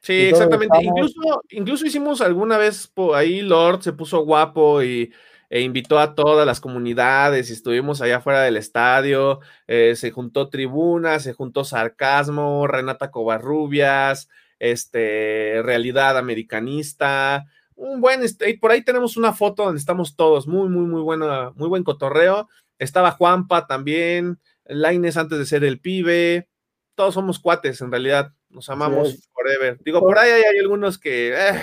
Sí, 0.00 0.28
exactamente. 0.28 0.76
estamos- 0.78 1.10
Incluso, 1.10 1.42
incluso 1.50 1.86
hicimos 1.86 2.20
alguna 2.22 2.56
vez 2.56 2.86
por 2.88 3.14
ahí, 3.16 3.42
Lord 3.42 3.82
se 3.82 3.92
puso 3.92 4.24
guapo 4.24 4.82
y, 4.82 5.12
e 5.50 5.60
invitó 5.60 5.98
a 5.98 6.14
todas 6.14 6.46
las 6.46 6.60
comunidades 6.60 7.50
y 7.50 7.52
estuvimos 7.52 8.00
allá 8.00 8.16
afuera 8.18 8.40
del 8.42 8.56
estadio. 8.56 9.40
eh, 9.66 9.94
se 9.96 10.10
juntó 10.10 10.48
Tribuna, 10.48 11.18
se 11.20 11.34
juntó 11.34 11.64
Sarcasmo, 11.64 12.66
Renata 12.66 13.10
Covarrubias, 13.10 14.28
este, 14.60 15.60
Realidad 15.64 16.16
Americanista. 16.16 17.46
Un 17.74 18.00
buen, 18.00 18.22
este, 18.22 18.56
por 18.58 18.70
ahí 18.70 18.84
tenemos 18.84 19.16
una 19.16 19.32
foto 19.32 19.64
donde 19.64 19.80
estamos 19.80 20.14
todos, 20.14 20.46
muy, 20.46 20.68
muy, 20.68 20.84
muy 20.86 21.00
buena, 21.00 21.50
muy 21.56 21.68
buen 21.68 21.82
cotorreo. 21.82 22.48
Estaba 22.78 23.10
Juanpa 23.10 23.66
también, 23.66 24.38
Laines 24.64 25.16
antes 25.16 25.38
de 25.38 25.46
ser 25.46 25.64
el 25.64 25.80
pibe. 25.80 26.48
Todos 26.94 27.14
somos 27.14 27.40
cuates, 27.40 27.80
en 27.80 27.90
realidad. 27.90 28.32
Nos 28.50 28.68
amamos 28.68 29.28
forever. 29.32 29.78
Digo, 29.82 30.00
por 30.00 30.18
ahí 30.18 30.30
hay, 30.30 30.58
algunos 30.58 30.98
que 30.98 31.32
eh, 31.32 31.62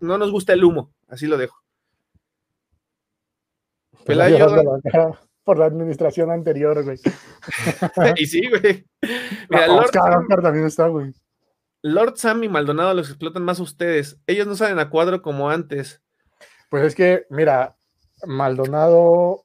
no 0.00 0.18
nos 0.18 0.30
gusta 0.30 0.52
el 0.52 0.64
humo, 0.64 0.92
así 1.08 1.26
lo 1.26 1.36
dejo. 1.38 1.56
Pelayo. 4.04 4.38
por 5.44 5.58
la 5.58 5.66
administración 5.66 6.30
anterior, 6.30 6.82
güey. 6.84 6.98
y 8.16 8.26
sí, 8.26 8.42
güey. 8.48 8.84
Mira, 9.48 9.66
No, 9.68 9.76
Lord, 9.76 9.84
Oscar, 9.86 10.16
Oscar 10.18 10.42
también 10.42 10.66
está, 10.66 10.88
güey. 10.88 11.12
Lord 11.86 12.14
Sam 12.16 12.42
y 12.44 12.48
Maldonado 12.48 12.94
los 12.94 13.08
explotan 13.08 13.44
más 13.44 13.60
a 13.60 13.62
ustedes. 13.62 14.18
Ellos 14.26 14.46
no 14.46 14.56
salen 14.56 14.78
a 14.78 14.90
cuadro 14.90 15.22
como 15.22 15.50
antes. 15.50 16.02
Pues 16.68 16.84
es 16.84 16.94
que, 16.94 17.26
mira, 17.30 17.76
Maldonado, 18.26 19.44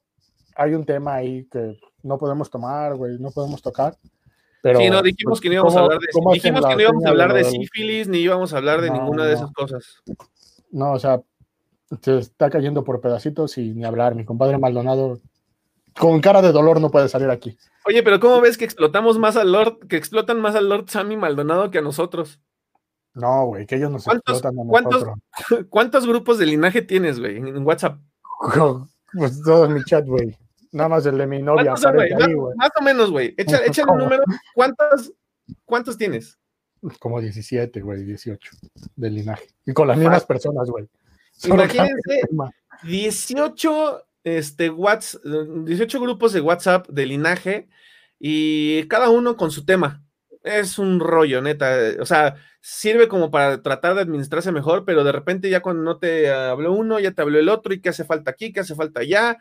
hay 0.56 0.74
un 0.74 0.84
tema 0.84 1.14
ahí 1.14 1.46
que 1.50 1.78
no 2.02 2.18
podemos 2.18 2.50
tomar, 2.50 2.96
güey, 2.96 3.18
no 3.18 3.30
podemos 3.30 3.62
tocar. 3.62 3.96
Pero, 4.60 4.78
sí, 4.80 4.90
no, 4.90 5.02
dijimos 5.02 5.38
pues, 5.38 5.40
que 5.40 5.48
no 5.48 5.54
íbamos 5.54 5.74
a 5.74 5.76
¿cómo- 5.76 5.84
hablar 5.86 6.00
de 6.00 6.06
dijimos 6.34 6.66
que 6.66 6.74
no 6.76 6.80
íbamos 6.82 7.04
a 7.04 7.08
hablar 7.08 7.32
de 7.34 7.44
sífilis, 7.44 8.08
ni 8.08 8.18
íbamos 8.18 8.52
a 8.52 8.56
hablar 8.58 8.80
de 8.80 8.88
No, 8.88 8.94
ninguna 8.94 9.24
de 9.26 9.34
esas 9.34 9.52
cosas. 9.52 10.02
No, 10.70 10.92
o 10.92 10.98
sea, 10.98 11.20
se 12.00 12.18
está 12.18 12.48
cayendo 12.48 12.84
por 12.84 13.00
pedacitos 13.00 13.58
y 13.58 13.72
ni 13.74 13.84
hablar. 13.84 14.14
Mi 14.14 14.24
compadre 14.24 14.58
Maldonado, 14.58 15.20
con 15.98 16.20
cara 16.20 16.42
de 16.42 16.52
dolor, 16.52 16.80
no 16.80 16.90
puede 16.90 17.08
salir 17.08 17.28
aquí. 17.30 17.56
Oye, 17.84 18.02
pero 18.02 18.20
¿cómo 18.20 18.40
ves 18.40 18.56
que 18.58 18.64
explotamos 18.64 19.18
más 19.18 19.36
al 19.36 19.52
Lord, 19.52 19.86
que 19.88 19.96
explotan 19.96 20.40
más 20.40 20.54
al 20.54 20.68
Lord 20.68 20.88
Sam 20.88 21.12
y 21.12 21.16
Maldonado 21.16 21.70
que 21.70 21.78
a 21.78 21.82
nosotros? 21.82 22.40
No, 23.14 23.46
güey, 23.46 23.66
que 23.66 23.76
ellos 23.76 23.90
nos 23.90 24.04
¿Cuántos- 24.04 24.36
explotan 24.36 24.58
a 24.60 24.64
nosotros. 24.82 25.18
¿Cuántos 25.70 26.06
grupos 26.06 26.38
de 26.38 26.46
linaje 26.46 26.82
tienes, 26.82 27.18
güey, 27.20 27.36
en 27.36 27.66
WhatsApp? 27.66 27.98
Pues 29.12 29.42
todo 29.42 29.66
en 29.66 29.74
mi 29.74 29.84
chat, 29.84 30.06
güey. 30.06 30.36
Nada 30.72 30.88
más 30.88 31.04
el 31.06 31.18
de 31.18 31.26
mi 31.26 31.42
novia 31.42 31.72
Más, 31.72 31.84
o 31.84 32.82
menos, 32.82 33.10
güey. 33.10 33.34
Echa- 33.36 33.60
Échale 33.66 33.92
un 33.92 33.98
número. 33.98 34.22
¿Cuántos, 34.54 35.12
¿Cuántos 35.66 35.98
tienes? 35.98 36.38
Como 36.98 37.20
17, 37.20 37.80
güey, 37.82 38.04
18 38.04 38.50
del 38.96 39.14
linaje. 39.14 39.46
Y 39.66 39.72
con 39.72 39.86
las 39.86 39.98
mismas 39.98 40.24
personas, 40.24 40.68
güey. 40.70 40.88
Imagínense, 41.44 41.76
cambia 41.76 41.94
el 42.22 42.28
tema. 42.28 42.50
18, 42.84 44.02
este, 44.24 44.70
whats, 44.70 45.20
18 45.24 46.00
grupos 46.00 46.32
de 46.32 46.40
WhatsApp 46.40 46.88
de 46.88 47.06
linaje 47.06 47.68
y 48.18 48.84
cada 48.88 49.10
uno 49.10 49.36
con 49.36 49.50
su 49.50 49.64
tema. 49.64 50.02
Es 50.42 50.78
un 50.78 50.98
rollo, 51.00 51.40
neta. 51.42 51.72
O 52.00 52.06
sea, 52.06 52.34
sirve 52.60 53.08
como 53.08 53.30
para 53.30 53.62
tratar 53.62 53.94
de 53.94 54.00
administrarse 54.02 54.50
mejor, 54.52 54.84
pero 54.84 55.04
de 55.04 55.12
repente 55.12 55.48
ya 55.50 55.60
cuando 55.60 55.82
no 55.82 55.98
te 55.98 56.30
habló 56.32 56.72
uno, 56.72 56.98
ya 57.00 57.12
te 57.12 57.22
habló 57.22 57.38
el 57.38 57.48
otro 57.48 57.72
y 57.74 57.80
qué 57.80 57.90
hace 57.90 58.04
falta 58.04 58.30
aquí, 58.32 58.52
qué 58.52 58.60
hace 58.60 58.74
falta 58.74 59.00
allá. 59.00 59.38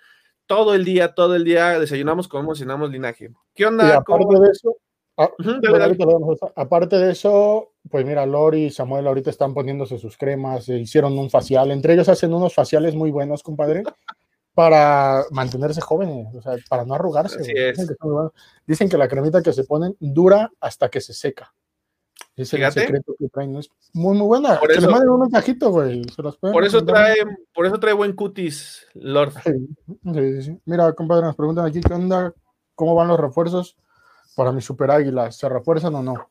Todo 0.47 0.73
el 0.75 0.83
día, 0.85 1.13
todo 1.13 1.35
el 1.35 1.43
día 1.43 1.79
desayunamos, 1.79 2.27
comemos, 2.27 2.59
cenamos 2.59 2.91
linaje. 2.91 3.29
¿Qué 3.55 3.63
Y 3.63 3.65
onda? 3.65 4.03
¿Cómo- 4.03 4.25
aparte 4.25 4.41
de 4.43 4.51
eso, 4.51 4.77
ah, 5.17 5.29
dale, 5.39 5.79
dale. 5.79 5.95
damos 5.97 6.35
esa. 6.35 6.51
aparte 6.55 6.97
de 6.97 7.11
eso, 7.11 7.71
pues 7.89 8.05
mira, 8.05 8.25
Lori 8.25 8.65
y 8.65 8.69
Samuel 8.71 9.07
ahorita 9.07 9.29
están 9.29 9.53
poniéndose 9.53 9.97
sus 9.97 10.17
cremas, 10.17 10.65
se 10.65 10.77
hicieron 10.77 11.17
un 11.17 11.29
facial, 11.29 11.71
entre 11.71 11.93
ellos 11.93 12.09
hacen 12.09 12.33
unos 12.33 12.53
faciales 12.53 12.95
muy 12.95 13.11
buenos, 13.11 13.43
compadre, 13.43 13.83
para 14.53 15.23
mantenerse 15.31 15.81
jóvenes, 15.81 16.27
o 16.35 16.41
sea, 16.41 16.55
para 16.69 16.85
no 16.85 16.93
arrugarse. 16.93 17.37
Dicen, 17.39 17.87
que. 17.87 17.95
Dicen 18.67 18.89
la 18.99 19.07
cremita 19.07 19.41
que 19.41 19.53
se 19.53 19.63
ponen 19.63 19.95
dura 19.99 20.51
hasta 20.59 20.89
que 20.89 21.01
se 21.01 21.13
seca. 21.13 21.53
Es 22.35 22.53
el 22.53 22.71
secreto 22.71 23.13
que 23.19 23.27
traen, 23.29 23.57
es 23.57 23.69
muy, 23.93 24.17
muy 24.17 24.27
buena. 24.27 24.57
Por 24.59 24.69
que 24.69 24.75
les 24.75 24.83
eso- 24.83 24.91
manden 24.91 25.09
un 25.09 25.21
mensajito, 25.21 25.69
güey. 25.69 26.03
se 26.15 26.21
los 26.21 26.37
pueden 26.37 26.53
Por 26.53 26.63
eso 26.63 26.83
trae, 26.83 27.15
por 27.53 27.65
eso 27.65 27.79
trae 27.79 27.93
buen 27.93 28.13
cutis, 28.13 28.87
Lord. 28.93 29.33
Sí, 29.43 29.51
sí, 30.13 30.41
sí. 30.43 30.59
Mira, 30.65 30.91
compadre, 30.93 31.25
nos 31.25 31.35
preguntan 31.35 31.65
aquí 31.65 31.81
qué 31.81 31.93
onda, 31.93 32.33
cómo 32.75 32.95
van 32.95 33.09
los 33.09 33.19
refuerzos 33.19 33.75
para 34.35 34.51
mi 34.51 34.61
super 34.61 34.91
águila, 34.91 35.31
¿se 35.31 35.47
refuerzan 35.49 35.93
o 35.95 36.03
no? 36.03 36.29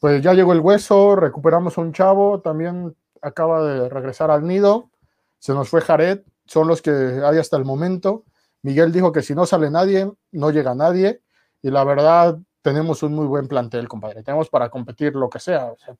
Pues 0.00 0.22
ya 0.22 0.32
llegó 0.32 0.52
el 0.52 0.60
hueso, 0.60 1.14
recuperamos 1.14 1.76
un 1.76 1.92
chavo, 1.92 2.40
también 2.40 2.96
acaba 3.20 3.62
de 3.64 3.88
regresar 3.88 4.30
al 4.30 4.46
nido, 4.46 4.90
se 5.38 5.52
nos 5.52 5.68
fue 5.68 5.80
Jared, 5.82 6.20
son 6.48 6.66
los 6.66 6.82
que 6.82 6.90
hay 6.90 7.38
hasta 7.38 7.56
el 7.56 7.64
momento. 7.64 8.24
Miguel 8.62 8.90
dijo 8.92 9.12
que 9.12 9.22
si 9.22 9.34
no 9.36 9.46
sale 9.46 9.70
nadie, 9.70 10.10
no 10.32 10.50
llega 10.50 10.74
nadie, 10.74 11.20
y 11.62 11.70
la 11.70 11.84
verdad 11.84 12.38
tenemos 12.62 13.02
un 13.04 13.14
muy 13.14 13.26
buen 13.26 13.46
plantel, 13.46 13.86
compadre, 13.88 14.22
tenemos 14.24 14.48
para 14.50 14.68
competir 14.68 15.14
lo 15.14 15.30
que 15.30 15.38
sea. 15.38 15.66
o 15.66 15.76
sea, 15.78 15.94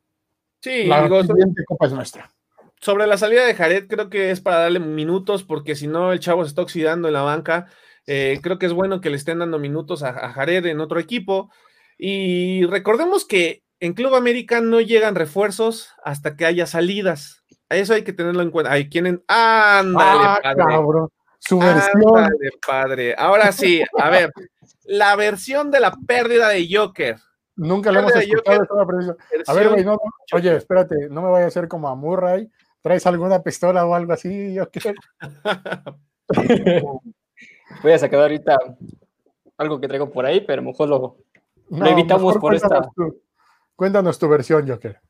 Sí, 0.61 0.85
la 0.87 1.03
digo, 1.05 1.23
siguiente 1.23 1.63
copa 1.65 1.87
es 1.87 1.93
nuestra. 1.93 2.31
sobre 2.81 3.07
la 3.07 3.17
salida 3.17 3.47
de 3.47 3.55
Jared, 3.55 3.87
creo 3.87 4.11
que 4.11 4.31
es 4.33 4.41
para 4.41 4.59
darle 4.59 4.81
minutos, 4.81 5.45
porque 5.45 5.77
si 5.77 5.87
no, 5.87 6.13
el 6.13 6.21
chavo 6.21 6.43
se 6.45 6.49
está 6.49 6.63
oxidando 6.63 7.07
en 7.09 7.15
la 7.15 7.23
banca. 7.23 7.67
Eh, 8.07 8.41
creo 8.43 8.59
que 8.59 8.67
es 8.67 8.73
bueno 8.73 9.01
que 9.01 9.11
le 9.11 9.17
estén 9.17 9.39
dando 9.39 9.59
minutos 9.59 10.03
a, 10.03 10.09
a 10.09 10.33
Jared 10.33 10.67
en 10.67 10.81
otro 10.81 10.99
equipo. 10.99 11.51
Y 11.97 12.65
recordemos 12.67 13.25
que 13.25 13.63
en 13.81 13.95
Club 13.95 14.15
América 14.15 14.61
no 14.61 14.81
llegan 14.81 15.15
refuerzos 15.15 15.91
hasta 16.03 16.37
que 16.37 16.47
haya 16.47 16.67
salidas. 16.67 17.38
Eso 17.71 17.95
hay 17.95 18.03
que 18.03 18.13
tenerlo 18.13 18.43
en 18.43 18.51
cuenta. 18.51 18.73
Hay 18.73 18.89
quienes. 18.89 19.19
¡Ándale, 19.29 20.21
Ah, 20.25 20.41
padre! 20.43 20.65
cabrón. 20.69 21.09
Su 21.39 21.59
versión. 21.59 22.03
Ándale, 22.17 22.51
padre. 22.67 23.15
Ahora 23.17 23.53
sí, 23.53 23.83
a 23.99 24.11
ver, 24.11 24.33
la 24.85 25.15
versión 25.17 25.71
de 25.71 25.81
la 25.81 25.93
pérdida 26.07 26.49
de 26.49 26.67
Joker. 26.71 27.17
Nunca 27.57 27.91
lo 27.93 28.01
hemos 28.01 28.15
escuchado. 28.17 28.67
A 29.47 29.53
ver, 29.53 29.69
güey, 29.69 29.85
no, 29.85 29.93
no. 29.93 29.99
Oye, 30.33 30.57
espérate, 30.57 31.09
no 31.11 31.23
me 31.23 31.31
vaya 31.31 31.45
a 31.47 31.49
hacer 31.49 31.67
como 31.69 31.89
a 31.89 31.95
Murray. 31.95 32.49
¿Traes 32.81 33.05
alguna 33.07 33.43
pistola 33.43 33.85
o 33.85 33.95
algo 33.95 34.13
así? 34.13 34.57
Qué. 34.73 34.95
Voy 37.83 37.93
a 37.93 37.99
sacar 37.99 38.21
ahorita 38.21 38.57
algo 39.57 39.81
que 39.81 39.89
traigo 39.89 40.11
por 40.11 40.25
ahí, 40.27 40.41
pero 40.41 40.63
mejor 40.63 40.89
lo. 40.89 41.17
No, 41.71 41.85
Lo 41.85 41.91
evitamos 41.91 42.23
mejor 42.35 42.41
por 42.41 42.55
esta- 42.55 42.81
tu- 42.95 43.21
cuéntanos 43.77 44.19
tu 44.19 44.29
versión, 44.29 44.67
Joker. 44.69 45.01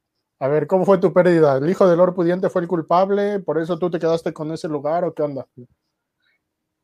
A 0.40 0.46
ver, 0.46 0.66
¿cómo 0.68 0.84
fue 0.84 0.98
tu 0.98 1.12
pérdida? 1.12 1.56
¿El 1.56 1.68
hijo 1.68 1.88
del 1.88 1.98
Lord 1.98 2.14
Pudiente 2.14 2.48
fue 2.48 2.62
el 2.62 2.68
culpable? 2.68 3.40
¿Por 3.40 3.58
eso 3.60 3.78
tú 3.78 3.90
te 3.90 3.98
quedaste 3.98 4.32
con 4.32 4.52
ese 4.52 4.68
lugar 4.68 5.04
o 5.04 5.12
qué 5.12 5.22
onda? 5.22 5.46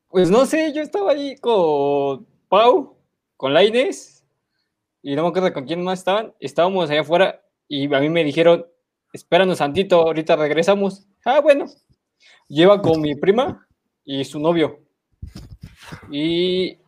Pues 0.09 0.31
no 0.31 0.45
sé, 0.45 0.73
yo 0.73 0.83
estaba 0.83 1.13
ahí 1.13 1.37
con 1.37 2.27
Pau, 2.49 2.97
con 3.37 3.55
Laines, 3.55 4.25
y 5.03 5.15
no 5.15 5.23
me 5.23 5.29
acuerdo 5.29 5.53
con 5.53 5.67
quién 5.67 5.85
más 5.85 6.01
estaban. 6.01 6.35
Estábamos 6.41 6.91
allá 6.91 7.03
afuera 7.03 7.43
y 7.69 7.93
a 7.95 8.01
mí 8.01 8.09
me 8.09 8.25
dijeron, 8.25 8.67
espéranos 9.13 9.59
tantito, 9.59 10.01
ahorita 10.01 10.35
regresamos. 10.35 11.07
Ah, 11.25 11.41
bueno. 11.41 11.67
Lleva 12.49 12.83
con 12.83 13.01
mi 13.01 13.15
prima 13.15 13.69
y 14.05 14.25
su 14.25 14.41
novio. 14.41 14.81
Y 16.11 16.79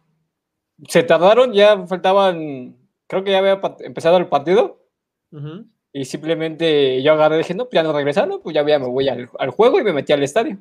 se 0.89 1.03
tardaron, 1.05 1.53
ya 1.53 1.87
faltaban, 1.87 2.77
creo 3.07 3.23
que 3.23 3.31
ya 3.31 3.39
había 3.39 3.61
empezado 3.81 4.17
el 4.17 4.29
partido. 4.29 4.83
Ujú. 5.31 5.67
Y 5.99 6.05
simplemente 6.05 7.03
yo 7.03 7.15
agarré 7.15 7.37
y 7.37 7.39
dije, 7.39 7.55
no, 7.55 7.65
pues 7.65 7.73
ya 7.75 7.83
no 7.83 7.93
regresaron, 7.95 8.41
pues 8.43 8.55
ya, 8.55 8.67
ya 8.67 8.79
me 8.79 8.87
voy 8.87 9.09
al, 9.09 9.31
al 9.39 9.51
juego 9.51 9.81
y 9.81 9.83
me 9.83 9.95
metí 9.95 10.13
al 10.13 10.23
estadio. 10.23 10.59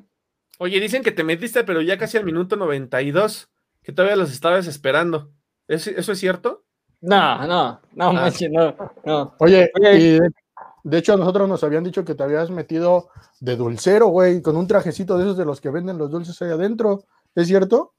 Oye, 0.58 0.80
dicen 0.80 1.02
que 1.02 1.12
te 1.12 1.24
metiste, 1.24 1.62
pero 1.62 1.82
ya 1.82 1.98
casi 1.98 2.16
al 2.16 2.24
minuto 2.24 2.56
92, 2.56 3.50
que 3.82 3.92
todavía 3.92 4.16
los 4.16 4.32
estabas 4.32 4.66
esperando. 4.66 5.30
¿Es- 5.68 5.88
¿Eso 5.88 6.12
es 6.12 6.18
cierto? 6.18 6.64
No, 7.02 7.46
no, 7.46 7.80
no, 7.92 8.12
manches, 8.14 8.50
no, 8.50 8.74
no. 9.04 9.34
Oye, 9.40 9.70
Oye. 9.78 9.98
y 9.98 10.18
de, 10.20 10.30
de 10.84 10.98
hecho 10.98 11.12
a 11.12 11.16
nosotros 11.18 11.46
nos 11.50 11.62
habían 11.62 11.84
dicho 11.84 12.02
que 12.02 12.14
te 12.14 12.22
habías 12.22 12.50
metido 12.50 13.10
de 13.40 13.56
dulcero, 13.56 14.06
güey, 14.06 14.40
con 14.40 14.56
un 14.56 14.66
trajecito 14.66 15.18
de 15.18 15.24
esos 15.24 15.36
de 15.36 15.44
los 15.44 15.60
que 15.60 15.68
venden 15.68 15.98
los 15.98 16.10
dulces 16.10 16.40
ahí 16.40 16.50
adentro. 16.50 17.04
¿Es 17.34 17.46
cierto? 17.48 17.92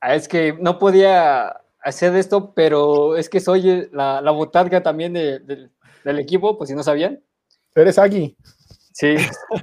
Ah, 0.00 0.16
Es 0.16 0.26
que 0.26 0.56
no 0.60 0.76
podía 0.80 1.56
hacer 1.82 2.16
esto, 2.16 2.52
pero 2.52 3.16
es 3.16 3.28
que 3.28 3.38
soy 3.38 3.70
eh, 3.70 3.88
la, 3.92 4.20
la 4.20 4.32
botarga 4.32 4.82
también 4.82 5.12
de- 5.12 5.38
del- 5.38 5.70
del 6.04 6.18
equipo, 6.18 6.56
pues 6.56 6.68
si 6.70 6.76
no 6.76 6.82
sabían. 6.82 7.22
Eres 7.74 7.98
Agui. 7.98 8.36
Sí, 8.92 9.14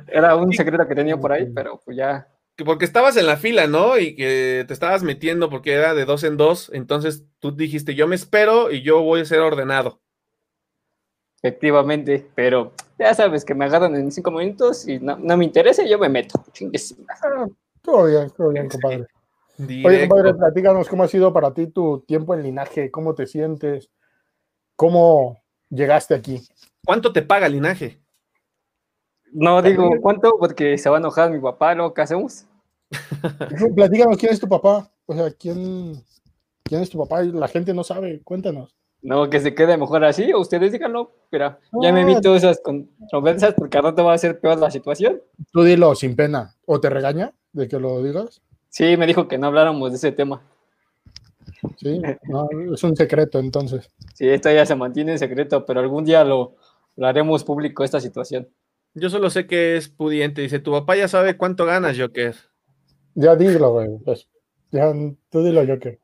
era 0.08 0.36
un 0.36 0.54
secreto 0.54 0.88
que 0.88 0.96
tenía 0.96 1.18
por 1.18 1.32
ahí, 1.32 1.48
pero 1.54 1.82
pues 1.84 1.98
ya. 1.98 2.28
Que 2.56 2.66
Porque 2.66 2.86
estabas 2.86 3.18
en 3.18 3.28
la 3.28 3.38
fila, 3.38 3.68
¿no? 3.68 4.00
Y 4.00 4.16
que 4.16 4.66
te 4.68 4.74
estabas 4.74 5.04
metiendo 5.04 5.50
porque 5.50 5.74
era 5.74 5.94
de 5.94 6.06
dos 6.06 6.24
en 6.24 6.38
dos. 6.38 6.72
Entonces 6.74 7.24
tú 7.40 7.56
dijiste, 7.56 7.94
yo 7.94 8.08
me 8.08 8.16
espero 8.16 8.72
y 8.72 8.82
yo 8.82 9.02
voy 9.02 9.22
a 9.22 9.26
ser 9.26 9.40
ordenado. 9.42 10.02
Efectivamente, 11.42 12.28
pero 12.34 12.74
ya 12.98 13.14
sabes 13.14 13.46
que 13.46 13.54
me 13.54 13.66
agarran 13.66 13.96
en 13.96 14.12
cinco 14.12 14.32
minutos 14.32 14.88
y 14.88 15.00
no, 15.00 15.18
no 15.18 15.38
me 15.38 15.46
interesa, 15.46 15.86
yo 15.86 16.00
me 16.00 16.10
meto. 16.10 16.44
Chingues. 16.52 16.96
Todo 17.84 18.06
bien, 18.06 18.30
todo 18.32 18.50
bien, 18.50 18.68
compadre. 18.68 19.06
Oye, 19.60 19.68
Directo. 19.68 20.16
compadre, 20.16 20.34
platícanos 20.34 20.90
cómo 20.90 21.04
ha 21.04 21.08
sido 21.08 21.32
para 21.32 21.54
ti 21.54 21.68
tu 21.68 22.02
tiempo 22.08 22.34
en 22.34 22.44
linaje, 22.44 22.90
cómo 22.90 23.14
te 23.14 23.28
sientes, 23.28 23.92
cómo 24.76 25.44
llegaste 25.70 26.14
aquí. 26.14 26.42
¿Cuánto 26.86 27.12
te 27.14 27.22
paga 27.22 27.48
linaje? 27.50 28.00
No 29.34 29.62
digo 29.62 29.90
cuánto 30.02 30.38
porque 30.40 30.78
se 30.78 30.90
va 30.90 30.98
a 30.98 31.00
enojar 31.00 31.30
mi 31.32 31.40
papá, 31.40 31.76
¿no? 31.76 31.94
¿Qué 31.94 32.02
hacemos? 32.02 32.46
Platícanos 33.76 34.18
quién 34.18 34.32
es 34.32 34.40
tu 34.40 34.48
papá, 34.48 34.90
o 35.06 35.14
sea, 35.14 35.30
quién, 35.32 36.02
quién 36.64 36.82
es 36.82 36.90
tu 36.90 36.98
papá, 36.98 37.22
la 37.24 37.48
gente 37.48 37.74
no 37.74 37.84
sabe, 37.84 38.22
cuéntanos. 38.24 38.74
No, 39.02 39.30
que 39.30 39.40
se 39.40 39.54
quede 39.54 39.78
mejor 39.78 40.04
así, 40.06 40.32
o 40.34 40.40
ustedes 40.40 40.72
díganlo, 40.72 41.12
pero 41.30 41.58
ya 41.82 41.92
me 41.94 42.00
Ah. 42.00 42.04
evito 42.04 42.36
esas 42.36 42.60
controversias 42.62 43.54
porque 43.56 43.78
al 43.78 43.84
rato 43.84 44.04
va 44.06 44.14
a 44.14 44.18
ser 44.18 44.40
peor 44.40 44.58
la 44.58 44.72
situación. 44.72 45.22
Tú 45.52 45.64
dilo 45.64 45.94
sin 45.96 46.16
pena, 46.16 46.56
o 46.66 46.80
te 46.80 46.90
regaña 46.90 47.34
de 47.54 47.68
que 47.68 47.80
lo 47.80 48.02
digas, 48.04 48.42
Sí, 48.70 48.96
me 48.98 49.08
dijo 49.08 49.28
que 49.28 49.38
no 49.38 49.48
habláramos 49.48 49.90
de 49.92 49.96
ese 49.98 50.12
tema. 50.12 50.42
Sí, 51.78 52.02
no, 52.24 52.48
es 52.74 52.84
un 52.84 52.96
secreto 52.96 53.40
entonces. 53.40 53.90
Sí, 54.14 54.28
esto 54.30 54.52
ya 54.52 54.66
se 54.66 54.76
mantiene 54.76 55.14
en 55.14 55.20
secreto, 55.20 55.66
pero 55.66 55.80
algún 55.80 56.06
día 56.06 56.24
lo, 56.24 56.56
lo 56.96 57.08
haremos 57.08 57.44
público 57.44 57.84
esta 57.84 58.00
situación. 58.00 58.50
Yo 58.94 59.10
solo 59.10 59.30
sé 59.30 59.46
que 59.48 59.78
es 59.78 59.90
pudiente. 59.90 60.42
Dice, 60.42 60.60
tu 60.60 60.72
papá 60.72 60.96
ya 60.96 61.08
sabe 61.08 61.38
cuánto 61.38 61.66
ganas, 61.66 61.98
Joker. 62.00 62.36
Ya 63.16 63.36
dilo, 63.36 63.72
güey, 63.72 63.90
pues, 64.04 64.28
ya, 64.72 64.92
tú 65.30 65.44
dilo 65.44 65.64
yo 65.64 65.80
que. 65.80 66.00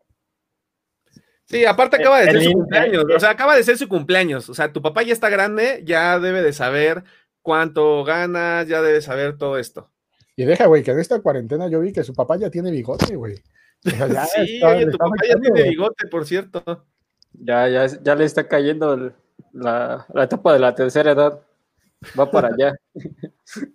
Sí, 1.45 1.65
aparte 1.65 1.97
acaba 1.97 2.19
de 2.21 2.25
El- 2.27 2.31
ser 2.31 2.41
su 2.43 2.49
el- 2.49 2.53
cumpleaños. 2.55 3.05
O 3.15 3.19
sea, 3.19 3.29
acaba 3.31 3.55
de 3.55 3.63
ser 3.63 3.77
su 3.77 3.87
cumpleaños. 3.87 4.49
O 4.49 4.53
sea, 4.53 4.71
tu 4.71 4.81
papá 4.81 5.03
ya 5.03 5.13
está 5.13 5.29
grande, 5.29 5.83
ya 5.85 6.19
debe 6.19 6.41
de 6.41 6.53
saber 6.53 7.03
cuánto 7.41 8.03
ganas, 8.03 8.67
ya 8.67 8.81
debe 8.81 9.01
saber 9.01 9.37
todo 9.37 9.57
esto. 9.57 9.89
Y 10.35 10.45
deja, 10.45 10.65
güey, 10.65 10.81
que 10.81 10.91
en 10.91 10.99
esta 10.99 11.21
cuarentena 11.21 11.67
yo 11.69 11.79
vi 11.81 11.91
que 11.93 12.03
su 12.03 12.13
papá 12.13 12.37
ya 12.37 12.49
tiene 12.49 12.71
bigote, 12.71 13.15
güey. 13.15 13.35
Ya 13.83 14.25
Sí, 14.25 14.55
está- 14.55 14.69
oye, 14.69 14.85
tu 14.87 14.97
papá 14.97 15.15
ya 15.27 15.35
tiene 15.39 15.63
bigote, 15.69 16.07
por 16.07 16.25
cierto. 16.25 16.85
Ya, 17.33 17.67
ya, 17.67 17.85
ya 17.87 18.15
le 18.15 18.25
está 18.25 18.47
cayendo 18.47 18.93
el- 18.93 19.13
la, 19.53 20.05
la 20.13 20.23
etapa 20.23 20.53
de 20.53 20.59
la 20.59 20.73
tercera 20.75 21.11
edad. 21.11 21.41
Va 22.17 22.29
para 22.29 22.49
allá. 22.49 22.75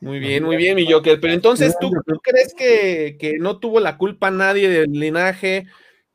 Muy 0.00 0.18
bien, 0.18 0.44
muy 0.44 0.56
bien, 0.56 0.76
mi 0.76 0.90
Joker. 0.90 1.18
Pero 1.18 1.32
entonces, 1.32 1.78
¿tú, 1.80 1.90
tú 2.06 2.20
crees 2.22 2.52
que, 2.54 3.16
que 3.18 3.38
no 3.38 3.58
tuvo 3.58 3.80
la 3.80 3.96
culpa 3.96 4.30
nadie 4.30 4.68
del 4.68 4.90
linaje 4.92 5.66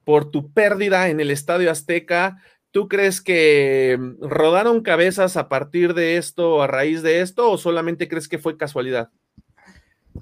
por 0.03 0.29
tu 0.29 0.51
pérdida 0.53 1.09
en 1.09 1.19
el 1.19 1.31
Estadio 1.31 1.71
Azteca? 1.71 2.37
¿Tú 2.69 2.87
crees 2.87 3.19
que 3.19 3.97
mm, 3.99 4.27
rodaron 4.27 4.81
cabezas 4.83 5.37
a 5.37 5.49
partir 5.49 5.95
de 5.95 6.17
esto 6.17 6.61
a 6.61 6.67
raíz 6.67 7.01
de 7.01 7.21
esto 7.21 7.49
o 7.49 7.57
solamente 7.57 8.07
crees 8.07 8.27
que 8.27 8.37
fue 8.37 8.57
casualidad? 8.57 9.09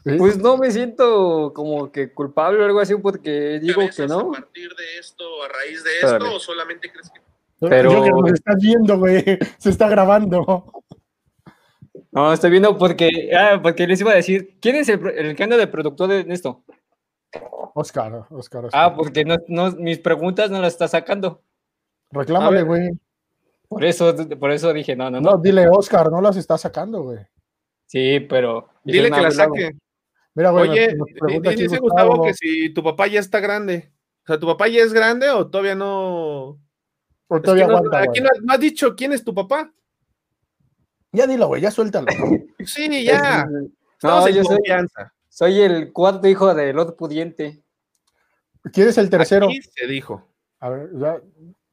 Sí. 0.03 0.15
Pues 0.17 0.38
no 0.38 0.57
me 0.57 0.69
siento 0.71 1.53
como 1.53 1.91
que 1.91 2.13
culpable 2.13 2.61
o 2.61 2.65
algo 2.65 2.79
así 2.79 2.95
porque 2.95 3.59
digo 3.59 3.81
que 3.95 4.07
no. 4.07 4.31
partir 4.31 4.69
de 4.75 4.99
esto 4.99 5.23
o 5.23 5.43
a 5.43 5.47
raíz 5.47 5.83
de 5.83 5.91
Espérame. 6.01 6.33
o 6.35 6.39
solamente 6.39 6.91
crees 6.91 7.09
que 7.09 7.19
pero- 7.59 7.91
Yo 7.91 8.03
que 8.03 8.09
nos 8.11 8.31
estás 8.33 8.55
viendo, 8.61 8.99
güey, 8.99 9.23
se 9.57 9.69
está 9.69 9.89
grabando. 9.89 10.83
No, 12.11 12.31
estoy 12.33 12.51
viendo 12.51 12.77
porque, 12.77 13.31
ah, 13.35 13.59
porque 13.61 13.88
les 13.88 13.99
iba 14.01 14.11
a 14.11 14.15
decir, 14.15 14.57
¿quién 14.61 14.75
es 14.75 14.89
el, 14.89 15.05
el 15.07 15.35
que 15.35 15.43
anda 15.43 15.57
de 15.57 15.67
productor 15.67 16.11
en 16.11 16.31
esto? 16.31 16.63
Oscar, 17.73 18.25
Oscar, 18.29 18.65
Oscar. 18.65 18.71
Ah, 18.73 18.95
porque 18.95 19.23
no, 19.25 19.35
no- 19.47 19.71
mis 19.71 19.99
preguntas 19.99 20.49
no 20.51 20.61
las 20.61 20.73
está 20.73 20.88
sacando. 20.88 21.41
Reclámale, 22.11 22.59
a 22.59 22.63
güey. 22.63 22.89
Por 23.67 23.83
eso, 23.83 24.15
por 24.39 24.51
eso 24.51 24.71
dije, 24.73 24.95
no, 24.95 25.09
no, 25.11 25.19
No, 25.19 25.31
no. 25.31 25.38
dile, 25.38 25.67
Oscar, 25.69 26.09
no 26.11 26.21
las 26.21 26.38
está 26.38 26.57
sacando, 26.57 27.01
güey. 27.03 27.19
Sí, 27.88 28.19
pero. 28.29 28.69
Dile 28.83 29.09
que 29.09 29.21
la 29.21 29.31
saque. 29.31 29.71
Mira, 30.35 30.51
güey, 30.51 30.69
Oye, 30.69 30.95
aquí 31.49 31.63
dice 31.63 31.79
Gustavo, 31.79 32.09
Gustavo 32.11 32.23
que 32.25 32.33
si 32.35 32.69
tu 32.71 32.83
papá 32.83 33.07
ya 33.07 33.19
está 33.19 33.39
grande. 33.39 33.91
O 34.23 34.27
sea, 34.27 34.39
¿tu 34.39 34.45
papá 34.45 34.67
ya 34.67 34.83
es 34.83 34.93
grande 34.93 35.29
o 35.31 35.47
todavía 35.49 35.73
no? 35.73 36.59
o 37.29 37.35
Es 37.38 37.41
todavía 37.41 37.65
que 37.65 37.71
no- 37.73 37.77
aquí 37.97 38.19
güey. 38.19 38.21
no, 38.21 38.29
no 38.43 38.53
has 38.53 38.59
dicho 38.59 38.95
quién 38.95 39.13
es 39.13 39.23
tu 39.23 39.33
papá. 39.33 39.73
Ya 41.11 41.25
dilo, 41.25 41.47
güey, 41.47 41.61
ya 41.61 41.71
suéltalo. 41.71 42.07
Sí, 42.65 43.03
ya. 43.03 43.47
Es- 43.49 43.71
Estamos 43.93 44.21
No, 44.23 44.27
en 44.27 44.35
yo 44.35 44.43
soy, 44.43 44.55
confianza. 44.57 45.13
soy 45.29 45.59
el 45.61 45.91
cuarto 45.91 46.27
hijo 46.27 46.53
de 46.53 46.71
Lord 46.73 46.95
Pudiente. 46.95 47.63
¿Quién 48.71 48.89
es 48.89 48.97
el 48.99 49.09
tercero? 49.09 49.47
Aquí 49.47 49.59
se 49.61 49.88
dijo. 49.88 50.27
A 50.59 50.69
ver, 50.69 50.89
ya 50.99 51.19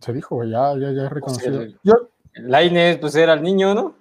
se 0.00 0.12
dijo, 0.14 0.36
güey, 0.36 0.50
ya, 0.50 0.72
ya, 0.78 0.90
ya 0.92 1.04
es 1.06 1.10
reconocido. 1.12 1.60
el- 1.62 1.78
Yo, 1.82 2.10
Laines, 2.36 2.96
pues 2.98 3.14
era 3.16 3.34
el 3.34 3.42
niño, 3.42 3.74
¿no? 3.74 3.94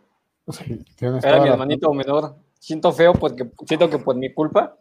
Sí, 0.50 0.84
Era 1.00 1.12
mi 1.39 1.48
la- 1.48 1.54
hermanito 1.54 1.94
menor. 1.94 2.36
Siento 2.60 2.91
feo 2.94 3.14
porque 3.14 3.50
siento 3.66 3.89
que 3.89 3.98
por 4.00 4.16
mi 4.16 4.34
culpa 4.34 4.78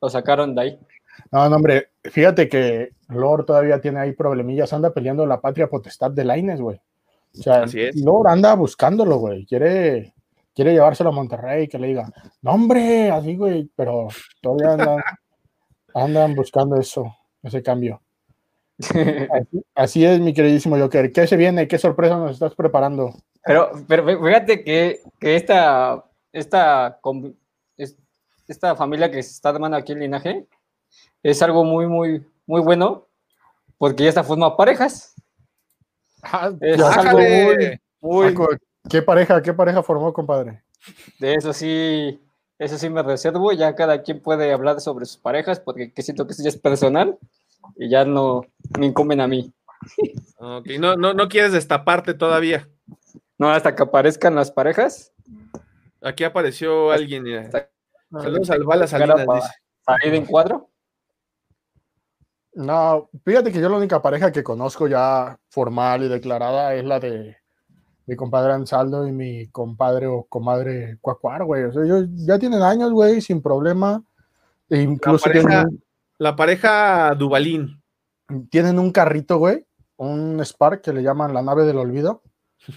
lo 0.00 0.08
sacaron 0.08 0.54
de 0.54 0.62
ahí. 0.62 0.78
No, 1.30 1.48
no, 1.50 1.56
hombre, 1.56 1.90
fíjate 2.04 2.48
que 2.48 2.90
Lord 3.08 3.44
todavía 3.44 3.80
tiene 3.80 4.00
ahí 4.00 4.12
problemillas, 4.12 4.72
anda 4.72 4.94
peleando 4.94 5.26
la 5.26 5.40
patria 5.40 5.68
potestad 5.68 6.10
de 6.10 6.24
Laines, 6.24 6.60
güey. 6.60 6.80
O 7.38 7.42
sea, 7.42 7.64
Así 7.64 7.80
es. 7.82 7.96
Lord 7.96 8.28
anda 8.28 8.54
buscándolo, 8.54 9.18
güey. 9.18 9.44
Quiere, 9.44 10.14
quiere 10.54 10.72
llevárselo 10.72 11.10
a 11.10 11.12
Monterrey, 11.12 11.68
que 11.68 11.78
le 11.78 11.88
diga, 11.88 12.10
no, 12.40 12.52
hombre, 12.52 13.10
así, 13.10 13.36
güey, 13.36 13.68
pero 13.76 14.08
todavía 14.40 14.72
andan, 14.72 15.02
andan 15.94 16.34
buscando 16.34 16.76
eso, 16.80 17.04
ese 17.42 17.62
cambio. 17.62 18.00
Así, 18.80 19.64
así 19.74 20.04
es, 20.04 20.20
mi 20.20 20.32
queridísimo 20.32 20.78
Joker. 20.78 21.10
¿Qué 21.12 21.26
se 21.26 21.36
viene? 21.36 21.66
¿Qué 21.66 21.78
sorpresa 21.78 22.16
nos 22.16 22.30
estás 22.30 22.54
preparando? 22.54 23.12
Pero, 23.48 23.70
pero 23.88 24.04
fí- 24.04 24.24
fíjate 24.26 24.62
que, 24.62 25.00
que 25.18 25.34
esta, 25.36 26.04
esta, 26.32 27.00
esta 28.46 28.76
familia 28.76 29.10
que 29.10 29.22
se 29.22 29.30
está 29.30 29.48
armando 29.48 29.76
aquí 29.76 29.92
en 29.92 30.00
linaje 30.00 30.46
es 31.22 31.40
algo 31.42 31.64
muy, 31.64 31.86
muy, 31.86 32.26
muy 32.46 32.60
bueno 32.60 33.06
porque 33.78 34.02
ya 34.04 34.10
está 34.10 34.22
formando 34.22 34.54
parejas. 34.56 35.14
Ah, 36.22 36.52
Es 36.60 36.78
algo 36.82 37.18
muy, 37.18 37.80
muy, 38.00 38.34
ah, 38.36 38.56
¿Qué 38.90 39.00
pareja, 39.02 39.40
qué 39.42 39.54
pareja 39.54 39.82
formó, 39.82 40.12
compadre? 40.12 40.62
de 41.18 41.34
eso 41.34 41.52
sí, 41.54 42.20
eso 42.58 42.76
sí 42.76 42.90
me 42.90 43.02
reservo. 43.02 43.52
Ya 43.52 43.74
cada 43.74 44.02
quien 44.02 44.20
puede 44.20 44.52
hablar 44.52 44.80
sobre 44.80 45.06
sus 45.06 45.16
parejas 45.16 45.58
porque 45.58 45.92
que 45.92 46.02
siento 46.02 46.26
que 46.26 46.32
eso 46.32 46.42
ya 46.42 46.50
es 46.50 46.58
personal 46.58 47.18
y 47.76 47.88
ya 47.88 48.04
no 48.04 48.42
me 48.78 48.84
incumben 48.86 49.20
a 49.22 49.26
mí. 49.26 49.52
Ok, 50.36 50.66
no, 50.78 50.96
no, 50.96 51.14
no 51.14 51.28
quieres 51.28 51.52
destaparte 51.52 52.12
todavía. 52.14 52.68
No, 53.38 53.50
hasta 53.50 53.74
que 53.74 53.82
aparezcan 53.82 54.34
las 54.34 54.50
parejas, 54.50 55.12
Aquí 56.00 56.22
apareció 56.24 56.92
alguien. 56.92 57.24
Saludos 58.12 58.50
al 58.50 58.62
Bala 58.64 58.86
Salinas. 58.86 59.26
salir 59.84 60.14
en 60.14 60.26
cuadro. 60.26 60.68
No, 62.54 63.08
fíjate 63.24 63.52
que 63.52 63.60
yo 63.60 63.68
la 63.68 63.76
única 63.76 64.00
pareja 64.02 64.32
que 64.32 64.42
conozco 64.42 64.88
ya 64.88 65.38
formal 65.48 66.02
y 66.04 66.08
declarada 66.08 66.74
es 66.74 66.84
la 66.84 66.98
de 66.98 67.36
mi 68.06 68.16
compadre 68.16 68.52
Ansaldo 68.52 69.06
y 69.06 69.12
mi 69.12 69.48
compadre 69.48 70.06
o 70.06 70.24
comadre 70.24 70.98
Cuacuar, 71.00 71.44
güey. 71.44 71.64
O 71.64 71.72
sea, 71.72 71.84
ellos 71.84 72.06
ya 72.14 72.38
tienen 72.38 72.62
años, 72.62 72.90
güey, 72.92 73.20
sin 73.20 73.42
problema. 73.42 74.02
E 74.70 74.80
incluso 74.82 75.24
pareja- 75.24 75.48
tienen, 75.64 75.82
La 76.18 76.34
pareja 76.34 77.14
Dubalín. 77.14 77.80
tienen 78.50 78.78
un 78.78 78.90
carrito, 78.92 79.38
güey, 79.38 79.66
un 79.96 80.40
Spark 80.44 80.80
que 80.82 80.92
le 80.92 81.02
llaman 81.02 81.34
la 81.34 81.42
nave 81.42 81.64
del 81.64 81.78
olvido. 81.78 82.22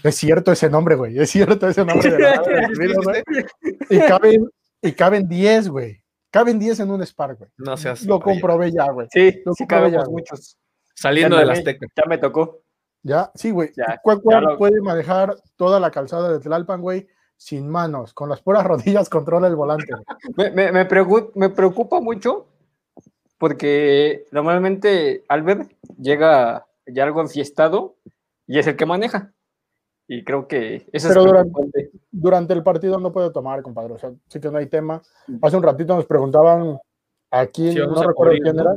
Es 0.04 0.16
cierto 0.16 0.52
ese 0.52 0.70
nombre, 0.70 0.96
güey. 0.96 1.20
Es 1.20 1.30
cierto 1.32 1.68
ese 1.68 1.84
nombre 1.86 2.10
de 2.12 2.20
la. 2.20 2.42
Y 3.90 4.00
caben, 4.00 4.50
y 4.82 4.92
caben 4.94 5.28
10, 5.28 5.70
güey. 5.70 6.02
Caben 6.30 6.60
10 6.60 6.80
en 6.82 6.92
un 6.92 7.02
Spark, 7.06 7.38
güey. 7.40 7.50
No 7.58 7.76
seas. 7.76 8.04
Lo 8.04 8.16
oye, 8.16 8.24
comprobé 8.24 8.72
ya, 8.72 8.90
güey. 8.92 9.08
Sí, 9.12 9.42
Lo 9.46 9.54
sí 9.54 9.64
comprobé 9.64 9.92
cabemos 9.92 10.06
ya, 10.08 10.12
muchos. 10.12 10.58
Saliendo 10.96 11.36
Ya 11.36 11.40
del 11.42 11.48
me- 11.52 11.58
Azteca. 11.58 11.88
Ya 11.96 12.04
me 12.08 12.18
tocó. 12.18 12.62
Ya, 13.04 13.32
sí, 13.36 13.52
güey. 13.52 13.72
Ya 13.76 14.00
lo- 14.40 14.58
puede 14.58 14.80
manejar 14.82 15.36
toda 15.58 15.80
la 15.80 15.92
calzada 15.92 16.32
de 16.32 16.40
Tlalpan, 16.40 16.82
güey, 16.82 17.08
sin 17.36 17.68
manos. 17.68 18.14
Con 18.14 18.30
las 18.30 18.42
puras 18.42 18.64
rodillas 18.66 19.10
controla 19.10 19.48
el 19.48 19.56
volante. 19.58 19.94
Me, 20.38 20.52
me, 20.52 20.72
me 20.72 20.86
preocupa, 20.86 21.32
me 21.36 21.50
preocupa 21.50 22.00
mucho 22.00 22.48
porque 23.38 24.26
normalmente 24.32 25.24
Albert 25.28 25.72
llega 26.00 26.66
ya 26.86 27.04
algo 27.04 27.22
enfiestado 27.22 27.96
y 28.48 28.60
es 28.60 28.68
el 28.68 28.76
que 28.76 28.86
maneja. 28.86 29.34
Y 30.14 30.26
creo 30.26 30.46
que 30.46 30.86
eso 30.92 31.08
Pero 31.08 31.22
es 31.22 31.26
durante-. 31.26 31.92
Durante 32.12 32.54
el 32.54 32.64
partido 32.64 33.00
no 33.00 33.14
puede 33.14 33.32
tomar, 33.32 33.62
compadre. 33.62 33.94
O 33.94 33.98
sea, 33.98 34.12
sí 34.28 34.42
que 34.42 34.52
no 34.52 34.58
hay 34.58 34.68
tema. 34.68 35.02
Hace 35.42 35.56
un 35.56 35.64
ratito 35.64 35.96
nos 35.96 36.06
preguntaban 36.06 36.78
aquí, 37.30 37.80
vamos 37.80 38.02
no 38.02 38.08
recuerdo 38.10 38.32
cubrir, 38.32 38.44
quién 38.44 38.56
¿no? 38.58 38.62
era, 38.64 38.76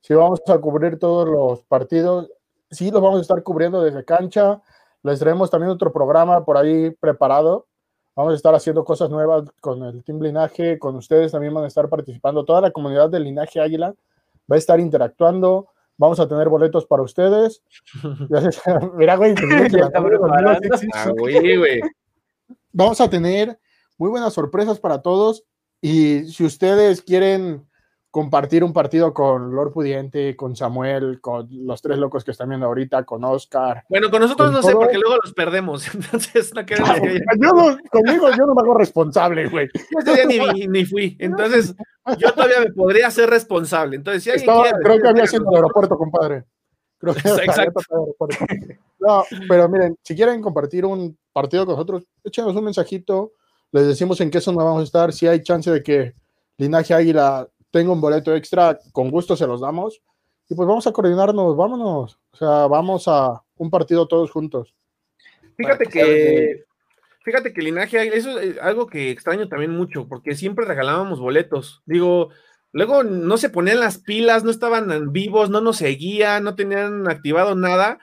si 0.00 0.12
vamos 0.12 0.40
a 0.48 0.58
cubrir 0.58 0.98
todos 0.98 1.28
los 1.28 1.62
partidos. 1.66 2.32
Sí, 2.68 2.90
los 2.90 3.00
vamos 3.00 3.20
a 3.20 3.22
estar 3.22 3.40
cubriendo 3.44 3.80
desde 3.80 4.04
cancha. 4.04 4.60
Les 5.04 5.20
traemos 5.20 5.52
también 5.52 5.70
otro 5.70 5.92
programa 5.92 6.44
por 6.44 6.56
ahí 6.56 6.90
preparado. 6.90 7.68
Vamos 8.16 8.32
a 8.32 8.36
estar 8.36 8.52
haciendo 8.52 8.84
cosas 8.84 9.08
nuevas 9.08 9.44
con 9.60 9.84
el 9.84 10.02
Team 10.02 10.20
Linaje, 10.20 10.80
con 10.80 10.96
ustedes 10.96 11.30
también 11.30 11.54
van 11.54 11.62
a 11.62 11.68
estar 11.68 11.88
participando. 11.88 12.44
Toda 12.44 12.60
la 12.60 12.72
comunidad 12.72 13.08
del 13.08 13.22
Linaje 13.22 13.60
Águila 13.60 13.94
va 14.50 14.56
a 14.56 14.58
estar 14.58 14.80
interactuando. 14.80 15.68
Vamos 15.98 16.18
a 16.20 16.28
tener 16.28 16.48
boletos 16.48 16.86
para 16.86 17.02
ustedes. 17.02 17.62
Mira, 18.96 19.16
güey. 19.16 19.34
Ah, 20.94 21.10
güey. 21.10 21.80
Vamos 22.72 23.00
a 23.00 23.10
tener 23.10 23.58
muy 23.98 24.10
buenas 24.10 24.32
sorpresas 24.32 24.80
para 24.80 25.02
todos. 25.02 25.44
Y 25.80 26.24
si 26.24 26.44
ustedes 26.44 27.02
quieren 27.02 27.66
compartir 28.12 28.62
un 28.62 28.74
partido 28.74 29.14
con 29.14 29.54
Lord 29.54 29.72
Pudiente, 29.72 30.36
con 30.36 30.54
Samuel, 30.54 31.18
con 31.22 31.48
los 31.50 31.80
tres 31.80 31.96
locos 31.96 32.22
que 32.22 32.30
están 32.30 32.50
viendo 32.50 32.66
ahorita, 32.66 33.04
con 33.04 33.24
Oscar. 33.24 33.84
Bueno, 33.88 34.10
con 34.10 34.20
nosotros 34.20 34.52
no 34.52 34.62
sé, 34.62 34.74
porque 34.74 34.98
luego 34.98 35.16
los 35.24 35.32
perdemos. 35.32 35.82
Entonces, 35.94 36.54
no 36.54 36.64
queremos 36.66 37.00
que 37.00 37.20
yo 37.40 37.52
no, 37.52 37.78
conmigo 37.90 38.28
yo 38.36 38.44
no 38.44 38.54
me 38.54 38.60
hago 38.60 38.74
responsable, 38.74 39.48
güey. 39.48 39.70
Yo 39.74 39.98
ese 40.00 40.26
día 40.26 40.52
ni, 40.52 40.66
ni, 40.68 40.84
fui. 40.84 41.16
Entonces, 41.18 41.74
yo 42.18 42.32
todavía 42.34 42.60
me 42.60 42.72
podría 42.72 43.10
ser 43.10 43.30
responsable. 43.30 43.96
Entonces, 43.96 44.24
si 44.24 44.30
alguien 44.30 44.46
Estaba, 44.46 44.64
quiere, 44.64 44.78
creo 44.84 45.00
que 45.00 45.08
había 45.08 45.26
sido 45.26 45.48
el 45.48 45.56
aeropuerto, 45.56 45.96
compadre. 45.96 46.44
Creo 46.98 47.14
que 47.14 47.20
Exacto. 47.20 47.80
No, 49.00 49.24
pero 49.48 49.70
miren, 49.70 49.96
si 50.02 50.14
quieren 50.14 50.42
compartir 50.42 50.84
un 50.84 51.16
partido 51.32 51.64
con 51.64 51.76
nosotros, 51.76 52.02
échenos 52.22 52.54
un 52.54 52.64
mensajito. 52.64 53.32
Les 53.70 53.86
decimos 53.86 54.20
en 54.20 54.30
qué 54.30 54.42
zona 54.42 54.64
vamos 54.64 54.82
a 54.82 54.84
estar. 54.84 55.14
Si 55.14 55.26
hay 55.26 55.42
chance 55.42 55.70
de 55.70 55.82
que 55.82 56.14
Linaje 56.58 56.92
Águila 56.92 57.48
tenga 57.72 57.90
un 57.90 58.00
boleto 58.00 58.36
extra, 58.36 58.78
con 58.92 59.10
gusto 59.10 59.34
se 59.34 59.46
los 59.46 59.60
damos. 59.60 60.00
Y 60.48 60.54
pues 60.54 60.68
vamos 60.68 60.86
a 60.86 60.92
coordinarnos, 60.92 61.56
vámonos. 61.56 62.18
O 62.32 62.36
sea, 62.36 62.66
vamos 62.66 63.08
a 63.08 63.42
un 63.56 63.70
partido 63.70 64.06
todos 64.06 64.30
juntos. 64.30 64.74
Fíjate 65.56 65.86
que 65.86 66.64
fíjate 67.24 67.52
que 67.52 67.62
Linaje 67.62 68.16
eso 68.16 68.38
es 68.38 68.58
algo 68.58 68.86
que 68.86 69.10
extraño 69.10 69.48
también 69.48 69.70
mucho, 69.70 70.06
porque 70.08 70.34
siempre 70.34 70.66
regalábamos 70.66 71.20
boletos. 71.20 71.82
Digo, 71.86 72.30
luego 72.72 73.02
no 73.02 73.36
se 73.38 73.48
ponían 73.48 73.80
las 73.80 73.98
pilas, 73.98 74.44
no 74.44 74.50
estaban 74.50 75.12
vivos, 75.12 75.48
no 75.48 75.60
nos 75.60 75.78
seguían, 75.78 76.44
no 76.44 76.54
tenían 76.54 77.08
activado 77.08 77.54
nada. 77.54 77.98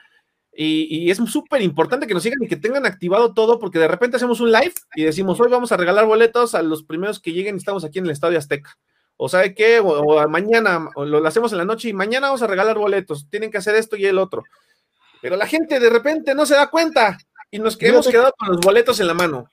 Y, 0.52 0.88
y 0.90 1.10
es 1.10 1.18
súper 1.18 1.62
importante 1.62 2.06
que 2.08 2.14
nos 2.14 2.24
sigan 2.24 2.42
y 2.42 2.48
que 2.48 2.56
tengan 2.56 2.84
activado 2.84 3.34
todo, 3.34 3.60
porque 3.60 3.78
de 3.78 3.88
repente 3.88 4.16
hacemos 4.16 4.40
un 4.40 4.50
live 4.50 4.74
y 4.96 5.04
decimos, 5.04 5.38
hoy 5.40 5.48
vamos 5.48 5.70
a 5.70 5.76
regalar 5.76 6.06
boletos 6.06 6.54
a 6.56 6.62
los 6.62 6.82
primeros 6.82 7.20
que 7.20 7.32
lleguen 7.32 7.54
y 7.54 7.58
estamos 7.58 7.84
aquí 7.84 8.00
en 8.00 8.06
el 8.06 8.10
Estadio 8.10 8.38
Azteca. 8.38 8.76
O 9.22 9.28
sabe 9.28 9.54
qué, 9.54 9.80
o, 9.80 9.86
o 9.88 10.28
mañana, 10.30 10.88
o 10.94 11.04
lo, 11.04 11.20
lo 11.20 11.28
hacemos 11.28 11.52
en 11.52 11.58
la 11.58 11.66
noche 11.66 11.90
y 11.90 11.92
mañana 11.92 12.28
vamos 12.28 12.40
a 12.40 12.46
regalar 12.46 12.78
boletos, 12.78 13.28
tienen 13.28 13.50
que 13.50 13.58
hacer 13.58 13.74
esto 13.74 13.94
y 13.96 14.06
el 14.06 14.16
otro. 14.16 14.42
Pero 15.20 15.36
la 15.36 15.46
gente 15.46 15.78
de 15.78 15.90
repente 15.90 16.34
no 16.34 16.46
se 16.46 16.54
da 16.54 16.70
cuenta 16.70 17.18
y 17.50 17.58
nos 17.58 17.76
que- 17.76 17.88
hemos 17.88 18.08
quedado 18.08 18.32
con 18.38 18.48
los 18.48 18.60
boletos 18.60 18.98
en 18.98 19.06
la 19.08 19.12
mano. 19.14 19.44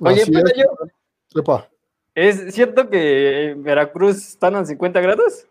Oye, 0.00 0.22
Así 0.22 0.30
pero 0.30 0.46
es. 0.46 0.54
yo, 0.56 1.40
Epa. 1.40 1.68
¿es 2.14 2.54
cierto 2.54 2.88
que 2.88 3.50
en 3.50 3.62
Veracruz 3.64 4.18
están 4.18 4.54
a 4.54 4.64
50 4.64 5.00
grados? 5.00 5.46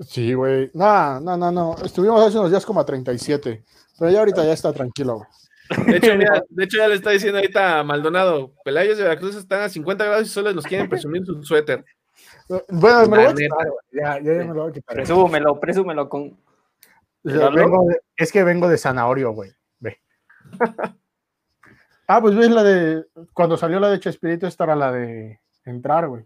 Sí, 0.00 0.34
güey. 0.34 0.70
No, 0.74 1.20
no, 1.20 1.36
no, 1.38 1.50
no. 1.50 1.76
Estuvimos 1.84 2.20
hace 2.22 2.38
unos 2.38 2.50
días 2.50 2.66
como 2.66 2.80
a 2.80 2.84
37. 2.84 3.64
Pero 3.98 4.10
ya 4.10 4.18
ahorita 4.18 4.44
ya 4.44 4.52
está 4.52 4.72
tranquilo, 4.72 5.16
güey. 5.16 5.28
De 5.86 5.96
hecho, 5.96 6.16
mira, 6.16 6.42
de 6.48 6.64
hecho 6.64 6.78
ya 6.78 6.88
le 6.88 6.94
está 6.94 7.10
diciendo 7.10 7.38
ahorita 7.38 7.78
a 7.78 7.84
Maldonado, 7.84 8.52
Pelayos 8.64 8.98
de 8.98 9.04
Veracruz 9.04 9.36
están 9.36 9.62
a 9.62 9.68
50 9.68 10.04
grados 10.04 10.26
y 10.26 10.30
solo 10.30 10.52
nos 10.52 10.66
quieren 10.66 10.88
presumir 10.88 11.24
su 11.24 11.42
suéter. 11.42 11.84
Bueno, 12.68 13.06
me 13.06 13.16
lo 13.16 13.22
voy 13.22 13.24
La 13.24 13.30
a 13.30 13.34
quitar, 13.34 13.68
güey. 13.68 13.80
Ya, 13.92 14.18
ya, 14.20 14.38
ya 14.38 14.44
me 14.44 14.54
lo 14.54 14.62
voy 14.62 14.70
a 14.70 14.72
quitar. 14.72 14.96
Presúmelo, 14.96 15.60
presúmelo 15.60 16.08
con. 16.08 16.36
Vengo 17.22 17.86
de- 17.88 18.00
es 18.16 18.32
que 18.32 18.42
vengo 18.42 18.68
de 18.68 18.78
zanahorio, 18.78 19.30
güey. 19.32 19.52
Ve. 19.78 20.00
ah, 22.08 22.20
pues 22.20 22.34
ves 22.34 22.50
la 22.50 22.64
de. 22.64 23.04
Cuando 23.32 23.56
salió 23.56 23.78
la 23.78 23.90
de 23.90 24.00
Chespirito, 24.00 24.46
esta 24.46 24.64
era 24.64 24.74
la 24.74 24.90
de 24.90 25.40
entrar, 25.64 26.08
güey. 26.08 26.24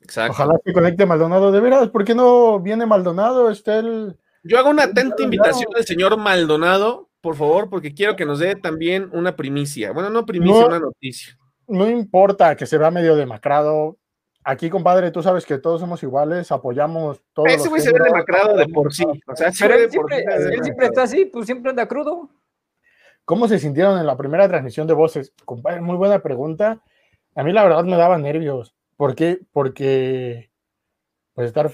Exacto. 0.00 0.32
Ojalá 0.32 0.58
que 0.64 0.72
conecte 0.72 1.06
Maldonado. 1.06 1.52
De 1.52 1.60
veras, 1.60 1.88
¿por 1.88 2.04
qué 2.04 2.14
no 2.14 2.60
viene 2.60 2.84
Maldonado? 2.84 3.50
Está 3.50 3.78
el. 3.78 4.18
Yo 4.42 4.58
hago 4.58 4.70
una 4.70 4.84
atenta 4.84 5.22
invitación 5.22 5.70
al 5.76 5.84
señor 5.86 6.16
Maldonado, 6.18 7.08
por 7.22 7.36
favor, 7.36 7.70
porque 7.70 7.94
quiero 7.94 8.16
que 8.16 8.26
nos 8.26 8.40
dé 8.40 8.56
también 8.56 9.08
una 9.12 9.34
primicia. 9.36 9.92
Bueno, 9.92 10.10
no 10.10 10.26
primicia, 10.26 10.60
No. 10.60 10.66
una 10.66 10.80
noticia. 10.80 11.38
No 11.68 11.88
importa 11.88 12.56
que 12.56 12.66
se 12.66 12.76
vea 12.76 12.90
medio 12.90 13.16
demacrado. 13.16 13.96
Aquí, 14.44 14.68
compadre, 14.68 15.12
tú 15.12 15.22
sabes 15.22 15.46
que 15.46 15.56
todos 15.58 15.80
somos 15.80 16.02
iguales, 16.02 16.50
apoyamos 16.50 17.22
todos. 17.32 17.50
Ese 17.50 17.68
güey 17.68 17.80
se 17.80 17.92
ve 17.92 18.00
demacrado 18.04 18.56
de 18.56 18.66
por 18.66 18.92
sí. 18.92 19.04
O 19.04 19.36
sea, 19.36 19.52
Pero 19.58 19.74
güey 19.74 19.84
él 19.84 19.90
de 19.90 19.96
por 19.96 20.10
siempre, 20.10 20.16
sí 20.18 20.38
se 20.42 20.48
ve 20.48 20.54
él 20.56 20.64
siempre 20.64 20.86
está 20.86 21.02
así, 21.04 21.24
pues 21.26 21.46
siempre 21.46 21.70
anda 21.70 21.86
crudo. 21.86 22.28
¿Cómo 23.24 23.46
se 23.46 23.60
sintieron 23.60 24.00
en 24.00 24.06
la 24.06 24.16
primera 24.16 24.48
transmisión 24.48 24.88
de 24.88 24.94
voces? 24.94 25.32
Compadre, 25.44 25.80
muy 25.80 25.96
buena 25.96 26.18
pregunta. 26.18 26.82
A 27.36 27.44
mí 27.44 27.52
la 27.52 27.62
verdad 27.62 27.84
me 27.84 27.96
daba 27.96 28.18
nervios. 28.18 28.74
¿Por 28.96 29.14
qué? 29.14 29.38
Porque 29.52 30.50
pues 31.34 31.46
estar 31.46 31.70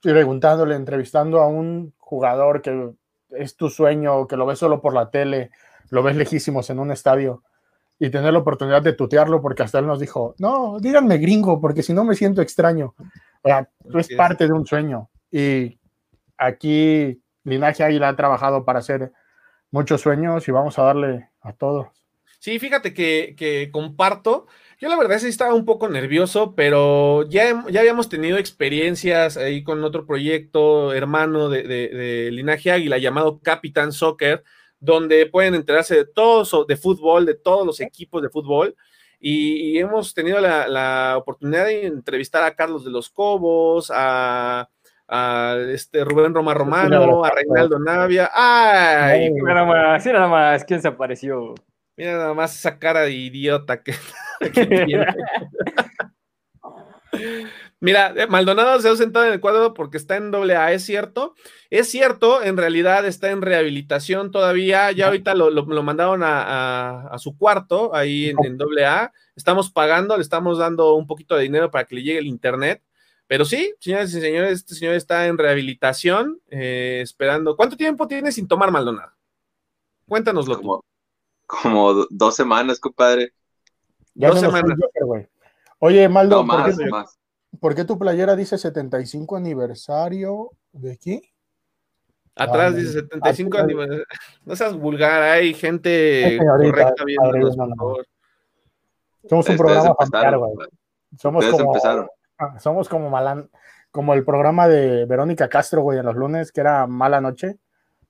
preguntándole, 0.00 0.74
entrevistando 0.74 1.40
a 1.40 1.46
un 1.46 1.92
jugador 1.98 2.62
que 2.62 2.90
es 3.36 3.56
tu 3.56 3.70
sueño, 3.70 4.26
que 4.26 4.36
lo 4.36 4.46
ves 4.46 4.58
solo 4.58 4.80
por 4.80 4.94
la 4.94 5.10
tele, 5.10 5.50
lo 5.90 6.02
ves 6.02 6.16
lejísimos 6.16 6.70
en 6.70 6.78
un 6.78 6.90
estadio 6.90 7.42
y 7.98 8.08
tener 8.10 8.32
la 8.32 8.38
oportunidad 8.38 8.82
de 8.82 8.94
tutearlo 8.94 9.42
porque 9.42 9.62
hasta 9.62 9.78
él 9.78 9.86
nos 9.86 10.00
dijo, 10.00 10.34
no, 10.38 10.80
díganme 10.80 11.18
gringo 11.18 11.60
porque 11.60 11.82
si 11.82 11.92
no 11.92 12.02
me 12.02 12.14
siento 12.14 12.40
extraño. 12.40 12.94
O 13.42 13.48
sea, 13.48 13.68
tú 13.90 13.98
es 13.98 14.08
parte 14.14 14.46
de 14.46 14.52
un 14.52 14.66
sueño 14.66 15.10
y 15.30 15.78
aquí 16.38 17.22
Linaje 17.44 17.84
Águila 17.84 18.08
ha 18.08 18.16
trabajado 18.16 18.64
para 18.64 18.78
hacer 18.78 19.12
muchos 19.70 20.00
sueños 20.00 20.48
y 20.48 20.50
vamos 20.50 20.78
a 20.78 20.82
darle 20.82 21.28
a 21.42 21.52
todos. 21.52 21.88
Sí, 22.38 22.58
fíjate 22.58 22.94
que, 22.94 23.34
que 23.36 23.70
comparto. 23.70 24.46
Yo 24.80 24.88
la 24.88 24.96
verdad 24.96 25.18
sí 25.18 25.28
estaba 25.28 25.52
un 25.54 25.66
poco 25.66 25.88
nervioso, 25.88 26.54
pero 26.54 27.28
ya, 27.28 27.64
ya 27.70 27.80
habíamos 27.80 28.08
tenido 28.08 28.38
experiencias 28.38 29.36
ahí 29.36 29.62
con 29.62 29.84
otro 29.84 30.06
proyecto 30.06 30.94
hermano 30.94 31.50
de, 31.50 31.64
de- 31.64 31.88
de 31.88 32.30
Linaje 32.30 32.70
Águila 32.72 32.96
llamado 32.96 33.40
Capitán 33.42 33.92
Soccer, 33.92 34.42
donde 34.78 35.26
pueden 35.26 35.54
enterarse 35.54 35.94
de 35.96 36.06
todo 36.06 36.46
so- 36.46 36.64
de 36.64 36.76
fútbol, 36.78 37.26
de 37.26 37.34
todos 37.34 37.66
los 37.66 37.80
equipos 37.80 38.22
de 38.22 38.30
fútbol. 38.30 38.74
Y, 39.22 39.72
y 39.72 39.78
hemos 39.78 40.14
tenido 40.14 40.40
la, 40.40 40.66
la 40.66 41.16
oportunidad 41.18 41.66
de 41.66 41.84
entrevistar 41.86 42.42
a 42.42 42.54
Carlos 42.54 42.82
de 42.82 42.90
los 42.90 43.10
Cobos, 43.10 43.92
a, 43.94 44.66
a 45.06 45.56
este 45.68 46.04
Rubén 46.06 46.32
Roma 46.32 46.54
Romano, 46.54 47.22
a 47.22 47.30
Reinaldo 47.30 47.78
Navia. 47.78 48.30
¡Ay! 48.34 49.24
Ay, 49.24 49.30
Mira 49.30 49.52
nada 49.56 49.66
más, 49.66 50.06
mira 50.06 50.18
nada 50.20 50.30
más, 50.30 50.64
¿quién 50.64 50.80
se 50.80 50.88
apareció? 50.88 51.54
Mira 52.00 52.12
nada 52.16 52.32
más 52.32 52.56
esa 52.56 52.78
cara 52.78 53.02
de 53.02 53.12
idiota 53.12 53.82
que, 53.82 53.92
que 54.54 54.64
tiene. 54.66 55.04
Mira, 57.80 58.14
eh, 58.16 58.26
Maldonado 58.26 58.80
se 58.80 58.88
ha 58.88 58.96
sentado 58.96 59.26
en 59.26 59.34
el 59.34 59.40
cuadro 59.40 59.74
porque 59.74 59.98
está 59.98 60.16
en 60.16 60.30
doble 60.30 60.56
A, 60.56 60.72
¿es 60.72 60.82
cierto? 60.84 61.34
Es 61.68 61.90
cierto, 61.90 62.42
en 62.42 62.56
realidad 62.56 63.04
está 63.06 63.30
en 63.30 63.42
rehabilitación 63.42 64.30
todavía, 64.30 64.90
ya 64.92 65.06
ahorita 65.06 65.34
lo, 65.34 65.50
lo- 65.50 65.66
lo 65.66 65.82
mandaron 65.82 66.22
a, 66.22 66.42
a- 66.42 67.08
a 67.08 67.18
su 67.18 67.36
cuarto 67.36 67.94
ahí 67.94 68.32
en, 68.44 68.56
doble 68.56 68.86
A, 68.86 69.12
estamos 69.36 69.70
pagando, 69.70 70.16
le 70.16 70.22
estamos 70.22 70.56
dando 70.58 70.94
un 70.94 71.06
poquito 71.06 71.36
de 71.36 71.42
dinero 71.42 71.70
para 71.70 71.84
que 71.84 71.96
le 71.96 72.02
llegue 72.02 72.18
el 72.20 72.26
internet, 72.26 72.82
pero 73.26 73.44
sí, 73.44 73.74
señoras 73.78 74.14
y 74.14 74.20
señores, 74.22 74.52
este 74.52 74.74
señor 74.74 74.94
está 74.94 75.26
en 75.26 75.36
rehabilitación, 75.36 76.40
eh, 76.50 77.00
esperando. 77.02 77.56
¿Cuánto 77.56 77.76
tiempo 77.76 78.06
tiene 78.08 78.32
sin 78.32 78.48
tomar 78.48 78.70
Maldonado? 78.70 79.12
Cuéntanoslo 80.08 80.58
tú. 80.58 80.84
Como, 81.50 81.62
como 81.62 81.94
do- 81.94 82.08
dos 82.10 82.34
semanas, 82.36 82.78
compadre. 82.78 83.32
Ya 84.14 84.28
Dos 84.28 84.40
semanas. 84.40 84.76
Joker. 84.78 85.28
Oye, 85.78 86.08
Maldo, 86.08 86.42
No, 86.42 86.46
¿por, 86.46 86.58
más, 86.60 86.78
qué, 86.78 86.86
más. 86.86 87.18
por 87.58 87.74
qué 87.74 87.84
tu 87.84 87.98
playera 87.98 88.36
dice 88.36 88.58
75 88.58 89.36
aniversario 89.36 90.50
de 90.72 90.96
qué? 90.98 91.22
Atrás 92.36 92.72
Ah, 92.74 92.76
dice 92.76 93.02
no. 93.02 93.08
75 93.08 93.56
Ah, 93.58 93.60
aniversario. 93.62 94.04
No 94.44 94.56
seas 94.56 94.74
vulgar, 94.76 95.22
hay 95.22 95.54
gente 95.54 96.38
señorita, 96.38 96.70
correcta 96.82 97.04
viéndonos, 97.04 97.56
no, 97.56 97.66
por 97.68 97.76
favor. 97.76 98.06
Somos 99.28 99.30
un 99.30 99.38
Ustedes 99.54 99.58
programa 99.58 99.94
familiar, 99.96 100.38
güey. 100.38 100.68
Somos 101.18 101.44
Ustedes 101.44 101.60
como, 101.60 101.74
empezaron. 101.74 102.08
ah, 102.38 102.58
somos 102.58 102.88
como 102.88 103.10
malan, 103.10 103.50
como 103.90 104.14
el 104.14 104.24
programa 104.24 104.68
de 104.68 105.04
Verónica 105.06 105.48
Castro, 105.48 105.82
güey, 105.82 105.98
en 105.98 106.06
los 106.06 106.14
lunes, 106.16 106.52
que 106.52 106.60
era 106.60 106.86
Mala 106.86 107.20
Noche. 107.20 107.56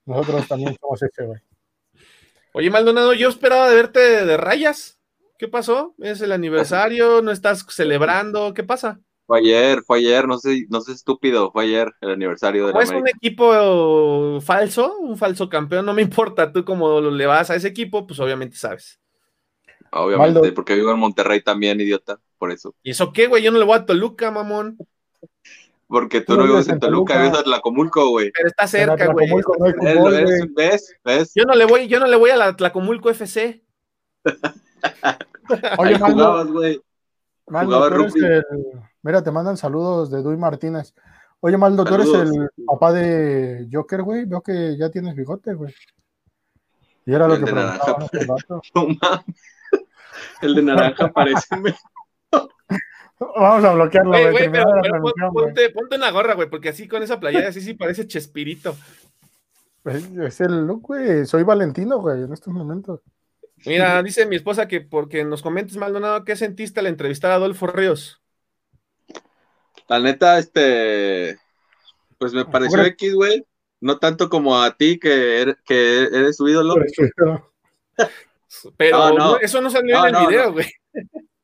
Nosotros 0.07 0.47
también 0.49 0.76
somos 0.80 1.03
ese, 1.03 1.24
güey. 1.26 1.41
Oye, 2.53 2.70
Maldonado, 2.70 3.12
yo 3.12 3.28
esperaba 3.28 3.68
de 3.68 3.76
verte 3.76 4.01
de 4.26 4.36
rayas. 4.36 4.98
¿Qué 5.38 5.48
pasó? 5.48 5.94
¿Es 5.98 6.20
el 6.20 6.32
aniversario? 6.32 7.22
¿No 7.22 7.30
estás 7.30 7.64
celebrando? 7.68 8.53
¿Qué 8.55 8.64
pasa? 8.64 9.01
Fue 9.26 9.38
ayer, 9.38 9.82
fue 9.86 9.98
ayer, 9.98 10.26
no 10.26 10.38
sé, 10.38 10.66
no 10.68 10.80
sé 10.80 10.92
estúpido, 10.92 11.53
fue 11.53 11.64
ayer 11.64 11.92
el 12.01 12.11
aniversario 12.11 12.66
de 12.66 12.72
¿O 12.72 12.78
la 12.78 12.82
es 12.82 12.90
un 12.90 13.07
equipo 13.09 14.40
falso? 14.40 14.98
¿Un 14.98 15.16
falso 15.16 15.48
campeón? 15.48 15.86
No 15.86 15.94
me 15.94 16.03
importa. 16.03 16.53
Tú 16.53 16.64
como 16.64 17.01
le 17.01 17.26
vas 17.26 17.48
a 17.51 17.55
ese 17.55 17.68
equipo, 17.68 18.07
pues 18.07 18.18
obviamente 18.18 18.57
sabes. 18.57 18.98
Obviamente, 19.92 20.40
Maldo. 20.40 20.55
porque 20.55 20.74
vivo 20.74 20.90
en 20.90 20.98
Monterrey 20.98 21.42
también, 21.42 21.80
idiota, 21.80 22.20
por 22.38 22.51
eso. 22.51 22.74
¿Y 22.82 22.90
eso 22.90 23.12
qué, 23.12 23.28
güey? 23.28 23.42
Yo 23.42 23.53
no 23.53 23.59
le 23.59 23.64
voy 23.64 23.76
a 23.76 23.86
Toluca, 23.86 24.30
mamón. 24.30 24.76
Porque 25.91 26.20
tú 26.20 26.34
Tú 26.34 26.38
no 26.38 26.47
vives 26.47 26.68
en 26.68 26.78
Toluca, 26.78 27.20
vives 27.20 27.36
en 27.36 27.45
Tlacomulco, 27.45 28.11
güey. 28.11 28.30
Pero 28.30 28.47
está 28.47 28.68
cerca, 28.68 29.12
güey. 29.12 29.28
No 29.28 30.05
¿Ves? 30.55 30.95
¿Ves? 31.05 31.32
Yo 31.34 31.45
no 31.45 31.55
le 31.55 31.64
voy, 31.64 31.88
yo 31.88 31.99
no 31.99 32.07
le 32.07 32.16
voy 32.16 32.30
a 32.30 32.36
la 32.36 32.55
Tlacomulco 32.57 33.11
FC. 33.11 33.64
Oye, 35.78 35.99
jugabas, 35.99 36.47
güey. 36.47 36.80
Maldo, 37.49 37.74
jugaba 37.74 37.88
tú 37.88 38.03
eres 38.03 38.14
rugby. 38.14 38.24
el... 38.24 38.45
Mira, 39.03 39.24
te 39.24 39.32
mandan 39.32 39.57
saludos 39.57 40.12
de 40.12 40.22
Duy 40.22 40.36
Martínez. 40.36 40.95
Oye, 41.41 41.57
Maldo, 41.57 41.84
tú 41.84 41.95
eres 41.97 42.09
el 42.14 42.49
papá 42.66 42.93
de 42.93 43.66
Joker, 43.72 44.03
güey. 44.03 44.26
Veo 44.26 44.43
que 44.43 44.76
ya 44.78 44.91
tienes 44.91 45.16
bigote, 45.16 45.55
güey. 45.55 45.74
Y 47.05 47.12
era 47.12 47.26
lo 47.26 47.34
El 47.34 47.41
que 47.41 47.47
de 47.47 47.53
preguntaba. 47.53 48.09
No. 48.76 49.24
El 50.41 50.55
de 50.55 50.62
naranja 50.62 51.09
parece. 51.11 51.49
Vamos 53.20 53.64
a 53.64 53.74
bloquearlo, 53.74 54.10
Güey, 54.12 54.30
güey. 54.30 54.50
pero, 54.50 54.64
pero 54.82 55.02
pon- 55.02 55.12
ponte, 55.32 55.70
ponte 55.70 55.96
una 55.96 56.10
gorra, 56.10 56.34
güey, 56.34 56.48
porque 56.48 56.70
así 56.70 56.88
con 56.88 57.02
esa 57.02 57.20
playera 57.20 57.48
así 57.48 57.60
sí 57.60 57.74
parece 57.74 58.06
Chespirito. 58.06 58.74
Es, 59.84 60.10
es 60.10 60.40
el 60.40 60.66
look, 60.66 60.82
güey. 60.88 61.26
Soy 61.26 61.42
Valentino, 61.42 61.98
güey, 61.98 62.22
en 62.22 62.32
estos 62.32 62.52
momentos. 62.52 63.00
Mira, 63.66 64.02
dice 64.02 64.24
mi 64.24 64.36
esposa 64.36 64.66
que 64.68 64.80
porque 64.80 65.22
nos 65.24 65.42
comentes, 65.42 65.76
Maldonado, 65.76 66.24
¿qué 66.24 66.34
sentiste 66.34 66.80
al 66.80 66.86
entrevistar 66.86 67.30
a 67.30 67.34
Adolfo 67.34 67.66
Ríos? 67.66 68.22
La 69.88 69.98
neta, 70.00 70.38
este. 70.38 71.38
Pues 72.16 72.32
me 72.32 72.44
pareció 72.46 72.78
Hombre. 72.78 72.92
X, 72.92 73.14
güey. 73.14 73.44
No 73.80 73.98
tanto 73.98 74.28
como 74.30 74.60
a 74.62 74.76
ti, 74.76 74.98
que, 74.98 75.42
er- 75.42 75.58
que 75.64 76.04
eres 76.04 76.36
su 76.36 76.48
ídolo. 76.48 76.74
Pero 78.76 78.98
No, 78.98 79.08
no. 79.10 79.16
no, 79.32 79.36
eso 79.40 79.60
no 79.60 79.70
salió 79.70 79.96
No, 79.98 80.06
en 80.06 80.14
el 80.14 80.22
no, 80.22 80.28
video, 80.28 80.46
no. 80.46 80.52
güey. 80.52 80.66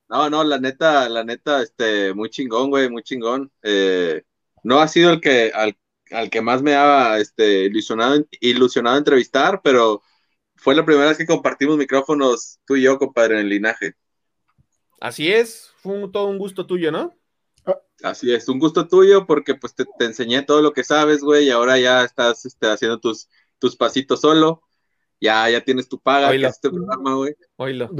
No, 0.08 0.30
no, 0.30 0.44
la 0.44 0.58
neta, 0.58 1.08
la 1.08 1.24
neta, 1.24 1.62
este, 1.62 2.14
muy 2.14 2.30
chingón, 2.30 2.70
güey, 2.70 2.88
muy 2.88 3.02
chingón. 3.02 3.50
Eh, 3.62 4.22
no 4.62 4.78
ha 4.80 4.86
sido 4.88 5.10
el 5.10 5.20
que, 5.20 5.50
al, 5.52 5.76
al 6.12 6.30
que 6.30 6.40
más 6.40 6.62
me 6.62 6.74
ha, 6.76 7.18
este, 7.18 7.64
ilusionado, 7.64 8.24
ilusionado 8.40 8.98
entrevistar, 8.98 9.60
pero 9.64 10.02
fue 10.56 10.74
la 10.76 10.84
primera 10.84 11.08
vez 11.08 11.18
que 11.18 11.26
compartimos 11.26 11.76
micrófonos 11.78 12.60
tú 12.66 12.76
y 12.76 12.82
yo, 12.82 12.98
compadre, 12.98 13.34
en 13.36 13.40
el 13.42 13.48
linaje. 13.50 13.94
Así 15.00 15.32
es, 15.32 15.72
fue 15.78 15.94
un- 15.94 16.12
todo 16.12 16.26
un 16.28 16.36
gusto 16.38 16.66
tuyo, 16.66 16.90
¿no? 16.92 17.14
Así 18.02 18.32
es, 18.32 18.48
un 18.48 18.58
gusto 18.58 18.86
tuyo 18.88 19.26
porque 19.26 19.54
pues 19.54 19.74
te, 19.74 19.84
te 19.98 20.04
enseñé 20.04 20.42
todo 20.42 20.60
lo 20.62 20.72
que 20.72 20.84
sabes, 20.84 21.22
güey, 21.22 21.46
y 21.46 21.50
ahora 21.50 21.78
ya 21.78 22.04
estás 22.04 22.44
este, 22.44 22.68
haciendo 22.68 23.00
tus, 23.00 23.28
tus 23.58 23.76
pasitos 23.76 24.20
solo. 24.20 24.62
Ya, 25.20 25.48
ya 25.50 25.62
tienes 25.64 25.88
tu 25.88 26.00
paga, 26.00 26.36
que 26.38 26.46
es 26.46 26.54
este 26.54 26.70
programa, 26.70 27.14
güey. 27.16 27.34
Oílo. 27.56 27.98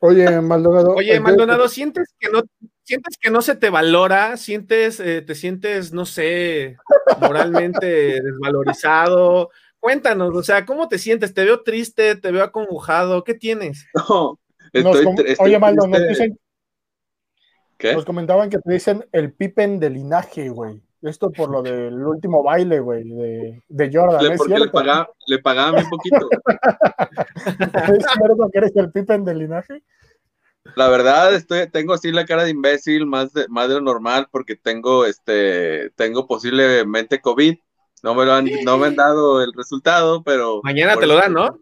Oye, 0.00 0.40
Maldonado. 0.40 0.94
Oye, 0.94 1.18
Maldonado, 1.20 1.68
¿sientes 1.68 2.14
que 2.18 2.28
no, 2.30 2.42
sientes 2.82 3.16
que 3.18 3.30
no 3.30 3.40
se 3.42 3.56
te 3.56 3.70
valora? 3.70 4.36
¿Sientes, 4.36 5.00
eh, 5.00 5.22
te 5.22 5.34
sientes, 5.34 5.92
no 5.92 6.04
sé, 6.04 6.76
moralmente 7.20 7.86
desvalorizado? 8.22 9.50
Cuéntanos, 9.80 10.34
o 10.34 10.42
sea, 10.42 10.64
¿cómo 10.64 10.88
te 10.88 10.98
sientes? 10.98 11.34
¿Te 11.34 11.44
veo 11.44 11.62
triste? 11.62 12.16
¿Te 12.16 12.30
veo 12.32 12.42
acongojado? 12.44 13.24
¿Qué 13.24 13.34
tienes? 13.34 13.86
No, 14.72 14.82
nos 14.82 14.96
estoy, 14.96 15.04
com- 15.04 15.16
tr- 15.16 15.26
estoy 15.28 15.46
Oye, 15.46 15.58
Maldo, 15.60 15.86
nos, 15.86 15.98
triste. 16.00 16.08
dicen, 16.24 16.40
¿Qué? 17.78 17.92
nos 17.92 18.04
comentaban 18.04 18.50
que 18.50 18.58
te 18.58 18.72
dicen 18.72 19.06
el 19.12 19.32
pipen 19.32 19.78
de 19.78 19.90
linaje, 19.90 20.48
güey. 20.48 20.82
Esto 21.04 21.30
por 21.30 21.50
lo 21.50 21.62
del 21.62 21.94
último 22.06 22.42
baile, 22.42 22.80
güey, 22.80 23.04
de, 23.04 23.62
de 23.68 23.90
Jordan. 23.92 24.24
Le- 24.24 24.32
¿Es 24.32 24.38
porque 24.38 24.58
le 24.58 24.68
pagaba, 24.68 25.10
le 25.26 25.38
pagaban 25.38 25.84
un 25.84 25.90
poquito. 25.90 26.28
¿Es 27.88 28.04
cierto 28.14 28.48
que 28.50 28.58
eres 28.58 28.74
el 28.76 28.90
pipen 28.90 29.24
de 29.24 29.34
linaje? 29.34 29.82
La 30.76 30.88
verdad, 30.88 31.34
estoy, 31.34 31.68
tengo 31.70 31.92
así 31.92 32.10
la 32.10 32.24
cara 32.24 32.44
de 32.44 32.50
imbécil, 32.50 33.04
más 33.04 33.34
de, 33.34 33.46
más 33.48 33.68
de 33.68 33.74
lo 33.74 33.80
normal, 33.82 34.28
porque 34.30 34.56
tengo, 34.56 35.04
este, 35.04 35.90
tengo 35.90 36.26
posiblemente 36.26 37.20
COVID. 37.20 37.54
No 38.02 38.14
me 38.14 38.24
lo 38.24 38.32
han, 38.32 38.48
no 38.64 38.78
me 38.78 38.86
han 38.86 38.96
dado 38.96 39.42
el 39.42 39.52
resultado, 39.52 40.22
pero 40.22 40.60
Mañana 40.62 40.96
te 40.96 41.06
lo 41.06 41.16
dan, 41.16 41.34
¿no? 41.34 41.58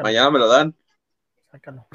Mañana 0.00 0.30
me 0.30 0.38
lo 0.38 0.46
dan. 0.48 0.74
Sácalo. 1.58 1.86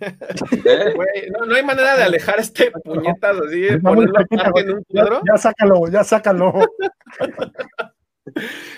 ¿eh? 0.00 1.30
No, 1.38 1.46
no 1.46 1.54
hay 1.54 1.62
manera 1.64 1.96
de 1.96 2.02
alejar 2.04 2.38
este 2.40 2.70
puñetas 2.84 3.36
así, 3.46 3.60
de 3.60 3.78
ponerlo 3.78 4.18
aparte 4.18 4.60
en 4.60 4.70
un 4.72 4.84
Ya, 4.88 5.02
cuadro. 5.02 5.20
ya 5.30 5.36
sácalo, 5.38 5.88
ya 5.90 6.04
sácalo. 6.04 6.52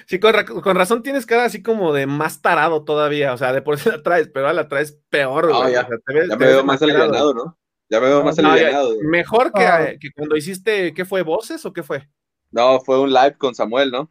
Sí, 0.07 0.19
con, 0.19 0.33
ra- 0.33 0.45
con 0.47 0.77
razón 0.77 1.03
tienes 1.03 1.27
cara 1.27 1.45
así 1.45 1.63
como 1.63 1.93
de 1.93 2.07
más 2.07 2.41
tarado 2.41 2.85
todavía. 2.85 3.35
O 3.35 3.37
sea, 3.37 3.53
de 3.53 3.61
por 3.61 3.77
sí 3.79 3.91
la 3.91 4.03
traes, 4.03 4.29
pero 4.29 4.47
ahora 4.47 4.63
la 4.63 4.69
traes 4.69 4.99
peor, 5.11 5.53
güey. 5.53 5.73
ya. 5.75 5.83
O 5.83 5.89
sea, 5.89 5.99
te 6.07 6.15
ves- 6.15 6.29
Ya 6.31 6.39
te 6.39 6.45
me 6.45 6.51
veo 6.53 6.65
más 6.65 6.81
alivianado, 6.81 7.35
¿no? 7.35 7.59
Ya 7.91 8.01
me 8.01 8.07
veo 8.07 8.21
No, 8.21 8.25
más 8.25 8.39
No, 8.39 8.57
ya- 8.57 8.81
mejor 9.03 9.53
que, 9.53 9.65
Ah. 9.67 9.93
que 10.01 10.11
cuando 10.17 10.37
hiciste, 10.37 10.95
¿qué 10.95 11.05
fue? 11.05 11.23
¿Voces 11.23 11.67
o 11.67 11.73
qué 11.73 11.83
fue? 11.83 12.09
No, 12.51 12.81
fue 12.81 12.99
un 13.01 13.13
live 13.13 13.35
con 13.37 13.55
Samuel, 13.55 13.91
¿no? 13.91 14.11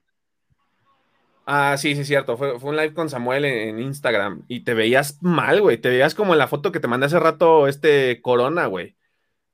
Ah, 1.46 1.76
sí, 1.78 1.96
sí, 1.96 2.06
cierto. 2.06 2.38
Fue, 2.38 2.60
fue 2.60 2.70
un 2.70 2.78
live 2.78 2.94
con 2.94 3.10
Samuel 3.10 3.46
en, 3.46 3.70
en 3.70 3.80
Instagram 3.80 4.44
y 4.48 4.64
te 4.64 4.74
veías 4.74 5.18
mal, 5.22 5.62
güey. 5.62 5.78
Te 5.78 5.89
veías 5.89 6.16
como 6.16 6.34
en 6.34 6.39
la 6.39 6.48
foto 6.48 6.72
que 6.72 6.80
te 6.80 6.88
mandé 6.88 7.08
hace 7.08 7.20
rato, 7.20 7.68
este 7.68 8.22
Corona, 8.22 8.68
güey. 8.68 8.96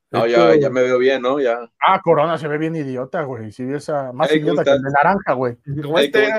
No, 0.09 0.25
ya, 0.25 0.55
ya 0.55 0.69
me 0.69 0.83
veo 0.83 0.97
bien, 0.99 1.21
¿no? 1.21 1.39
Ya. 1.39 1.69
Ah, 1.85 2.01
Corona 2.01 2.38
se 2.38 2.47
ve 2.47 2.57
bien 2.57 2.75
idiota, 2.75 3.23
güey. 3.23 3.51
Sí, 3.51 3.63
esa, 3.73 4.13
más 4.13 4.31
Ey, 4.31 4.39
¿cómo 4.39 4.53
idiota 4.53 4.63
que 4.63 4.77
el 4.77 4.81
de 4.81 4.91
naranja, 4.91 5.33
güey. 5.33 5.57
Como 5.81 5.99
este, 5.99 6.29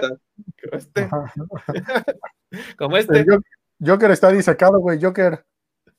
como 0.62 0.76
este, 0.78 1.09
como 2.78 2.96
este. 2.96 3.26
Joker 3.84 4.11
está 4.11 4.30
disecado, 4.32 4.78
güey. 4.78 4.99
Joker, 5.03 5.44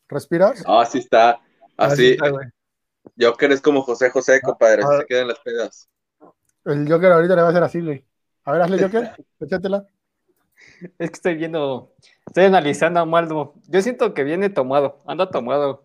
¿respiras? 0.07 0.63
Ah, 0.65 0.85
sí 0.85 0.97
está. 0.99 1.39
Así, 1.77 2.11
está, 2.11 2.29
güey. 2.29 2.47
Joker 3.19 3.51
es 3.51 3.61
como 3.61 3.83
José 3.83 4.09
José, 4.09 4.41
compadre, 4.41 4.83
así 4.83 4.91
Ah. 4.93 4.99
se 5.01 5.05
quedan 5.05 5.27
las 5.27 5.39
pedas. 5.39 5.89
El 6.65 6.91
Joker 6.91 7.11
ahorita 7.11 7.35
le 7.35 7.41
va 7.41 7.47
a 7.47 7.51
hacer 7.51 7.63
así, 7.63 7.81
güey. 7.81 8.05
A 8.49 8.51
ver, 8.53 8.61
hazle 8.63 8.81
Joker, 8.81 9.11
échatela. 9.41 9.85
Es 10.97 11.09
que 11.11 11.15
estoy 11.15 11.35
viendo, 11.35 11.93
estoy 12.25 12.45
analizando 12.45 12.99
a 12.99 13.05
Maldo. 13.05 13.53
Yo 13.67 13.79
siento 13.83 14.15
que 14.15 14.23
viene 14.23 14.49
tomado, 14.49 15.03
anda 15.05 15.29
tomado. 15.29 15.83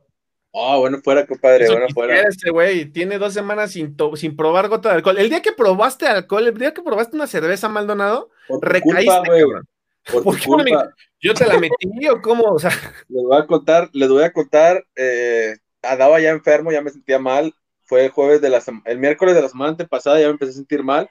Oh, 0.51 0.79
bueno, 0.81 0.99
fuera, 1.05 1.27
compadre, 1.27 1.65
Eso 1.65 1.75
bueno, 1.75 1.89
fuera. 1.93 2.23
este 2.23 2.51
güey. 2.51 2.87
Tiene 2.87 3.19
dos 3.19 3.35
semanas 3.35 3.73
sin, 3.73 3.95
sin 4.15 4.35
probar 4.35 4.69
gota 4.69 4.89
de 4.89 4.95
alcohol. 4.95 5.19
El 5.19 5.29
día 5.29 5.43
que 5.43 5.53
probaste 5.53 6.07
alcohol, 6.07 6.47
el 6.49 6.57
día 6.57 6.73
que 6.73 6.81
probaste 6.81 7.17
una 7.17 7.27
cerveza, 7.27 7.69
Maldonado, 7.69 8.31
Por 8.49 8.65
recaíste, 8.67 9.05
culpa, 9.05 9.29
güey. 9.29 9.41
cabrón. 9.43 9.69
Por 10.11 10.23
¿Por 10.23 10.37
tu 10.37 10.41
qué 10.41 10.49
me- 10.65 10.71
culpa. 10.71 10.95
Yo 11.21 11.35
te 11.35 11.47
la 11.47 11.59
metí 11.59 12.09
o 12.09 12.23
cómo, 12.23 12.45
o 12.45 12.59
sea, 12.59 12.71
Les 13.09 13.23
voy 13.25 13.37
a 13.37 13.47
contar, 13.47 13.91
les 13.93 14.09
voy 14.09 14.23
a 14.23 14.33
contar, 14.33 14.83
eh, 14.97 15.57
andaba 15.83 16.19
ya 16.19 16.31
enfermo, 16.31 16.73
ya 16.73 16.81
me 16.81 16.89
sentía 16.91 17.19
mal. 17.19 17.53
Fue 17.83 18.07
el 18.07 18.11
jueves 18.11 18.41
de 18.41 18.49
la 18.49 18.62
el 18.87 18.99
miércoles 18.99 19.35
de 19.35 19.43
la 19.43 19.49
semana 19.51 19.73
antepasada, 19.73 20.19
ya 20.19 20.27
me 20.29 20.33
empecé 20.33 20.53
a 20.53 20.55
sentir 20.55 20.83
mal. 20.83 21.11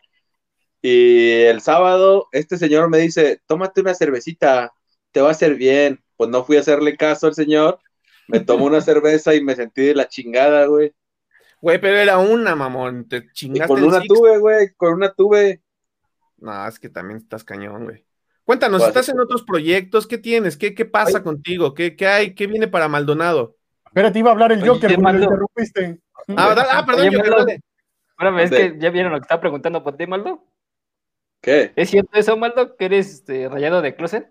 Y 0.86 1.44
el 1.44 1.62
sábado, 1.62 2.28
este 2.34 2.58
señor 2.58 2.90
me 2.90 2.98
dice, 2.98 3.42
tómate 3.48 3.80
una 3.80 3.96
cervecita, 3.96 4.74
te 5.14 5.22
va 5.22 5.30
a 5.30 5.32
hacer 5.32 5.56
bien. 5.56 6.04
Pues 6.18 6.30
no 6.30 6.44
fui 6.44 6.58
a 6.58 6.60
hacerle 6.60 6.98
caso 6.98 7.28
al 7.28 7.34
señor, 7.36 7.80
me 8.28 8.42
tomó 8.42 8.66
una 8.66 8.82
cerveza 8.82 9.34
y 9.34 9.42
me 9.42 9.56
sentí 9.56 9.82
de 9.82 9.96
la 9.96 10.08
chingada, 10.10 10.66
güey. 10.66 10.94
güey, 11.62 11.80
pero 11.80 11.96
era 11.98 12.18
una, 12.18 12.54
mamón. 12.56 13.08
Te 13.08 13.18
Y 13.18 13.32
chingaste 13.32 13.74
con 13.74 13.82
una 13.84 14.02
six. 14.02 14.14
tuve, 14.14 14.38
güey, 14.40 14.74
con 14.76 14.94
una 14.94 15.14
tuve. 15.14 15.62
No, 16.38 16.68
es 16.68 16.78
que 16.80 16.90
también 16.90 17.18
estás 17.20 17.46
cañón, 17.46 17.86
güey. 17.86 18.06
Cuéntanos, 18.44 18.82
Pues, 18.82 18.90
¿estás 18.90 19.08
en 19.08 19.22
otros 19.22 19.44
proyectos? 19.44 20.06
¿Qué 20.06 20.18
tienes? 20.18 20.58
¿Qué, 20.58 20.76
qué 20.76 20.84
pasa 20.84 21.20
Ay. 21.20 21.24
contigo? 21.24 21.74
¿Qué, 21.74 21.96
¿Qué 21.96 22.08
hay? 22.08 22.36
¿Qué 22.36 22.46
viene 22.46 22.68
para 22.68 22.90
Maldonado? 22.90 23.56
Espérate, 23.86 24.20
iba 24.20 24.32
a 24.32 24.34
hablar 24.34 24.52
el 24.52 24.60
Oye, 24.62 24.68
Joker, 24.68 24.90
¿qué 24.90 24.96
güey, 24.96 24.98
lo 24.98 25.04
mando? 25.04 25.24
interrumpiste. 25.24 26.00
Ah, 26.36 26.54
da- 26.54 26.68
ah, 26.72 26.86
perdón, 26.86 27.08
Oye, 27.08 27.18
Maldo. 27.18 27.38
dale. 27.38 27.62
Ahora 28.18 28.44
es 28.44 28.52
que 28.52 28.76
ya 28.80 28.90
vieron 28.90 29.14
lo 29.14 29.20
que 29.20 29.24
estaba 29.24 29.42
preguntando 29.42 29.84
por 29.84 29.96
ti, 29.96 30.06
Maldo. 30.08 30.44
¿Qué? 31.44 31.74
¿Es 31.76 31.90
cierto 31.90 32.18
eso, 32.18 32.38
Maldo? 32.38 32.78
¿Que 32.78 32.86
eres 32.86 33.14
este, 33.14 33.50
rayado 33.50 33.82
de 33.82 33.96
closet? 33.96 34.30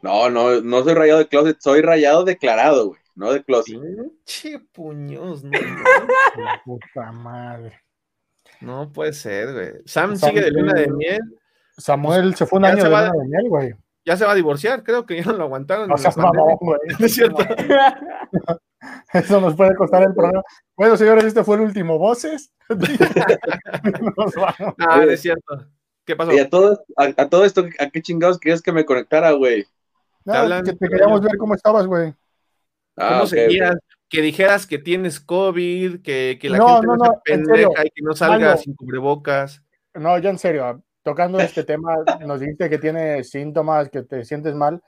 No, 0.00 0.30
no, 0.30 0.62
no 0.62 0.82
soy 0.82 0.94
rayado 0.94 1.18
de 1.20 1.28
closet, 1.28 1.58
soy 1.60 1.82
rayado 1.82 2.24
declarado, 2.24 2.88
güey, 2.88 3.00
no 3.14 3.30
de 3.32 3.44
closet. 3.44 3.78
Pinche 3.78 4.58
puños, 4.72 5.44
no, 5.44 5.50
Puta 6.64 7.12
madre. 7.12 7.78
no 8.62 8.90
puede 8.90 9.12
ser, 9.12 9.52
güey. 9.52 9.72
Sam 9.84 10.16
Sam 10.16 10.30
sigue 10.30 10.40
de 10.46 10.50
luna 10.50 10.72
de 10.72 10.88
miel. 10.90 11.20
Samuel 11.76 12.34
se 12.36 12.46
fue 12.46 12.58
un 12.58 12.64
Ya 12.64 12.70
año 12.70 12.82
se 12.82 12.88
de 12.88 12.94
va- 12.94 13.06
luna 13.08 13.22
de 13.22 13.28
miel, 13.28 13.48
güey. 13.50 13.74
Ya 14.04 14.16
se 14.16 14.24
va 14.24 14.32
a 14.32 14.34
divorciar, 14.34 14.82
creo 14.82 15.04
que 15.06 15.16
ya 15.16 15.24
no 15.30 15.34
lo 15.36 15.44
aguantaron. 15.44 15.88
La 15.90 15.96
seas 15.98 16.16
mamón, 16.16 16.56
güey. 16.60 16.80
Es 17.00 17.14
cierto. 17.14 17.44
Eso 19.12 19.40
nos 19.40 19.54
puede 19.54 19.76
costar 19.76 20.02
el 20.02 20.14
programa. 20.14 20.42
Bueno, 20.74 20.96
señores, 20.96 21.24
este 21.24 21.44
fue 21.44 21.56
el 21.56 21.62
último 21.62 21.98
Voces. 21.98 22.52
Nos 22.68 24.34
vamos. 24.34 24.74
Ah, 24.78 25.04
es 25.08 25.20
cierto. 25.20 25.66
¿Qué 26.04 26.16
pasó? 26.16 26.32
Y 26.32 26.38
a 26.38 26.48
todo, 26.50 26.84
a, 26.96 27.04
a 27.22 27.28
todo 27.28 27.44
esto, 27.44 27.64
¿a 27.78 27.88
qué 27.90 28.02
chingados 28.02 28.38
querías 28.38 28.60
que 28.62 28.72
me 28.72 28.84
conectara, 28.84 29.32
güey? 29.32 29.66
Que 30.24 30.72
te 30.74 30.88
queríamos 30.88 31.20
yo- 31.20 31.28
ver 31.28 31.36
cómo 31.36 31.54
estabas, 31.54 31.86
güey. 31.86 32.14
Ah, 32.96 33.08
¿Cómo 33.10 33.22
ok, 33.22 33.28
seguías? 33.28 33.76
Que 34.08 34.20
dijeras 34.20 34.66
que 34.66 34.78
tienes 34.78 35.20
COVID, 35.20 36.02
que, 36.02 36.38
que 36.40 36.50
la 36.50 36.58
No, 36.58 36.66
gente 36.74 36.86
no, 36.86 36.96
no, 36.96 37.20
pendeja 37.24 37.86
y 37.86 37.90
que 37.90 38.02
no 38.02 38.12
salga 38.14 38.48
Maldo. 38.48 38.62
sin 38.62 38.74
cubrebocas. 38.76 39.62
No, 39.94 40.16
ya 40.18 40.30
en 40.30 40.38
serio, 40.38 40.82
tocando 41.02 41.40
este 41.40 41.64
tema, 41.64 41.94
nos 42.20 42.40
dijiste 42.40 42.68
que 42.68 42.78
tienes 42.78 43.30
síntomas, 43.30 43.88
que 43.88 44.02
te 44.02 44.24
sientes 44.24 44.54
mal. 44.54 44.82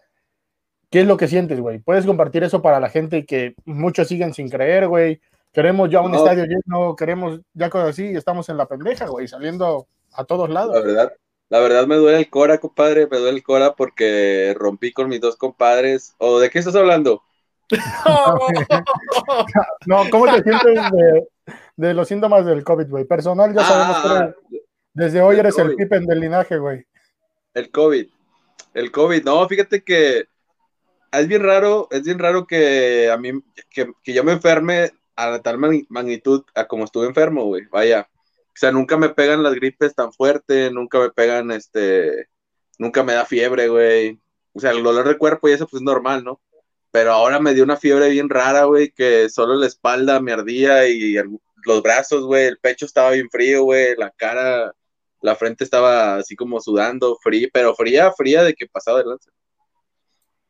¿Qué 0.91 1.01
es 1.01 1.07
lo 1.07 1.17
que 1.17 1.27
sientes, 1.27 1.59
güey? 1.59 1.79
Puedes 1.81 2.05
compartir 2.07 2.45
eso 2.45 2.61
para 2.62 2.79
la 2.79 2.89
gente 2.91 3.25
que 3.25 3.55
muchos 3.65 4.07
siguen 4.09 4.35
sin 4.35 4.49
creer, 4.51 4.87
güey. 4.89 5.21
Queremos 5.53 5.89
ya 5.91 6.01
un 6.03 6.12
No. 6.12 6.19
estadio 6.19 6.45
lleno, 6.45 6.95
queremos 6.95 7.41
ya 7.55 7.71
cosas 7.71 7.91
así, 7.91 8.05
estamos 8.09 8.49
en 8.49 8.57
la 8.59 8.67
pendeja, 8.67 9.07
güey, 9.07 9.27
saliendo 9.27 9.87
a 10.15 10.25
todos 10.25 10.49
La 10.49 10.55
lados. 10.67 10.85
verdad, 10.85 11.12
la 11.51 11.59
verdad 11.61 11.87
me 11.87 11.97
duele 11.97 12.19
el 12.19 12.31
cora, 12.31 12.59
compadre, 12.59 13.07
me 13.07 13.19
duele 13.19 13.39
el 13.39 13.43
cora 13.43 13.75
porque 13.75 14.55
rompí 14.59 14.93
con 14.93 15.09
mis 15.09 15.21
dos 15.21 15.37
compadres. 15.37 16.15
¿O 16.19 16.39
de 16.39 16.51
qué 16.51 16.59
estás 16.59 16.75
hablando? 16.77 17.23
No, 19.87 20.03
¿cómo 20.11 20.27
te 20.27 20.43
sientes 20.43 20.91
de, 20.93 21.29
de 21.77 21.95
los 21.95 22.09
síntomas 22.09 22.45
del 22.47 22.65
COVID, 22.65 22.89
güey? 22.89 23.05
Personal, 23.05 23.55
ya 23.55 23.62
sabemos 23.65 23.97
que 24.03 24.09
Ah, 24.09 24.35
desde 24.93 25.21
hoy 25.23 25.39
eres 25.39 25.59
el 25.59 25.67
COVID. 25.69 25.77
Pippen 25.77 26.07
del 26.07 26.21
linaje, 26.21 26.59
güey. 26.59 26.85
El 27.55 27.71
COVID. 27.71 28.07
El 28.75 28.91
COVID. 28.93 29.25
No, 29.25 29.49
fíjate 29.49 29.83
que 29.83 30.25
es 31.12 31.29
bien 31.29 31.43
raro, 31.43 31.89
es 31.91 32.03
bien 32.03 32.19
raro 32.19 32.47
que 32.47 33.11
a 33.11 33.17
mí, 33.17 33.33
que, 33.71 33.93
que 34.03 34.12
yo 34.12 34.25
me 34.25 34.33
enferme 34.33 34.91
a 35.17 35.31
la 35.31 35.43
tal 35.43 35.59
magni- 35.59 35.87
magnitud 35.89 36.45
a 36.55 36.67
como 36.67 36.85
estuve 36.85 37.07
enfermo, 37.07 37.45
güey. 37.45 37.65
Vaya. 37.71 38.09
O 38.55 38.57
sea, 38.57 38.71
nunca 38.71 38.97
me 38.97 39.09
pegan 39.09 39.43
las 39.43 39.55
gripes 39.55 39.95
tan 39.97 40.13
fuerte, 40.13 40.71
nunca 40.71 41.01
me 41.01 41.11
pegan, 41.11 41.51
este, 41.51 42.29
nunca 42.79 43.03
me 43.03 43.15
da 43.15 43.27
fiebre, 43.27 43.69
güey. 43.69 44.21
O 44.53 44.61
sea, 44.61 44.71
el 44.71 44.83
dolor 44.85 45.09
de 45.09 45.19
cuerpo 45.19 45.49
y 45.49 45.53
eso 45.53 45.67
pues 45.67 45.81
es 45.81 45.85
normal, 45.85 46.23
¿no? 46.23 46.41
Pero 46.93 47.13
ahora 47.13 47.41
me 47.41 47.55
dio 47.55 47.65
una 47.65 47.77
fiebre 47.77 48.11
bien 48.11 48.29
rara, 48.31 48.65
güey, 48.65 48.93
que 48.93 49.29
solo 49.29 49.55
la 49.57 49.67
espalda 49.67 50.21
me 50.21 50.33
ardía 50.33 50.89
y 50.89 51.17
los 51.65 51.83
brazos, 51.83 52.25
güey, 52.25 52.47
el 52.47 52.59
pecho 52.59 52.87
estaba 52.87 53.11
bien 53.11 53.29
frío, 53.31 53.65
güey, 53.65 53.97
la 53.97 54.11
cara, 54.13 54.73
la 55.21 55.35
frente 55.35 55.65
estaba 55.65 56.17
así 56.17 56.37
como 56.37 56.61
sudando, 56.61 57.19
fría, 57.23 57.49
pero 57.53 57.75
fría, 57.75 58.13
fría 58.13 58.45
de 58.45 58.55
que 58.55 58.69
pasaba 58.69 58.99
de 59.01 59.07
lanza. 59.07 59.31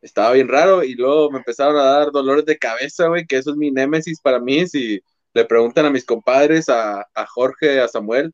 Estaba 0.03 0.33
bien 0.33 0.49
raro 0.49 0.85
y 0.85 0.95
luego 0.95 1.31
me 1.31 1.39
empezaron 1.39 1.77
a 1.79 1.85
dar 1.85 2.13
dolores 2.13 2.45
de 2.45 2.59
cabeza, 2.59 3.09
güey, 3.09 3.27
que 3.27 3.39
eso 3.39 3.51
es 3.53 3.57
mi 3.57 3.71
némesis 3.71 4.21
para 4.21 4.39
mí. 4.39 4.67
Si 4.67 5.03
le 5.35 5.45
preguntan 5.45 5.85
a 5.87 5.91
mis 5.91 6.05
compadres, 6.07 6.69
a, 6.69 7.03
a 7.15 7.27
Jorge, 7.27 7.81
a 7.81 7.89
Samuel, 7.89 8.33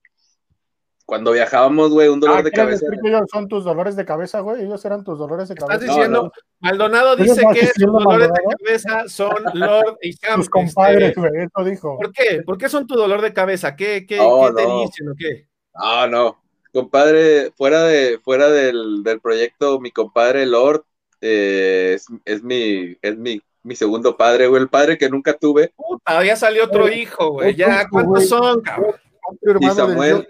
cuando 1.07 1.33
viajábamos, 1.33 1.91
güey, 1.91 2.07
un 2.07 2.21
dolor 2.21 2.39
Ah, 2.39 2.43
de 2.43 2.53
¿quieres 2.53 2.81
cabeza. 2.81 2.97
ellos 3.05 3.23
son 3.33 3.49
tus 3.49 3.65
dolores 3.65 3.97
de 3.97 4.05
cabeza, 4.05 4.39
güey? 4.41 4.63
Ellos 4.63 4.85
eran 4.85 5.03
tus 5.03 5.19
dolores 5.19 5.49
de 5.49 5.55
Estás 5.55 5.69
cabeza. 5.69 5.87
No, 5.87 5.93
diciendo, 5.97 6.23
no. 6.23 6.33
Maldonado 6.61 7.15
¿Eres 7.15 7.35
dice 7.37 7.43
que 7.53 7.67
sus 7.67 7.93
dolores 7.93 8.29
de 8.29 8.41
cabeza 8.57 9.09
son 9.09 9.35
Lord 9.55 9.97
y 10.03 10.17
Camp. 10.19 10.37
Tus 10.37 10.49
compadres, 10.51 11.09
Este, 11.09 11.21
güey, 11.21 11.33
eso 11.43 11.69
dijo. 11.69 11.97
¿Por 11.97 12.13
qué? 12.13 12.43
¿Por 12.47 12.59
qué 12.59 12.69
son 12.69 12.87
tu 12.87 12.95
dolor 12.95 13.23
de 13.23 13.33
cabeza? 13.33 13.75
¿Qué, 13.75 14.07
qué, 14.07 14.19
qué 14.19 14.53
te 14.55 14.63
dicen 14.63 15.09
o 15.09 15.15
qué? 15.19 15.49
Ah, 15.75 16.07
no. 16.09 16.41
Compadre, 16.73 17.51
fuera 17.57 17.83
de, 17.83 18.21
fuera 18.23 18.49
del, 18.49 19.03
del 19.03 19.21
proyecto, 19.21 19.81
mi 19.81 19.91
compadre 19.91 20.47
Lord 20.47 20.85
eh, 21.21 21.95
es, 21.97 22.07
es 22.25 22.45
mi, 22.45 22.97
es 23.03 23.17
mi, 23.19 23.43
mi 23.63 23.77
segundo 23.77 24.17
padre, 24.17 24.47
güey, 24.47 24.63
el 24.63 24.69
padre 24.69 24.99
que 24.99 25.09
nunca 25.09 25.37
tuve. 25.37 25.73
Puta, 25.77 26.25
ya 26.25 26.37
salió 26.37 26.65
otro 26.65 26.89
hijo, 26.89 27.33
güey. 27.33 27.55
Ya, 27.55 27.89
¿cuántos 27.89 28.15
güey. 28.15 28.27
son, 28.27 28.61
cabrón? 28.63 28.95
Y 29.61 29.71
Samuel, 29.71 30.29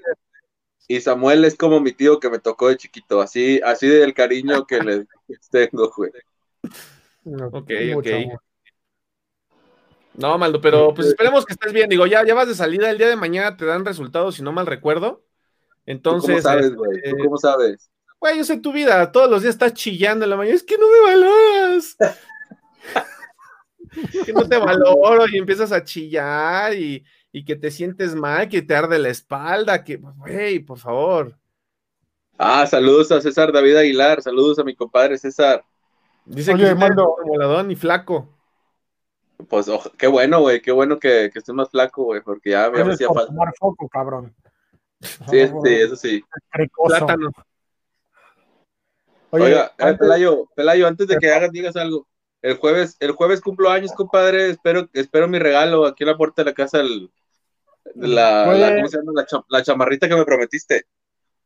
y 0.88 1.00
Samuel 1.00 1.44
es 1.44 1.56
como 1.56 1.80
mi 1.80 1.92
tío 1.92 2.18
que 2.18 2.30
me 2.30 2.38
tocó 2.38 2.68
de 2.68 2.76
chiquito, 2.76 3.20
así, 3.20 3.60
así 3.64 3.86
del 3.86 4.12
cariño 4.12 4.66
que 4.66 4.80
les 4.80 5.06
tengo, 5.50 5.92
güey. 5.96 6.10
Ok, 7.52 7.70
ok. 7.96 8.06
No, 10.14 10.36
Maldo, 10.36 10.60
pero 10.60 10.92
pues 10.92 11.08
esperemos 11.08 11.46
que 11.46 11.52
estés 11.52 11.72
bien. 11.72 11.88
Digo, 11.88 12.06
ya, 12.06 12.24
ya 12.26 12.34
vas 12.34 12.48
de 12.48 12.54
salida 12.54 12.90
el 12.90 12.98
día 12.98 13.08
de 13.08 13.16
mañana, 13.16 13.56
te 13.56 13.64
dan 13.64 13.84
resultados, 13.84 14.34
si 14.34 14.42
no 14.42 14.52
mal 14.52 14.66
recuerdo. 14.66 15.22
¿Tú 15.86 15.92
Entonces, 15.92 16.42
cómo 16.42 16.42
sabes, 16.42 16.74
güey? 16.74 17.00
¿Tú 17.00 17.08
este, 17.08 17.24
cómo 17.24 17.38
sabes? 17.38 17.90
güey, 18.20 18.36
yo 18.36 18.44
sé 18.44 18.58
tu 18.58 18.72
vida, 18.72 19.10
todos 19.10 19.30
los 19.30 19.42
días 19.42 19.54
estás 19.54 19.72
chillando 19.72 20.24
en 20.24 20.30
la 20.30 20.36
mañana, 20.36 20.54
es 20.54 20.62
que 20.62 20.76
no 20.76 20.86
me 20.90 21.00
valoras. 21.00 21.96
que 24.24 24.32
no 24.32 24.48
te 24.48 24.56
valoro 24.56 25.26
y 25.28 25.38
empiezas 25.38 25.72
a 25.72 25.82
chillar 25.84 26.74
y, 26.74 27.04
y 27.32 27.44
que 27.44 27.56
te 27.56 27.70
sientes 27.70 28.14
mal, 28.14 28.48
que 28.48 28.62
te 28.62 28.74
arde 28.74 28.98
la 28.98 29.08
espalda, 29.08 29.84
que, 29.84 29.96
güey, 29.96 30.60
por 30.60 30.78
favor. 30.78 31.36
Ah, 32.38 32.66
saludos 32.66 33.12
a 33.12 33.20
César 33.20 33.52
David 33.52 33.76
Aguilar, 33.76 34.22
saludos 34.22 34.58
a 34.58 34.64
mi 34.64 34.74
compadre 34.74 35.18
César. 35.18 35.64
Dice 36.24 36.54
Oye, 36.54 36.68
que 36.68 36.74
como 36.74 37.16
moladón 37.26 37.70
y 37.70 37.76
flaco. 37.76 38.28
Pues 39.48 39.68
ojo, 39.68 39.90
qué 39.98 40.06
bueno, 40.06 40.40
güey, 40.40 40.60
qué 40.60 40.70
bueno 40.72 40.98
que, 40.98 41.30
que 41.32 41.38
estés 41.38 41.54
más 41.54 41.70
flaco, 41.70 42.04
güey, 42.04 42.20
porque 42.22 42.50
ya 42.50 42.70
me 42.70 42.80
hacía 42.92 43.08
falta. 43.08 43.26
tomar 43.26 43.52
foco, 43.58 43.88
cabrón. 43.88 44.34
Sí, 45.00 45.46
sí, 45.48 45.74
eso 45.74 45.96
sí. 45.96 46.22
Plátano. 46.84 47.30
Oye, 49.30 49.44
Oiga, 49.44 49.66
eh, 49.66 49.82
antes- 49.82 49.98
Pelayo, 49.98 50.48
Pelayo, 50.54 50.86
antes 50.86 51.08
de 51.08 51.16
que 51.16 51.30
hagas, 51.32 51.52
digas 51.52 51.76
algo. 51.76 52.06
El 52.42 52.56
jueves, 52.56 52.96
el 53.00 53.12
jueves 53.12 53.40
cumplo 53.40 53.70
años, 53.70 53.92
compadre. 53.92 54.50
Espero, 54.50 54.88
espero 54.92 55.28
mi 55.28 55.38
regalo 55.38 55.86
aquí 55.86 56.04
en 56.04 56.08
la 56.10 56.16
puerta 56.16 56.42
de 56.42 56.50
la 56.50 56.54
casa. 56.54 56.80
el- 56.80 57.10
la, 57.94 58.46
la- 58.54 58.74
¿cómo 58.76 58.88
se 58.88 58.98
llama? 58.98 59.12
La, 59.14 59.26
cha- 59.26 59.44
la 59.48 59.62
chamarrita 59.62 60.08
que 60.08 60.14
me 60.16 60.24
prometiste. 60.24 60.84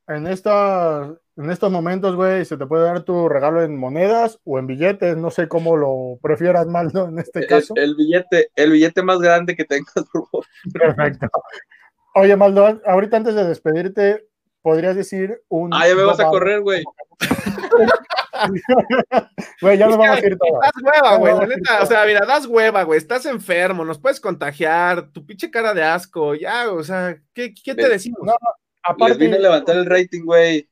en, 0.08 0.26
esta, 0.26 1.14
en 1.36 1.50
estos 1.50 1.70
momentos, 1.72 2.14
güey, 2.16 2.44
se 2.44 2.56
te 2.56 2.66
puede 2.66 2.84
dar 2.84 3.02
tu 3.04 3.28
regalo 3.28 3.62
en 3.62 3.76
monedas 3.76 4.38
o 4.44 4.58
en 4.58 4.66
billetes, 4.66 5.16
no 5.16 5.30
sé 5.30 5.48
cómo 5.48 5.76
lo 5.76 6.18
prefieras, 6.22 6.66
Maldo, 6.66 7.08
en 7.08 7.18
este 7.20 7.40
El, 7.40 7.46
caso. 7.46 7.74
el 7.76 7.94
billete, 7.94 8.50
el 8.56 8.72
billete 8.72 9.02
más 9.02 9.18
grande 9.20 9.56
que 9.56 9.64
tengas, 9.64 9.92
por 10.12 10.28
favor. 10.28 10.46
Perfecto. 10.72 11.28
Oye, 12.16 12.36
Maldo, 12.36 12.80
ahorita 12.86 13.16
antes 13.16 13.34
de 13.34 13.44
despedirte, 13.44 14.26
podrías 14.60 14.94
decir 14.96 15.42
un... 15.48 15.72
Ah, 15.72 15.88
ya 15.88 15.94
me 15.94 16.02
vas 16.04 16.20
a 16.20 16.28
correr, 16.28 16.60
güey. 16.60 16.84
Güey, 19.60 19.78
ya 19.78 19.86
nos 19.88 19.96
vamos 19.98 20.20
a 20.22 20.26
ir 20.26 20.36
todos. 20.38 20.60
Das 20.60 20.72
hueva, 20.82 21.16
güey, 21.18 21.34
la 21.34 21.40
No, 21.40 21.46
neta, 21.46 21.82
o 21.82 21.86
sea, 21.86 22.04
mira, 22.06 22.26
das 22.26 22.46
hueva, 22.46 22.82
güey, 22.82 22.98
estás 22.98 23.26
enfermo, 23.26 23.84
nos 23.84 23.98
puedes 23.98 24.20
contagiar, 24.20 25.12
tu 25.12 25.24
pinche 25.24 25.50
cara 25.50 25.74
de 25.74 25.82
asco, 25.82 26.34
ya, 26.34 26.70
o 26.72 26.82
sea, 26.82 27.16
¿qué, 27.32 27.54
qué 27.54 27.74
te 27.74 27.88
decimos? 27.88 28.20
No, 28.22 28.32
Les 28.32 28.38
Aparte, 28.82 29.18
vine 29.18 29.36
a 29.36 29.40
levantar 29.40 29.76
el 29.76 29.86
rating, 29.86 30.24
güey. 30.24 30.68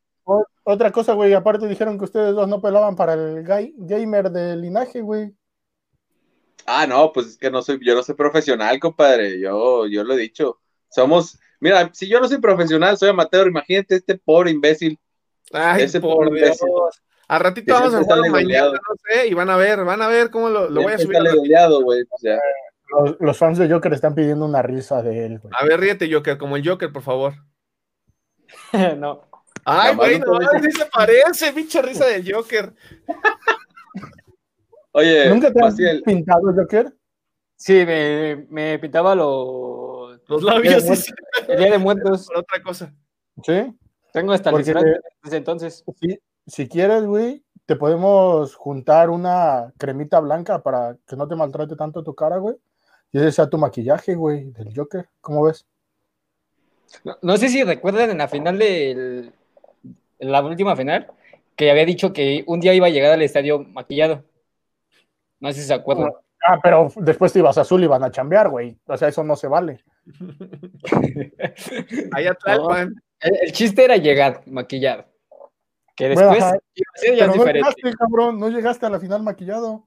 otra 0.64 0.90
cosa, 0.92 1.14
güey, 1.14 1.32
aparte 1.34 1.66
dijeron 1.68 1.98
que 1.98 2.04
ustedes 2.04 2.34
dos 2.34 2.48
no 2.48 2.60
pelaban 2.60 2.96
para 2.96 3.14
el 3.14 3.44
gay- 3.44 3.74
gamer 3.78 4.30
de 4.30 4.56
linaje, 4.56 5.00
güey. 5.00 5.34
Ah, 6.66 6.86
no, 6.86 7.12
pues 7.12 7.26
es 7.26 7.38
que 7.38 7.50
no 7.50 7.60
soy, 7.62 7.78
yo 7.84 7.94
no 7.94 8.02
soy 8.02 8.14
profesional, 8.14 8.78
compadre. 8.78 9.40
Yo, 9.40 9.86
yo 9.86 10.04
lo 10.04 10.14
he 10.14 10.18
dicho. 10.18 10.60
Somos, 10.88 11.38
mira, 11.60 11.90
si 11.92 12.08
yo 12.08 12.20
no 12.20 12.28
soy 12.28 12.38
profesional, 12.38 12.96
soy 12.96 13.08
amateur. 13.08 13.48
Imagínate 13.48 13.96
este 13.96 14.16
pobre 14.16 14.52
imbécil. 14.52 14.98
Ay, 15.52 15.82
ese 15.84 16.00
por 16.00 16.28
pobre 16.28 16.40
Dios. 16.40 16.58
Al 17.32 17.40
ratito 17.40 17.72
vamos 17.72 17.94
a 17.94 17.96
siempre 17.96 18.14
jugar 18.14 18.30
sale 18.30 18.44
mañana, 18.44 18.72
no 18.72 18.94
sé, 19.06 19.26
y 19.26 19.32
van 19.32 19.48
a 19.48 19.56
ver, 19.56 19.82
van 19.86 20.02
a 20.02 20.08
ver 20.08 20.30
cómo 20.30 20.50
lo, 20.50 20.68
lo 20.68 20.82
voy 20.82 20.92
a 20.92 20.98
subir. 20.98 21.18
goleado, 21.34 21.82
güey. 21.82 22.02
O 22.02 22.18
sea, 22.18 22.38
Los, 22.90 23.16
los 23.20 23.38
fans 23.38 23.56
de 23.56 23.70
Joker 23.70 23.94
están 23.94 24.14
pidiendo 24.14 24.44
una 24.44 24.60
risa 24.60 25.02
de 25.02 25.24
él, 25.24 25.38
güey. 25.38 25.50
A 25.58 25.64
ver, 25.64 25.80
ríete, 25.80 26.12
Joker, 26.12 26.36
como 26.36 26.58
el 26.58 26.68
Joker, 26.68 26.92
por 26.92 27.00
favor. 27.00 27.32
no. 28.98 29.22
Ay, 29.64 29.96
güey, 29.96 30.18
no 30.18 30.38
sí 30.62 30.72
se 30.72 30.84
parece, 30.92 31.54
pinche 31.54 31.80
risa 31.80 32.04
del 32.04 32.30
Joker. 32.30 32.74
Oye, 34.92 35.30
¿Nunca 35.30 35.50
te 35.50 35.64
has 35.64 35.74
pintado, 36.04 36.52
Joker? 36.54 36.94
Sí, 37.56 37.82
me, 37.86 38.46
me 38.50 38.78
pintaba 38.78 39.14
los... 39.14 40.20
Los 40.28 40.42
labios, 40.42 40.86
de 40.86 40.96
sí, 40.96 41.04
sí, 41.04 41.12
El 41.48 41.58
Día 41.60 41.70
de 41.72 41.78
Muertos. 41.78 42.26
por 42.28 42.38
otra 42.40 42.62
cosa. 42.62 42.92
Sí. 43.42 43.74
Tengo 44.12 44.34
hasta 44.34 44.50
el 44.50 44.64
desde 45.22 45.36
entonces. 45.38 45.82
Si, 45.98 46.18
si 46.46 46.68
quieres, 46.68 47.04
güey, 47.04 47.44
te 47.66 47.76
podemos 47.76 48.54
juntar 48.54 49.10
una 49.10 49.72
cremita 49.78 50.20
blanca 50.20 50.62
para 50.62 50.96
que 51.06 51.16
no 51.16 51.28
te 51.28 51.36
maltrate 51.36 51.76
tanto 51.76 52.02
tu 52.02 52.14
cara, 52.14 52.38
güey. 52.38 52.56
Y 53.12 53.18
ese 53.18 53.32
sea 53.32 53.48
tu 53.48 53.58
maquillaje, 53.58 54.14
güey, 54.14 54.50
del 54.52 54.74
Joker. 54.74 55.08
¿Cómo 55.20 55.44
ves? 55.44 55.66
No, 57.04 57.16
no 57.22 57.36
sé 57.36 57.48
si 57.48 57.62
recuerdan 57.62 58.10
en 58.10 58.18
la 58.18 58.28
final 58.28 58.58
del... 58.58 59.32
En 60.18 60.30
la 60.30 60.40
última 60.40 60.76
final, 60.76 61.08
que 61.56 61.70
había 61.70 61.84
dicho 61.84 62.12
que 62.12 62.44
un 62.46 62.60
día 62.60 62.74
iba 62.74 62.86
a 62.86 62.90
llegar 62.90 63.12
al 63.12 63.22
estadio 63.22 63.58
maquillado. 63.58 64.24
No 65.40 65.52
sé 65.52 65.60
si 65.60 65.66
se 65.66 65.74
acuerdan. 65.74 66.12
Ah, 66.44 66.60
pero 66.62 66.92
después 66.96 67.32
te 67.32 67.40
ibas 67.40 67.58
a 67.58 67.62
azul 67.62 67.82
y 67.82 67.88
van 67.88 68.04
a 68.04 68.10
chambear, 68.10 68.48
güey. 68.48 68.76
O 68.86 68.96
sea, 68.96 69.08
eso 69.08 69.24
no 69.24 69.34
se 69.34 69.48
vale. 69.48 69.82
Allá 72.12 72.34
Tlalpan. 72.42 72.94
El, 73.20 73.36
el 73.42 73.52
chiste 73.52 73.84
era 73.84 73.96
llegar 73.96 74.42
maquillado. 74.46 75.11
Que 76.08 76.14
Bueno, 76.14 76.30
después 76.30 76.42
ajá. 76.42 76.58
iba 76.74 76.86
a 76.94 76.98
ser 76.98 77.10
ya 77.14 77.16
Pero 77.18 77.26
no 77.26 77.32
diferente. 77.34 77.58
llegaste, 77.70 77.96
cabrón. 77.98 78.38
No 78.40 78.48
llegaste 78.48 78.86
a 78.86 78.90
la 78.90 78.98
final 79.00 79.22
maquillado. 79.22 79.86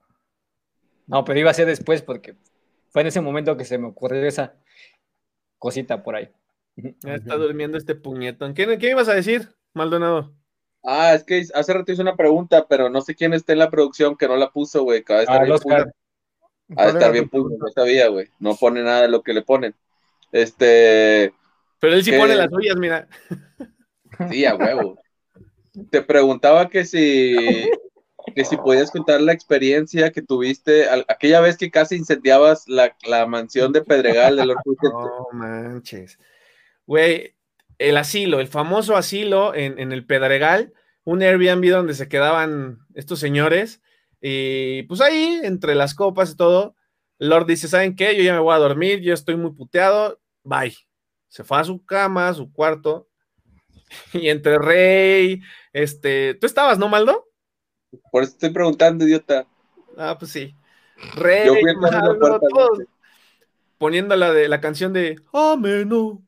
No, 1.08 1.26
pero 1.26 1.40
iba 1.40 1.52
a 1.52 1.54
ser 1.54 1.68
después 1.68 2.02
porque 2.02 2.36
fue 2.90 3.02
en 3.02 3.08
ese 3.08 3.20
momento 3.22 3.58
que 3.58 3.66
se 3.66 3.78
me 3.78 3.88
ocurrió 3.88 4.24
esa 4.26 4.54
cosita 5.60 6.04
por 6.04 6.16
ahí. 6.16 6.30
Ya 6.78 7.16
está 7.16 7.36
durmiendo 7.36 7.78
este 7.78 7.96
puñetón. 7.96 8.54
¿Qué, 8.54 8.78
qué 8.78 8.90
ibas 8.92 9.10
a 9.10 9.14
decir, 9.14 9.50
Maldonado? 9.74 10.34
ah, 10.84 11.14
es 11.16 11.24
que 11.24 11.44
hace 11.54 11.74
rato 11.74 11.92
hice 11.92 12.02
una 12.02 12.16
pregunta, 12.16 12.66
pero 12.68 12.90
no 12.90 13.02
sé 13.02 13.14
quién 13.16 13.34
está 13.34 13.54
en 13.54 13.60
la 13.60 13.70
producción 13.72 14.16
que 14.16 14.28
no 14.28 14.36
la 14.38 14.52
puso, 14.52 14.84
güey. 14.84 15.04
De 15.06 15.20
estar 15.20 15.38
Ah, 15.42 15.44
bien 15.44 15.52
Oscar. 15.54 15.94
Ha 16.78 16.84
de 16.86 16.90
estar 16.92 17.12
bien 17.12 17.28
puño, 17.30 17.58
no 17.60 17.68
sabía, 17.70 18.08
güey. 18.08 18.28
No 18.40 18.56
pone 18.56 18.82
nada 18.84 19.02
de 19.04 19.08
lo 19.10 19.22
que 19.22 19.34
le 19.34 19.42
ponen. 19.42 19.76
Este, 20.32 21.34
Pero 21.80 21.94
él 21.94 22.04
sí 22.04 22.12
¿Qué? 22.12 22.18
pone 22.20 22.36
las 22.36 22.50
suyas, 22.50 22.76
mira. 22.78 23.08
sí, 24.30 24.46
a 24.46 24.56
huevo. 24.56 24.98
Te 25.92 26.02
preguntaba 26.02 26.70
que 26.70 26.86
si, 26.86 27.36
que 28.36 28.46
si 28.46 28.58
podías 28.58 28.92
contar 28.92 29.22
la 29.22 29.34
experiencia 29.34 30.12
que 30.12 30.22
tuviste 30.22 30.88
al- 30.88 31.06
aquella 31.08 31.42
vez 31.42 31.58
que 31.58 31.72
casi 31.72 31.96
incendiabas 31.96 32.68
la, 32.68 32.96
la 33.08 33.26
mansión 33.26 33.72
de 33.72 33.82
Pedregal 33.82 34.36
de 34.38 34.46
Lord 34.46 34.60
Fuentes. 34.64 34.92
No 34.94 35.28
manches. 35.34 36.20
Güey, 36.88 37.36
el 37.78 37.98
asilo, 37.98 38.40
el 38.40 38.48
famoso 38.48 38.96
asilo 38.96 39.54
en, 39.56 39.80
en 39.80 39.92
el 39.92 40.06
Pedregal, 40.06 40.74
un 41.04 41.22
Airbnb 41.22 41.70
donde 41.70 41.94
se 41.94 42.08
quedaban 42.08 42.80
estos 42.94 43.20
señores. 43.20 43.82
Y 44.22 44.84
pues 44.84 45.02
ahí, 45.02 45.40
entre 45.44 45.76
las 45.76 45.94
copas 45.94 46.32
y 46.32 46.36
todo, 46.38 46.76
Lord 47.20 47.46
dice: 47.48 47.68
¿Saben 47.68 47.96
qué? 47.96 48.16
Yo 48.16 48.24
ya 48.24 48.34
me 48.34 48.40
voy 48.40 48.56
a 48.56 48.60
dormir, 48.60 49.02
yo 49.02 49.14
estoy 49.14 49.36
muy 49.36 49.52
puteado. 49.52 50.20
Bye. 50.44 50.76
Se 51.28 51.44
fue 51.44 51.60
a 51.60 51.64
su 51.64 51.86
cama, 51.86 52.30
a 52.30 52.34
su 52.34 52.52
cuarto. 52.52 53.08
Y 54.14 54.30
entre 54.30 54.58
Rey, 54.58 55.42
este. 55.74 56.34
¿Tú 56.36 56.48
estabas, 56.48 56.78
no, 56.80 56.88
Maldo? 56.90 57.28
Por 58.12 58.24
eso 58.24 58.34
estoy 58.34 58.50
preguntando, 58.50 59.06
idiota. 59.06 59.46
Ah, 59.98 60.18
pues 60.18 60.32
sí. 60.32 60.56
Rey, 61.16 61.50
Maldo, 61.80 62.20
puerta, 62.20 62.40
todos 62.50 62.80
poniendo 63.78 64.16
la 64.16 64.32
de 64.32 64.48
la 64.48 64.62
canción 64.62 64.94
de 64.94 65.18
Ameno 65.34 66.22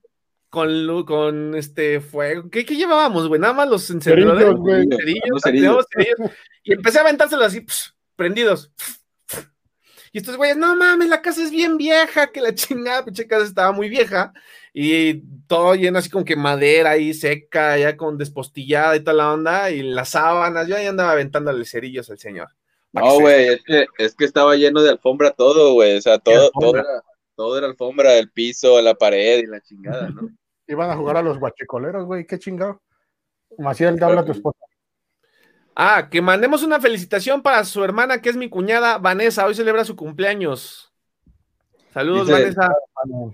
con, 0.49 0.85
lu- 0.85 1.05
con 1.05 1.55
este 1.55 2.01
fuego. 2.01 2.49
¿Qué, 2.49 2.65
qué 2.65 2.75
llevábamos, 2.75 3.27
güey? 3.27 3.39
Nada 3.39 3.53
más 3.53 3.69
los 3.69 3.89
encendedores. 3.89 4.37
Cerillos, 4.43 4.59
güey. 4.59 4.87
cerillos, 4.89 5.23
Unos 5.29 5.41
cerillos. 5.41 5.85
teníamos 5.85 5.85
cerillos, 5.93 6.37
y 6.63 6.73
empecé 6.73 6.97
a 6.97 7.01
aventárselos 7.01 7.45
así, 7.45 7.61
pss, 7.61 7.95
prendidos. 8.15 8.71
Y 10.11 10.19
estos 10.19 10.37
güeyes, 10.37 10.57
no 10.57 10.75
mames, 10.75 11.09
la 11.09 11.21
casa 11.21 11.43
es 11.43 11.51
bien 11.51 11.77
vieja, 11.77 12.27
que 12.27 12.41
la 12.41 12.53
chingada, 12.55 13.03
pinche 13.05 13.27
casa 13.27 13.45
estaba 13.45 13.71
muy 13.71 13.89
vieja. 13.89 14.33
Y 14.79 15.23
todo 15.47 15.73
lleno 15.73 15.97
así 15.97 16.07
como 16.07 16.23
que 16.23 16.35
madera 16.35 16.91
ahí 16.91 17.11
seca, 17.11 17.79
ya 17.79 17.97
con 17.97 18.15
despostillada 18.15 18.95
y 18.95 18.99
toda 18.99 19.15
la 19.15 19.33
onda, 19.33 19.71
y 19.71 19.81
las 19.81 20.09
sábanas, 20.09 20.67
yo 20.67 20.75
ahí 20.75 20.85
andaba 20.85 21.13
aventándole 21.13 21.65
cerillos 21.65 22.11
al 22.11 22.19
señor. 22.19 22.49
No, 22.93 23.09
se- 23.09 23.21
güey, 23.23 23.47
es 23.47 23.63
que, 23.63 23.87
es 23.97 24.13
que 24.15 24.25
estaba 24.25 24.55
lleno 24.55 24.83
de 24.83 24.91
alfombra 24.91 25.31
todo, 25.31 25.73
güey. 25.73 25.97
O 25.97 26.01
sea, 26.01 26.19
todo, 26.19 26.51
todo, 26.51 26.75
era, 26.75 27.01
todo 27.35 27.57
era 27.57 27.65
alfombra, 27.65 28.19
el 28.19 28.29
piso, 28.29 28.79
la 28.79 28.93
pared 28.93 29.39
y 29.39 29.47
la 29.47 29.59
chingada, 29.61 30.09
¿no? 30.09 30.29
Iban 30.67 30.91
a 30.91 30.95
jugar 30.95 31.17
a 31.17 31.23
los 31.23 31.39
guachicoleros, 31.39 32.05
güey, 32.05 32.27
qué 32.27 32.37
chingado. 32.37 32.79
Maciel, 33.57 33.97
te 33.97 34.05
habla 34.05 34.23
tu 34.23 34.33
esposa. 34.33 34.59
Ah, 35.75 36.07
que 36.11 36.21
mandemos 36.21 36.61
una 36.61 36.79
felicitación 36.79 37.41
para 37.41 37.63
su 37.63 37.83
hermana, 37.83 38.21
que 38.21 38.29
es 38.29 38.37
mi 38.37 38.47
cuñada, 38.47 38.99
Vanessa. 38.99 39.47
Hoy 39.47 39.55
celebra 39.55 39.83
su 39.85 39.95
cumpleaños. 39.95 40.93
Saludos, 41.97 42.27
Dice- 42.27 42.39
Vanessa. 42.39 42.71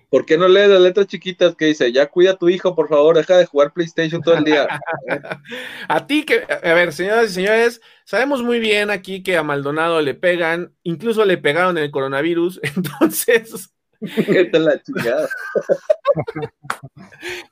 ¿Por 0.10 0.26
qué 0.26 0.38
no 0.38 0.48
lees 0.48 0.70
las 0.70 0.80
letras 0.80 1.08
chiquitas 1.08 1.54
que 1.54 1.66
dice, 1.66 1.92
ya 1.92 2.06
cuida 2.06 2.32
a 2.32 2.38
tu 2.38 2.48
hijo, 2.48 2.74
por 2.74 2.88
favor, 2.88 3.18
deja 3.18 3.36
de 3.38 3.46
jugar 3.46 3.74
PlayStation 3.74 4.22
todo 4.22 4.36
el 4.36 4.46
día? 4.46 4.68
A 5.90 6.08
ti 6.08 6.24
que, 6.24 6.46
a 6.48 6.74
ver, 6.74 6.94
señoras 6.94 7.32
y 7.32 7.34
señores, 7.34 7.82
sabemos 8.06 8.42
muy 8.42 8.60
bien 8.60 8.90
aquí 8.90 9.22
que 9.22 9.36
a 9.36 9.44
Maldonado 9.44 10.02
le 10.02 10.14
pegan, 10.14 10.74
incluso 10.84 11.26
le 11.26 11.38
pegaron 11.38 11.78
el 11.78 11.92
coronavirus, 11.92 12.62
entonces 12.78 13.70
Vete 14.30 14.56
a 14.58 14.60
la 14.62 14.82
chingada. 14.82 15.28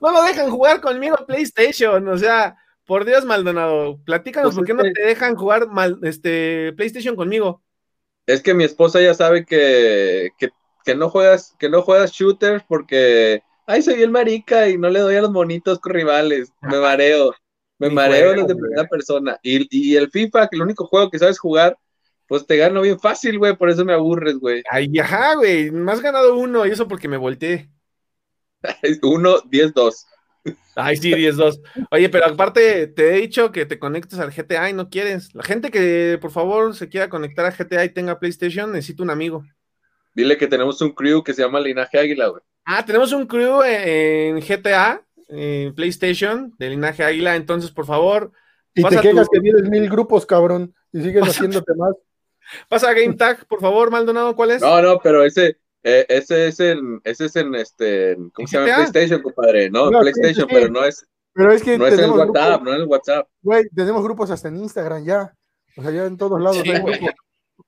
no 0.00 0.12
lo 0.12 0.22
dejan 0.22 0.50
jugar 0.50 0.80
conmigo 0.80 1.16
PlayStation, 1.26 2.08
o 2.08 2.16
sea, 2.16 2.56
por 2.86 3.04
Dios, 3.04 3.26
Maldonado, 3.26 4.00
platícanos 4.04 4.54
Pues 4.54 4.56
por 4.56 4.66
qué 4.66 4.74
no 4.74 4.82
te 4.94 5.04
dejan 5.04 5.36
jugar 5.36 5.68
mal, 5.68 5.98
este, 6.04 6.72
PlayStation 6.72 7.16
conmigo. 7.16 7.62
Es 8.26 8.42
que 8.42 8.54
mi 8.54 8.64
esposa 8.64 9.00
ya 9.02 9.12
sabe 9.14 9.44
que, 9.44 10.30
que, 10.38 10.48
que 10.84 10.94
no 10.94 11.08
juegas, 11.08 11.54
que 11.58 11.68
no 11.68 11.82
juegas 11.82 12.12
shooters 12.12 12.64
porque 12.68 13.42
ay 13.66 13.82
soy 13.82 14.02
el 14.02 14.10
marica 14.10 14.68
y 14.68 14.78
no 14.78 14.90
le 14.90 15.00
doy 15.00 15.16
a 15.16 15.22
los 15.22 15.30
monitos 15.30 15.78
con 15.78 15.92
rivales. 15.92 16.52
Me 16.60 16.78
mareo. 16.78 17.34
Me 17.78 17.88
Ni 17.88 17.94
mareo 17.94 18.28
juega, 18.28 18.36
los 18.36 18.48
de 18.48 18.56
primera 18.56 18.88
persona. 18.88 19.38
Y, 19.42 19.66
y 19.70 19.96
el 19.96 20.10
FIFA, 20.10 20.48
que 20.48 20.56
el 20.56 20.62
único 20.62 20.86
juego 20.86 21.10
que 21.10 21.18
sabes 21.18 21.38
jugar, 21.38 21.76
pues 22.28 22.46
te 22.46 22.56
gano 22.56 22.82
bien 22.82 22.98
fácil, 23.00 23.38
güey. 23.38 23.56
Por 23.56 23.70
eso 23.70 23.84
me 23.84 23.92
aburres, 23.92 24.38
güey. 24.38 24.62
Ay, 24.70 24.98
ajá, 24.98 25.34
güey, 25.34 25.70
me 25.70 25.90
has 25.90 26.00
ganado 26.00 26.36
uno, 26.36 26.64
y 26.66 26.70
eso 26.70 26.86
porque 26.86 27.08
me 27.08 27.16
volteé. 27.16 27.68
Uno, 29.02 29.40
diez, 29.50 29.72
dos. 29.74 30.06
Ay, 30.74 30.96
sí, 30.96 31.12
10-2. 31.12 31.60
Oye, 31.90 32.08
pero 32.08 32.26
aparte 32.26 32.86
te 32.86 33.10
he 33.10 33.20
dicho 33.20 33.52
que 33.52 33.66
te 33.66 33.78
conectes 33.78 34.18
al 34.18 34.32
GTA 34.32 34.70
y 34.70 34.72
no 34.72 34.88
quieres. 34.88 35.34
La 35.34 35.42
gente 35.42 35.70
que 35.70 36.18
por 36.20 36.30
favor 36.30 36.74
se 36.74 36.88
quiera 36.88 37.08
conectar 37.08 37.44
a 37.44 37.52
GTA 37.52 37.84
y 37.84 37.90
tenga 37.90 38.18
PlayStation, 38.18 38.72
necesita 38.72 39.02
un 39.02 39.10
amigo. 39.10 39.44
Dile 40.14 40.36
que 40.36 40.46
tenemos 40.46 40.80
un 40.82 40.90
crew 40.92 41.22
que 41.22 41.32
se 41.34 41.42
llama 41.42 41.60
Linaje 41.60 41.98
Águila, 41.98 42.28
güey. 42.28 42.42
Ah, 42.64 42.84
tenemos 42.84 43.12
un 43.12 43.26
crew 43.26 43.62
en 43.64 44.40
GTA, 44.40 45.02
en 45.28 45.74
PlayStation, 45.74 46.54
de 46.58 46.70
Linaje 46.70 47.02
Águila. 47.04 47.34
Entonces, 47.36 47.70
por 47.70 47.86
favor, 47.86 48.32
Y 48.74 48.82
Pasa 48.82 49.00
te 49.02 49.08
quejas 49.08 49.26
tu- 49.26 49.32
que 49.32 49.40
tienes 49.40 49.68
mil 49.68 49.88
grupos, 49.90 50.24
cabrón, 50.24 50.74
y 50.92 51.02
sigues 51.02 51.20
Pasa- 51.20 51.32
haciéndote 51.32 51.74
más. 51.74 51.94
pasa 52.68 52.88
a 52.90 52.94
Game 52.94 53.14
Tag, 53.16 53.46
por 53.46 53.60
favor, 53.60 53.90
Maldonado, 53.90 54.34
¿cuál 54.34 54.50
es? 54.52 54.62
No, 54.62 54.80
no, 54.80 54.98
pero 54.98 55.24
ese, 55.24 55.58
eh, 55.82 56.06
ese 56.08 56.48
es 56.48 56.58
en, 56.60 57.00
ese 57.04 57.26
es 57.26 57.36
en 57.36 57.54
este, 57.54 58.16
¿cómo 58.32 58.48
se 58.48 58.56
llama? 58.58 58.74
PlayStation, 58.76 59.20
compadre. 59.20 59.68
No, 59.70 59.90
PlayStation, 59.90 60.46
sí, 60.48 60.54
sí. 60.54 60.60
pero 60.60 60.68
no 60.70 60.84
es, 60.86 61.06
Pero 61.34 61.52
es 61.52 61.62
que 61.62 61.76
no 61.76 61.86
es 61.86 61.98
en 61.98 62.10
WhatsApp, 62.10 62.62
grupos, 62.62 62.62
no 62.64 62.70
es 62.70 62.76
en 62.76 62.82
el 62.82 62.88
WhatsApp. 62.88 63.28
güey, 63.42 63.64
tenemos 63.74 64.02
grupos 64.04 64.30
hasta 64.30 64.48
en 64.48 64.56
Instagram 64.56 65.04
ya. 65.04 65.34
O 65.76 65.82
sea, 65.82 65.90
ya 65.90 66.04
en 66.06 66.16
todos 66.16 66.40
lados 66.40 66.56
Sí, 66.62 66.70
hay. 66.70 66.82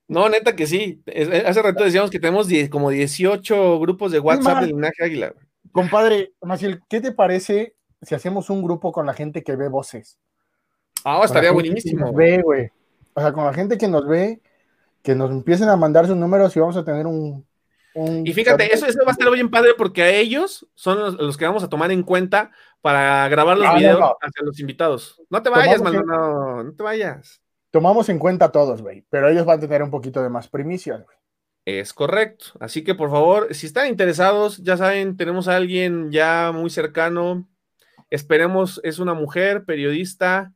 No, 0.07 0.29
neta 0.29 0.55
que 0.55 0.67
sí. 0.67 1.03
Hace 1.47 1.63
rato 1.63 1.85
decíamos 1.85 2.11
que 2.11 2.21
tenemos 2.21 2.49
como 2.71 2.91
18 2.91 3.81
grupos 3.81 4.13
de 4.13 4.21
WhatsApp 4.21 4.61
de 4.61 4.67
Linaje 4.69 5.03
Águila. 5.03 5.35
Compadre, 5.73 6.33
Maciel, 6.43 6.83
¿qué 6.89 7.01
te 7.01 7.13
parece 7.13 7.75
si 8.03 8.15
hacemos 8.15 8.51
un 8.51 8.63
grupo 8.63 8.93
con 8.93 9.07
la 9.07 9.15
gente 9.15 9.43
que 9.43 9.57
ve 9.57 9.69
voces? 9.69 10.19
Ah, 11.05 11.17
Con 11.17 11.25
estaría 11.25 11.53
buenísimo. 11.53 12.13
Ve, 12.13 12.43
güey. 12.43 12.71
O 13.15 13.21
sea, 13.21 13.33
con 13.33 13.45
la 13.45 13.55
gente 13.55 13.79
que 13.79 13.89
nos 13.89 14.07
ve, 14.07 14.41
que 15.03 15.15
nos 15.15 15.31
empiecen 15.31 15.69
a 15.69 15.77
mandar 15.77 16.07
sus 16.07 16.17
números 16.17 16.55
y 16.57 16.61
vamos 16.61 16.77
a 16.77 16.85
tener 16.85 17.07
un. 17.07 17.47
un 17.95 18.27
Y 18.27 18.33
fíjate, 18.33 18.73
eso, 18.73 18.87
eso 18.87 19.01
va 19.05 19.11
a 19.11 19.13
estar 19.13 19.31
bien 19.31 19.51
padre 19.51 19.73
porque 19.77 20.03
a 20.03 20.11
ellos 20.11 20.67
son 20.75 20.99
los, 20.99 21.15
los 21.15 21.37
que 21.37 21.47
vamos 21.47 21.63
a 21.63 21.69
tomar 21.69 21.91
en 21.93 22.03
cuenta 22.03 22.51
para 22.81 23.29
grabar 23.29 23.57
los 23.57 23.67
No, 23.67 23.73
no, 23.73 23.79
videos 23.79 24.01
no. 24.01 24.17
hacia 24.21 24.45
los 24.45 24.61
invitados. 24.61 25.23
No 25.31 25.43
te 25.43 25.51
vayas, 25.51 25.83
Maldonado, 25.83 26.65
no 26.65 26.73
te 26.75 26.83
vayas. 26.83 27.41
Tomamos 27.75 28.09
en 28.09 28.21
cuenta 28.21 28.45
a 28.45 28.53
todos, 28.53 28.83
güey. 28.83 29.05
Pero 29.11 29.29
ellos 29.29 29.45
van 29.45 29.59
a 29.59 29.61
tener 29.61 29.83
un 29.83 29.91
poquito 29.91 30.23
de 30.23 30.29
más 30.29 30.47
primicias, 30.47 31.03
güey. 31.03 31.17
Es 31.65 31.93
correcto. 31.93 32.53
Así 32.61 32.85
que 32.85 32.95
por 32.95 33.11
favor, 33.11 33.53
si 33.53 33.67
están 33.67 33.89
interesados, 33.89 34.59
ya 34.59 34.77
saben, 34.77 35.17
tenemos 35.17 35.49
a 35.49 35.57
alguien 35.57 36.13
ya 36.13 36.53
muy 36.55 36.71
cercano. 36.71 37.49
Esperemos, 38.11 38.81
es 38.85 39.01
una 39.01 39.13
mujer, 39.15 39.65
periodista, 39.65 40.53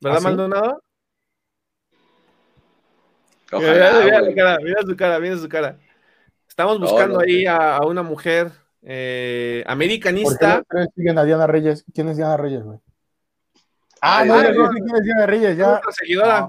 ¿verdad, 0.00 0.18
¿Ah, 0.18 0.20
sí? 0.20 0.24
Maldonado? 0.24 0.84
Ojalá, 3.50 4.04
mira, 4.04 4.20
mira 4.22 4.24
su 4.24 4.34
cara, 4.36 4.58
mira 4.62 4.82
su 4.82 4.96
cara, 4.96 5.18
mira 5.18 5.36
su 5.38 5.48
cara. 5.48 5.78
Estamos 6.48 6.78
buscando 6.78 7.16
no, 7.16 7.24
ahí 7.24 7.44
a, 7.44 7.78
a 7.78 7.86
una 7.86 8.04
mujer 8.04 8.52
eh, 8.82 9.62
¿Por 9.64 9.66
qué 9.66 9.72
americanista. 9.72 10.62
no 10.72 10.86
siguen 10.94 11.18
a 11.18 11.24
Diana 11.24 11.48
Reyes? 11.48 11.84
¿Quién 11.92 12.08
es 12.08 12.16
Diana 12.16 12.36
Reyes, 12.36 12.62
güey? 12.62 12.78
Ah, 14.04 14.24
no, 14.24 14.40
sé 14.40 14.52
quién 14.52 14.96
es 14.96 15.02
Diana 15.04 15.26
Reyes, 15.26 15.56
ya. 15.56 15.68
Nuestra 15.68 15.92
seguidora. 15.92 16.40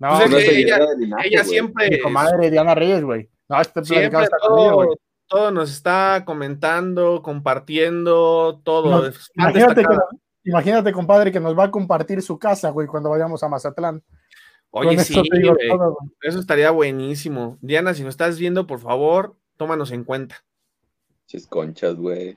No, 0.00 0.08
Pues 0.08 0.20
es 0.20 0.26
Una 0.26 0.36
que 0.38 0.58
ella- 0.60 0.78
de 0.78 0.96
linaje, 0.98 1.28
Ella 1.28 1.44
siempre, 1.44 1.90
mi 1.90 2.00
comadre 2.00 2.50
Diana 2.50 2.74
Reyes, 2.74 3.04
güey. 3.04 3.30
No, 3.48 3.60
este 3.60 3.84
siempre 3.84 4.10
platicado 4.10 4.24
está 4.24 4.48
conmigo, 4.48 4.74
güey. 4.74 4.88
todo, 4.88 4.98
todo 5.28 5.50
nos 5.52 5.70
está 5.70 6.24
comentando, 6.26 7.22
compartiendo, 7.22 8.60
todo. 8.64 9.08
No, 9.08 9.12
Imagínate, 9.36 9.82
que 9.82 9.96
imagínate, 10.44 10.92
compadre, 10.92 11.30
que 11.30 11.38
nos 11.38 11.56
va 11.56 11.64
a 11.64 11.70
compartir 11.70 12.20
su 12.20 12.36
casa, 12.38 12.70
güey, 12.70 12.88
cuando 12.88 13.10
vayamos 13.10 13.42
a 13.44 13.48
Mazatlán. 13.48 14.02
Oye, 14.70 14.96
Con 14.96 15.04
sí, 15.04 15.22
digo 15.34 15.54
güey, 15.54 15.68
todo, 15.68 15.98
eso 16.22 16.40
estaría 16.40 16.70
buenísimo. 16.72 17.58
Diana, 17.60 17.94
si 17.94 18.02
nos 18.02 18.10
estás 18.14 18.38
viendo, 18.38 18.66
por 18.66 18.80
favor, 18.80 19.36
tómanos 19.56 19.92
en 19.92 20.02
cuenta. 20.02 20.42
Chis 21.26 21.46
conchas, 21.46 21.94
güey. 21.94 22.36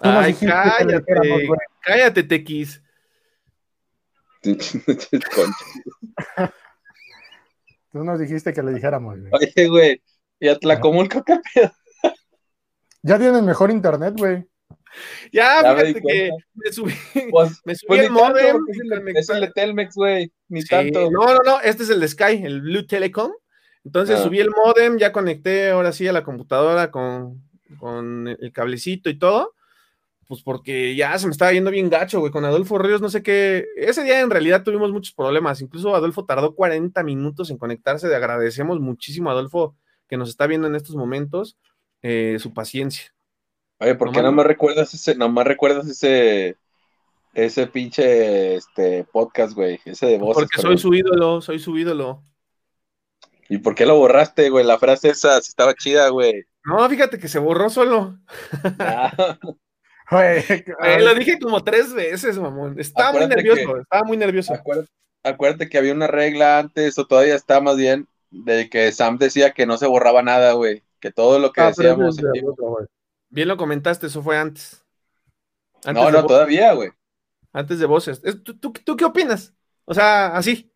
Ay, 0.00 0.34
cállate, 0.34 1.04
cállate, 1.80 2.22
Tequis. 2.24 2.82
Tú 7.92 8.02
nos 8.04 8.18
dijiste 8.18 8.52
que 8.52 8.62
le 8.62 8.72
dijéramos, 8.74 9.18
güey. 9.20 9.32
Oye, 9.32 9.68
güey, 9.68 10.02
y 10.40 10.48
Atlacomulco, 10.48 11.22
¿qué 11.24 11.38
pedo? 11.54 11.70
Ya 13.02 13.18
tienes 13.18 13.42
mejor 13.42 13.70
internet, 13.70 14.14
güey. 14.16 14.44
Ya, 15.32 15.62
Ya 15.62 15.74
me 15.74 15.84
di 15.84 15.94
fíjate 15.94 16.12
que 16.12 16.28
cuenta. 16.30 16.46
me 16.54 16.72
subí, 16.72 16.94
Pues, 17.30 17.60
me 17.64 17.74
subí 17.74 17.86
pues 17.88 18.00
el 18.00 18.12
ni 18.12 18.18
tanto, 18.18 18.32
modem. 18.32 18.56
es 18.68 18.80
el, 18.80 18.88
de- 18.88 18.96
conecté- 18.96 19.18
es 19.20 19.30
el 19.30 19.40
de 19.40 19.50
Telmex, 19.52 19.94
güey. 19.94 20.32
Ni 20.48 20.62
Sí, 20.62 20.68
tanto. 20.68 21.10
No, 21.10 21.26
no, 21.26 21.38
no, 21.44 21.60
este 21.60 21.82
es 21.84 21.90
el 21.90 22.00
de 22.00 22.08
Sky, 22.08 22.42
el 22.44 22.62
Blue 22.62 22.86
Telecom. 22.86 23.32
Entonces 23.84 24.18
Ah. 24.18 24.22
subí 24.22 24.40
el 24.40 24.50
modem, 24.50 24.96
ya 24.98 25.12
conecté 25.12 25.70
ahora 25.70 25.92
sí 25.92 26.08
a 26.08 26.12
la 26.12 26.24
computadora 26.24 26.90
con, 26.90 27.42
con 27.78 28.28
el 28.28 28.52
cablecito 28.52 29.10
y 29.10 29.18
todo. 29.18 29.54
Pues 30.26 30.42
porque 30.42 30.96
ya 30.96 31.18
se 31.18 31.26
me 31.26 31.32
estaba 31.32 31.52
yendo 31.52 31.70
bien 31.70 31.90
gacho, 31.90 32.20
güey, 32.20 32.32
con 32.32 32.44
Adolfo 32.44 32.78
Ríos, 32.78 33.00
no 33.00 33.08
sé 33.08 33.22
qué. 33.22 33.66
Ese 33.76 34.02
día 34.02 34.20
en 34.20 34.30
realidad 34.30 34.62
tuvimos 34.62 34.92
muchos 34.92 35.14
problemas. 35.14 35.60
Incluso 35.60 35.94
Adolfo 35.94 36.24
tardó 36.24 36.54
40 36.54 37.02
minutos 37.02 37.50
en 37.50 37.58
conectarse. 37.58 38.08
Le 38.08 38.16
agradecemos 38.16 38.80
muchísimo 38.80 39.28
a 39.28 39.32
Adolfo 39.32 39.76
que 40.08 40.16
nos 40.16 40.28
está 40.28 40.46
viendo 40.46 40.66
en 40.66 40.74
estos 40.74 40.96
momentos 40.96 41.58
eh, 42.02 42.36
su 42.38 42.52
paciencia. 42.52 43.14
Oye, 43.80 43.94
¿por 43.94 44.12
qué 44.12 44.22
mames. 44.22 44.36
me 44.36 44.44
recuerdas 44.44 44.94
ese, 44.94 45.14
no 45.14 45.28
más 45.28 45.46
recuerdas 45.46 45.86
ese, 45.88 46.56
ese 47.34 47.66
pinche 47.66 48.54
este, 48.54 49.04
podcast, 49.04 49.54
güey. 49.54 49.80
Ese 49.84 50.06
de 50.06 50.18
voces. 50.18 50.44
Porque 50.44 50.60
soy 50.60 50.78
su 50.78 50.94
ídolo, 50.94 51.40
soy 51.40 51.58
su 51.58 51.76
ídolo. 51.76 52.22
¿Y 53.48 53.58
por 53.58 53.74
qué 53.74 53.86
lo 53.86 53.96
borraste, 53.96 54.50
güey? 54.50 54.64
La 54.64 54.78
frase 54.78 55.10
esa 55.10 55.38
estaba 55.38 55.74
chida, 55.74 56.08
güey. 56.08 56.44
No, 56.64 56.88
fíjate 56.88 57.18
que 57.18 57.28
se 57.28 57.38
borró 57.38 57.68
solo. 57.70 58.18
Ah, 58.78 59.38
Lo 60.10 61.14
dije 61.14 61.38
como 61.38 61.62
tres 61.64 61.92
veces, 61.94 62.38
mamón. 62.38 62.78
Estaba 62.78 63.12
muy 63.12 63.26
nervioso, 63.26 63.74
que- 63.74 63.80
estaba 63.80 64.04
muy 64.04 64.16
nervioso. 64.16 64.52
acuérdate, 64.54 64.90
acuérdate 65.22 65.68
que 65.68 65.78
había 65.78 65.92
una 65.94 66.06
regla 66.06 66.58
antes, 66.58 66.98
o 66.98 67.06
todavía 67.06 67.34
está 67.34 67.60
más 67.60 67.76
bien, 67.76 68.06
de 68.30 68.68
que 68.68 68.90
Sam 68.92 69.18
decía 69.18 69.52
que 69.52 69.66
no 69.66 69.76
se 69.78 69.86
borraba 69.86 70.22
nada, 70.22 70.52
güey. 70.52 70.82
Que 71.00 71.12
todo 71.12 71.38
lo 71.38 71.52
que 71.52 71.60
Ah, 71.60 71.68
decíamos. 71.68 72.16
ese 72.18 72.20
es 72.20 72.24
en 72.26 72.32
de 72.32 72.40
vivo- 72.40 72.52
otro, 72.52 72.64
güey. 72.70 72.86
Bien 73.30 73.48
lo 73.48 73.56
comentaste, 73.56 74.06
eso 74.06 74.22
fue 74.22 74.36
antes. 74.36 74.82
Antes 75.84 76.02
No, 76.02 76.10
no, 76.10 76.26
todavía, 76.26 76.72
güey. 76.72 76.90
Antes 77.52 77.78
de 77.78 77.86
voces. 77.86 78.20
Es- 78.24 78.42
¿Tú, 78.42 78.58
tú, 78.58 78.72
tú 78.72 78.96
qué 78.96 79.04
opinas? 79.04 79.52
O 79.84 79.94
sea, 79.94 80.36
así. 80.36 80.70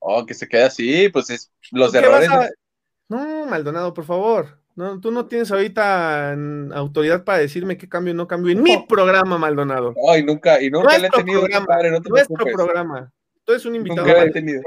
Oh, 0.00 0.24
que 0.24 0.34
se 0.34 0.48
quede 0.48 0.64
así, 0.64 1.08
pues 1.08 1.28
es 1.30 1.50
los 1.70 1.92
¿Qué 1.92 1.98
errores. 1.98 2.28
a- 2.30 2.48
No, 3.08 3.46
Maldonado, 3.46 3.92
por 3.94 4.04
favor. 4.04 4.57
No, 4.78 5.00
tú 5.00 5.10
no 5.10 5.26
tienes 5.26 5.50
ahorita 5.50 6.34
autoridad 6.72 7.24
para 7.24 7.38
decirme 7.38 7.76
qué 7.76 7.88
cambio 7.88 8.12
o 8.12 8.16
no 8.16 8.28
cambio 8.28 8.52
en 8.52 8.62
mi 8.62 8.86
programa, 8.86 9.36
Maldonado. 9.36 9.92
No, 9.96 10.16
y 10.16 10.22
nunca, 10.22 10.62
y 10.62 10.70
nunca 10.70 10.90
le 10.90 10.94
he 10.98 11.00
Nuestro 11.00 11.18
tenido, 11.24 11.40
programa, 11.40 11.66
no 11.90 12.00
te 12.00 12.08
Nuestro 12.08 12.36
preocupes. 12.36 12.54
programa. 12.54 13.12
Tú 13.42 13.52
eres 13.54 13.66
un 13.66 13.74
invitado. 13.74 14.06
Nunca 14.06 14.22
he 14.22 14.30
tenido. 14.30 14.62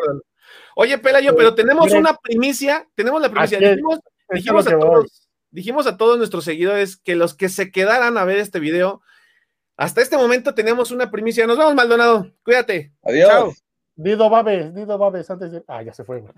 Oye, 0.76 0.98
Pelayo, 0.98 1.34
pero 1.34 1.56
tenemos 1.56 1.94
una 1.94 2.18
primicia. 2.18 2.86
Tenemos 2.94 3.22
la 3.22 3.32
primicia. 3.32 3.58
Dijimos, 3.58 4.68
a 4.68 4.78
todos, 4.78 5.30
dijimos 5.50 5.88
a 5.88 5.96
todos 5.96 6.18
nuestros 6.18 6.44
seguidores 6.44 6.98
que 6.98 7.16
los 7.16 7.34
que 7.34 7.48
se 7.48 7.72
quedaran 7.72 8.18
a 8.18 8.26
ver 8.26 8.40
este 8.40 8.60
video, 8.60 9.02
hasta 9.78 10.02
este 10.02 10.18
momento 10.18 10.54
tenemos 10.54 10.92
una 10.92 11.10
primicia. 11.10 11.48
Nos 11.48 11.58
vemos, 11.58 11.74
Maldonado. 11.74 12.30
Cuídate. 12.44 12.92
Adiós. 13.02 13.30
Chao. 13.30 13.54
Dido 13.96 14.30
Babes, 14.30 14.76
Dido 14.76 14.98
Babes, 14.98 15.30
antes 15.30 15.54
de. 15.54 15.64
Ah, 15.70 15.82
ya 15.84 15.94
se 15.94 16.04
fue, 16.04 16.20
güey. 16.20 16.34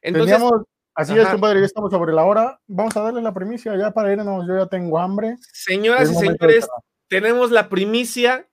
Entonces, 0.00 0.36
Teníamos, 0.36 0.62
así 0.94 1.12
Ajá. 1.12 1.22
es, 1.22 1.28
compadre, 1.28 1.60
ya 1.60 1.66
estamos 1.66 1.90
sobre 1.90 2.12
la 2.12 2.24
hora. 2.24 2.60
Vamos 2.66 2.96
a 2.96 3.02
darle 3.02 3.22
la 3.22 3.34
primicia 3.34 3.76
ya 3.76 3.90
para 3.92 4.12
irnos. 4.12 4.46
Yo 4.46 4.56
ya 4.56 4.66
tengo 4.66 4.98
hambre. 4.98 5.36
señoras 5.52 6.10
y 6.10 6.14
señores, 6.14 6.68
tenemos 7.08 7.50
la 7.50 7.68
primicia. 7.68 8.48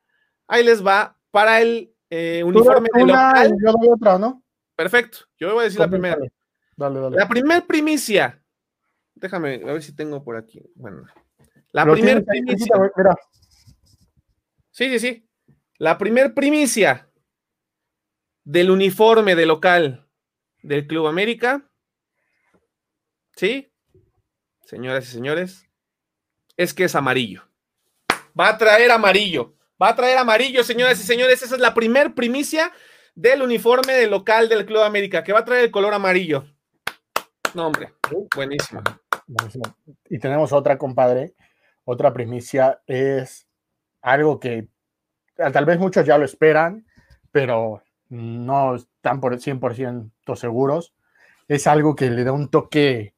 Ahí 0.47 0.63
les 0.63 0.85
va 0.85 1.17
para 1.31 1.61
el 1.61 1.93
eh, 2.09 2.43
uniforme 2.43 2.87
de 2.93 3.05
local. 3.05 3.55
yo 3.63 3.71
doy 3.73 3.89
otra, 3.93 4.17
¿no? 4.17 4.43
Perfecto. 4.75 5.19
Yo 5.39 5.53
voy 5.53 5.61
a 5.61 5.63
decir 5.63 5.79
la 5.79 5.89
primera. 5.89 6.17
Dale, 6.75 6.99
Dale. 6.99 7.17
La 7.17 7.27
primer 7.27 7.65
primicia. 7.65 8.41
Déjame, 9.15 9.55
a 9.63 9.73
ver 9.73 9.81
si 9.83 9.95
tengo 9.95 10.23
por 10.23 10.37
aquí. 10.37 10.61
Bueno. 10.75 11.03
La 11.71 11.85
Lo 11.85 11.93
primer 11.93 12.23
tienes 12.23 12.29
ahí, 12.29 12.41
primicia. 12.43 12.75
Mira, 12.95 13.15
Sí, 14.71 14.89
sí, 14.89 14.99
sí. 14.99 15.27
La 15.79 15.97
primer 15.97 16.35
primicia 16.35 17.09
del 18.43 18.69
uniforme 18.69 19.35
de 19.35 19.47
local 19.47 20.07
del 20.61 20.85
Club 20.85 21.07
América. 21.07 21.67
¿Sí? 23.37 23.71
Señoras 24.65 25.07
y 25.07 25.11
señores, 25.11 25.69
es 26.57 26.73
que 26.73 26.85
es 26.85 26.95
amarillo. 26.95 27.43
Va 28.37 28.49
a 28.49 28.57
traer 28.57 28.89
amarillo. 28.89 29.53
Va 29.81 29.89
a 29.89 29.95
traer 29.95 30.17
amarillo, 30.17 30.63
señoras 30.63 30.99
y 30.99 31.03
señores. 31.03 31.43
Esa 31.43 31.53
es 31.53 31.61
la 31.61 31.75
primer 31.75 32.15
primicia 32.15 32.73
del 33.13 33.43
uniforme 33.43 33.93
del 33.93 34.09
local 34.09 34.49
del 34.49 34.65
Club 34.65 34.81
América, 34.81 35.23
que 35.23 35.33
va 35.33 35.39
a 35.39 35.45
traer 35.45 35.65
el 35.65 35.71
color 35.71 35.93
amarillo. 35.93 36.45
No, 37.53 37.67
hombre. 37.67 37.93
Buenísimo. 38.35 38.81
buenísimo. 39.27 39.65
Y 40.09 40.17
tenemos 40.17 40.51
otra, 40.51 40.79
compadre. 40.79 41.35
Otra 41.85 42.11
primicia 42.13 42.81
es 42.87 43.47
algo 44.01 44.39
que 44.39 44.67
ah, 45.37 45.51
tal 45.51 45.65
vez 45.65 45.77
muchos 45.77 46.07
ya 46.07 46.17
lo 46.17 46.25
esperan, 46.25 46.87
pero 47.31 47.83
no 48.09 48.75
están 48.75 49.21
por 49.21 49.37
100% 49.37 50.35
seguros. 50.35 50.95
Es 51.47 51.67
algo 51.67 51.95
que 51.95 52.09
le 52.09 52.23
da 52.23 52.31
un 52.31 52.49
toque 52.49 53.13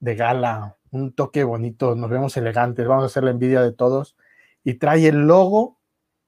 de 0.00 0.14
gala, 0.14 0.76
un 0.90 1.12
toque 1.12 1.44
bonito. 1.44 1.94
Nos 1.94 2.10
vemos 2.10 2.36
elegantes, 2.36 2.86
vamos 2.86 3.04
a 3.04 3.06
hacer 3.06 3.24
la 3.24 3.30
envidia 3.30 3.60
de 3.62 3.72
todos. 3.72 4.16
Y 4.64 4.74
trae 4.74 5.08
el 5.08 5.26
logo, 5.26 5.78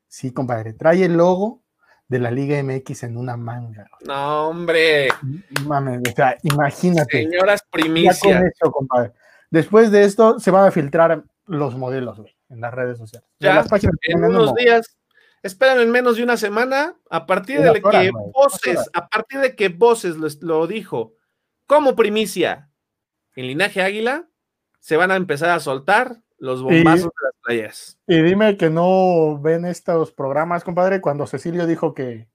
sí, 0.09 0.33
compadre, 0.33 0.73
trae 0.73 1.05
el 1.05 1.17
logo 1.17 1.63
de 2.09 2.19
la 2.19 2.31
Liga 2.31 2.61
MX 2.63 3.05
en 3.05 3.17
una 3.17 3.37
manga. 3.37 3.89
No, 4.07 4.49
hombre. 4.49 5.09
Mames, 5.67 6.01
o 6.11 6.17
sea, 6.17 6.37
imagínate. 6.43 7.23
Señoras 7.25 7.61
Ya 7.61 7.67
con 7.71 7.81
primicias. 7.81 8.43
eso, 8.43 8.73
compadre. 8.73 9.13
Después 9.51 9.91
de 9.91 10.05
esto 10.05 10.39
se 10.41 10.51
van 10.51 10.67
a 10.67 10.71
filtrar 10.71 11.25
los 11.47 11.77
modelos, 11.77 12.19
güey, 12.21 12.37
en 12.49 12.61
las 12.61 12.73
redes 12.73 12.99
sociales. 12.99 13.29
Ya, 13.41 13.55
las 13.55 13.69
páginas 13.69 13.95
en 14.03 14.25
unos 14.25 14.55
días. 14.55 14.97
Esperan 15.43 15.81
en 15.81 15.91
menos 15.91 16.17
de 16.17 16.23
una 16.25 16.37
semana. 16.37 16.97
A 17.09 17.27
partir 17.27 17.61
de 17.61 17.71
horas, 17.71 17.81
que 17.81 18.11
Voces, 18.33 18.77
horas. 18.77 18.91
a 18.93 19.09
partir 19.09 19.41
de 19.41 19.57
que 19.57 19.69
Voces 19.69 20.17
lo, 20.17 20.29
lo 20.43 20.67
dijo 20.67 21.15
como 21.67 21.97
primicia 21.97 22.70
en 23.41 23.47
Linaje 23.47 23.83
Águila, 23.83 24.29
se 24.81 24.97
van 24.97 25.11
a 25.11 25.17
empezar 25.17 25.51
a 25.51 25.61
soltar 25.61 26.23
los 26.39 26.63
bombazos 26.63 27.05
de 27.05 27.25
las 27.25 27.35
playas. 27.43 27.99
Y 28.07 28.23
dime 28.23 28.57
que 28.57 28.71
no 28.71 29.39
ven 29.41 29.65
estos 29.67 30.13
programas, 30.13 30.65
compadre, 30.65 31.01
cuando 31.01 31.27
Cecilio 31.27 31.67
dijo 31.67 31.95
que 31.95 32.29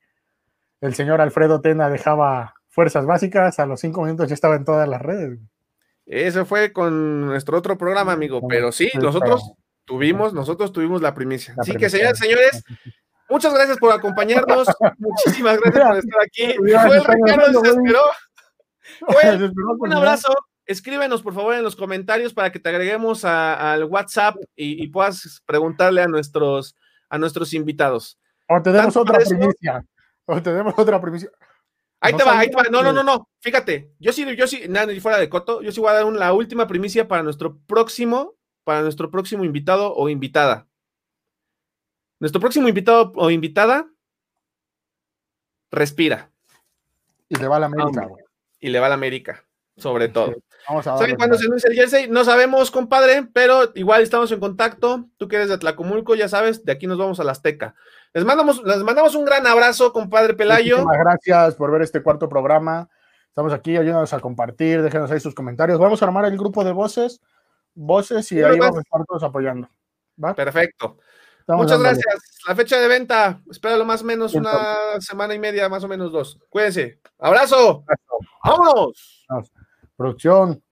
el 0.82 0.94
señor 0.94 1.22
Alfredo 1.22 1.62
Tena 1.62 1.90
dejaba 1.90 2.56
fuerzas 2.70 3.06
básicas, 3.06 3.60
a 3.60 3.66
los 3.66 3.80
cinco 3.80 4.04
minutos 4.04 4.28
ya 4.28 4.36
estaba 4.36 4.56
en 4.56 4.66
todas 4.66 4.88
las 4.88 5.02
redes. 5.02 5.40
Eso 6.06 6.46
fue 6.46 6.72
con 6.72 7.26
nuestro 7.26 7.58
otro 7.58 7.78
programa, 7.78 8.12
amigo. 8.12 8.48
Pero 8.48 8.72
sí, 8.72 8.92
nosotros 9.02 9.54
tuvimos, 9.86 10.34
nosotros 10.34 10.72
tuvimos 10.72 11.02
la 11.02 11.16
primicia. 11.16 11.56
La 11.58 11.62
Así 11.62 11.76
que, 11.76 11.90
señoras 11.90 12.20
señores, 12.20 12.64
muchas 13.28 13.54
gracias 13.54 13.78
por 13.80 13.92
acompañarnos. 13.92 14.68
Muchísimas 15.00 15.60
gracias 15.60 15.88
por 15.88 15.98
estar 15.98 16.22
aquí. 16.22 16.54
Fue 16.58 16.98
el 16.98 17.06
Ricardo 17.06 17.62
desesperó. 17.62 18.02
Fue 19.08 19.50
Un 19.80 19.94
abrazo. 19.94 20.32
Escríbenos, 20.66 21.22
por 21.22 21.34
favor, 21.34 21.54
en 21.56 21.64
los 21.64 21.76
comentarios 21.76 22.34
para 22.34 22.52
que 22.52 22.60
te 22.60 22.70
agreguemos 22.70 23.24
a- 23.24 23.74
al 23.74 23.84
WhatsApp 23.84 24.36
y, 24.56 24.84
y 24.84 24.88
puedas 24.88 25.42
preguntarle 25.46 26.02
a 26.02 26.08
nuestros, 26.08 26.76
a 27.10 27.18
nuestros 27.18 27.54
invitados. 27.54 28.18
O 28.50 28.62
tenemos 28.62 28.96
otra 28.98 29.18
eso- 29.20 29.30
primicia. 29.38 29.86
O 30.26 30.42
tenemos 30.42 30.74
otra 30.78 31.00
primicia. 31.00 31.30
Ahí 32.02 32.12
No 32.14 32.18
te 32.18 32.24
va, 32.24 32.40
ahí 32.40 32.50
te 32.50 32.56
va. 32.56 32.64
No, 32.72 32.82
no, 32.84 32.92
no, 32.92 33.04
no. 33.04 33.30
Fíjate, 33.40 33.92
yo 34.00 34.12
sí, 34.12 34.26
yo 34.36 34.48
sí, 34.48 34.64
nada, 34.68 34.88
ni 34.88 35.00
fuera 35.00 35.18
de 35.20 35.30
coto, 35.30 35.62
yo 35.62 35.72
sí 35.72 35.80
voy 35.80 35.90
a 35.90 35.94
dar 35.94 36.06
un- 36.06 36.18
la 36.20 36.34
última 36.34 36.68
primicia 36.68 37.08
para 37.08 37.22
nuestro 37.24 37.58
próximo, 37.68 38.34
para 38.64 38.82
nuestro 38.82 39.12
próximo 39.12 39.44
invitado 39.44 39.94
o 39.96 40.10
invitada. 40.10 40.68
Nuestro 42.20 42.42
próximo 42.42 42.68
invitado 42.68 43.14
o 43.16 43.30
invitada 43.30 43.88
respira 45.72 46.32
Y 47.30 47.36
le 47.36 47.48
va 47.48 47.58
a 47.58 47.60
la 47.60 47.66
América, 47.68 48.06
güey. 48.06 48.24
y 48.60 48.70
le 48.70 48.80
va 48.80 48.86
a 48.88 48.90
la 48.90 48.96
América, 48.96 49.45
sobre 49.78 50.10
todo. 50.10 50.34
Vamos 50.68 50.88
a 50.88 50.98
¿Saben 50.98 51.16
cuándo 51.16 51.38
se 51.38 51.46
anuncia 51.46 51.70
el 51.70 51.76
jersey? 51.76 52.10
No 52.10 52.24
sabemos, 52.24 52.72
compadre, 52.72 53.28
pero 53.34 53.72
igual 53.76 54.02
estamos 54.02 54.32
en 54.32 54.40
contacto. 54.40 55.06
Tú 55.18 55.28
que 55.28 55.36
eres 55.36 55.50
de 55.50 55.58
Tlacomulco, 55.58 56.16
ya 56.16 56.28
sabes, 56.28 56.66
de 56.66 56.72
aquí 56.72 56.88
nos 56.88 56.98
vamos 56.98 57.20
a 57.20 57.24
la 57.24 57.34
Azteca. 57.34 57.76
Les 58.14 58.26
mandamos, 58.26 58.64
les 58.64 58.84
mandamos 58.84 59.16
un 59.16 59.26
gran 59.26 59.46
abrazo, 59.46 59.94
compadre 59.94 60.34
Pelayo. 60.34 60.78
Muchísimas 60.78 61.00
gracias 61.00 61.56
por 61.56 61.72
ver 61.72 61.82
este 61.82 62.02
cuarto 62.02 62.30
programa. 62.30 62.90
Estamos 63.28 63.54
aquí, 63.54 63.76
ayúdanos 63.76 64.14
a 64.14 64.20
compartir, 64.20 64.82
déjenos 64.82 65.12
ahí 65.12 65.20
sus 65.20 65.36
comentarios. 65.36 65.78
Vamos 65.78 66.02
a 66.02 66.06
armar 66.06 66.26
el 66.26 66.38
grupo 66.38 66.64
de 66.64 66.72
voces, 66.72 67.22
voces 67.74 68.32
y 68.32 68.42
ahí 68.42 68.58
vamos 68.58 68.78
a 68.78 68.82
estar 68.82 69.06
todos 69.06 69.24
apoyando. 69.24 69.70
¿va? 70.24 70.34
Perfecto. 70.34 70.98
Estamos 71.40 71.64
Muchas 71.66 71.80
dándole. 71.82 72.02
gracias. 72.02 72.40
La 72.48 72.56
fecha 72.56 72.80
de 72.80 72.88
venta, 72.88 73.42
espéralo 73.52 73.86
más 73.86 74.02
o 74.02 74.06
menos 74.06 74.32
Bien, 74.32 74.46
una 74.46 75.00
semana 75.00 75.36
y 75.36 75.40
media, 75.40 75.70
más 75.70 75.84
o 75.84 75.88
menos 75.88 76.12
dos. 76.12 76.40
Cuídense. 76.50 77.00
Abrazo. 77.20 77.84
Vámonos. 78.44 79.26
Producción. 79.98 80.62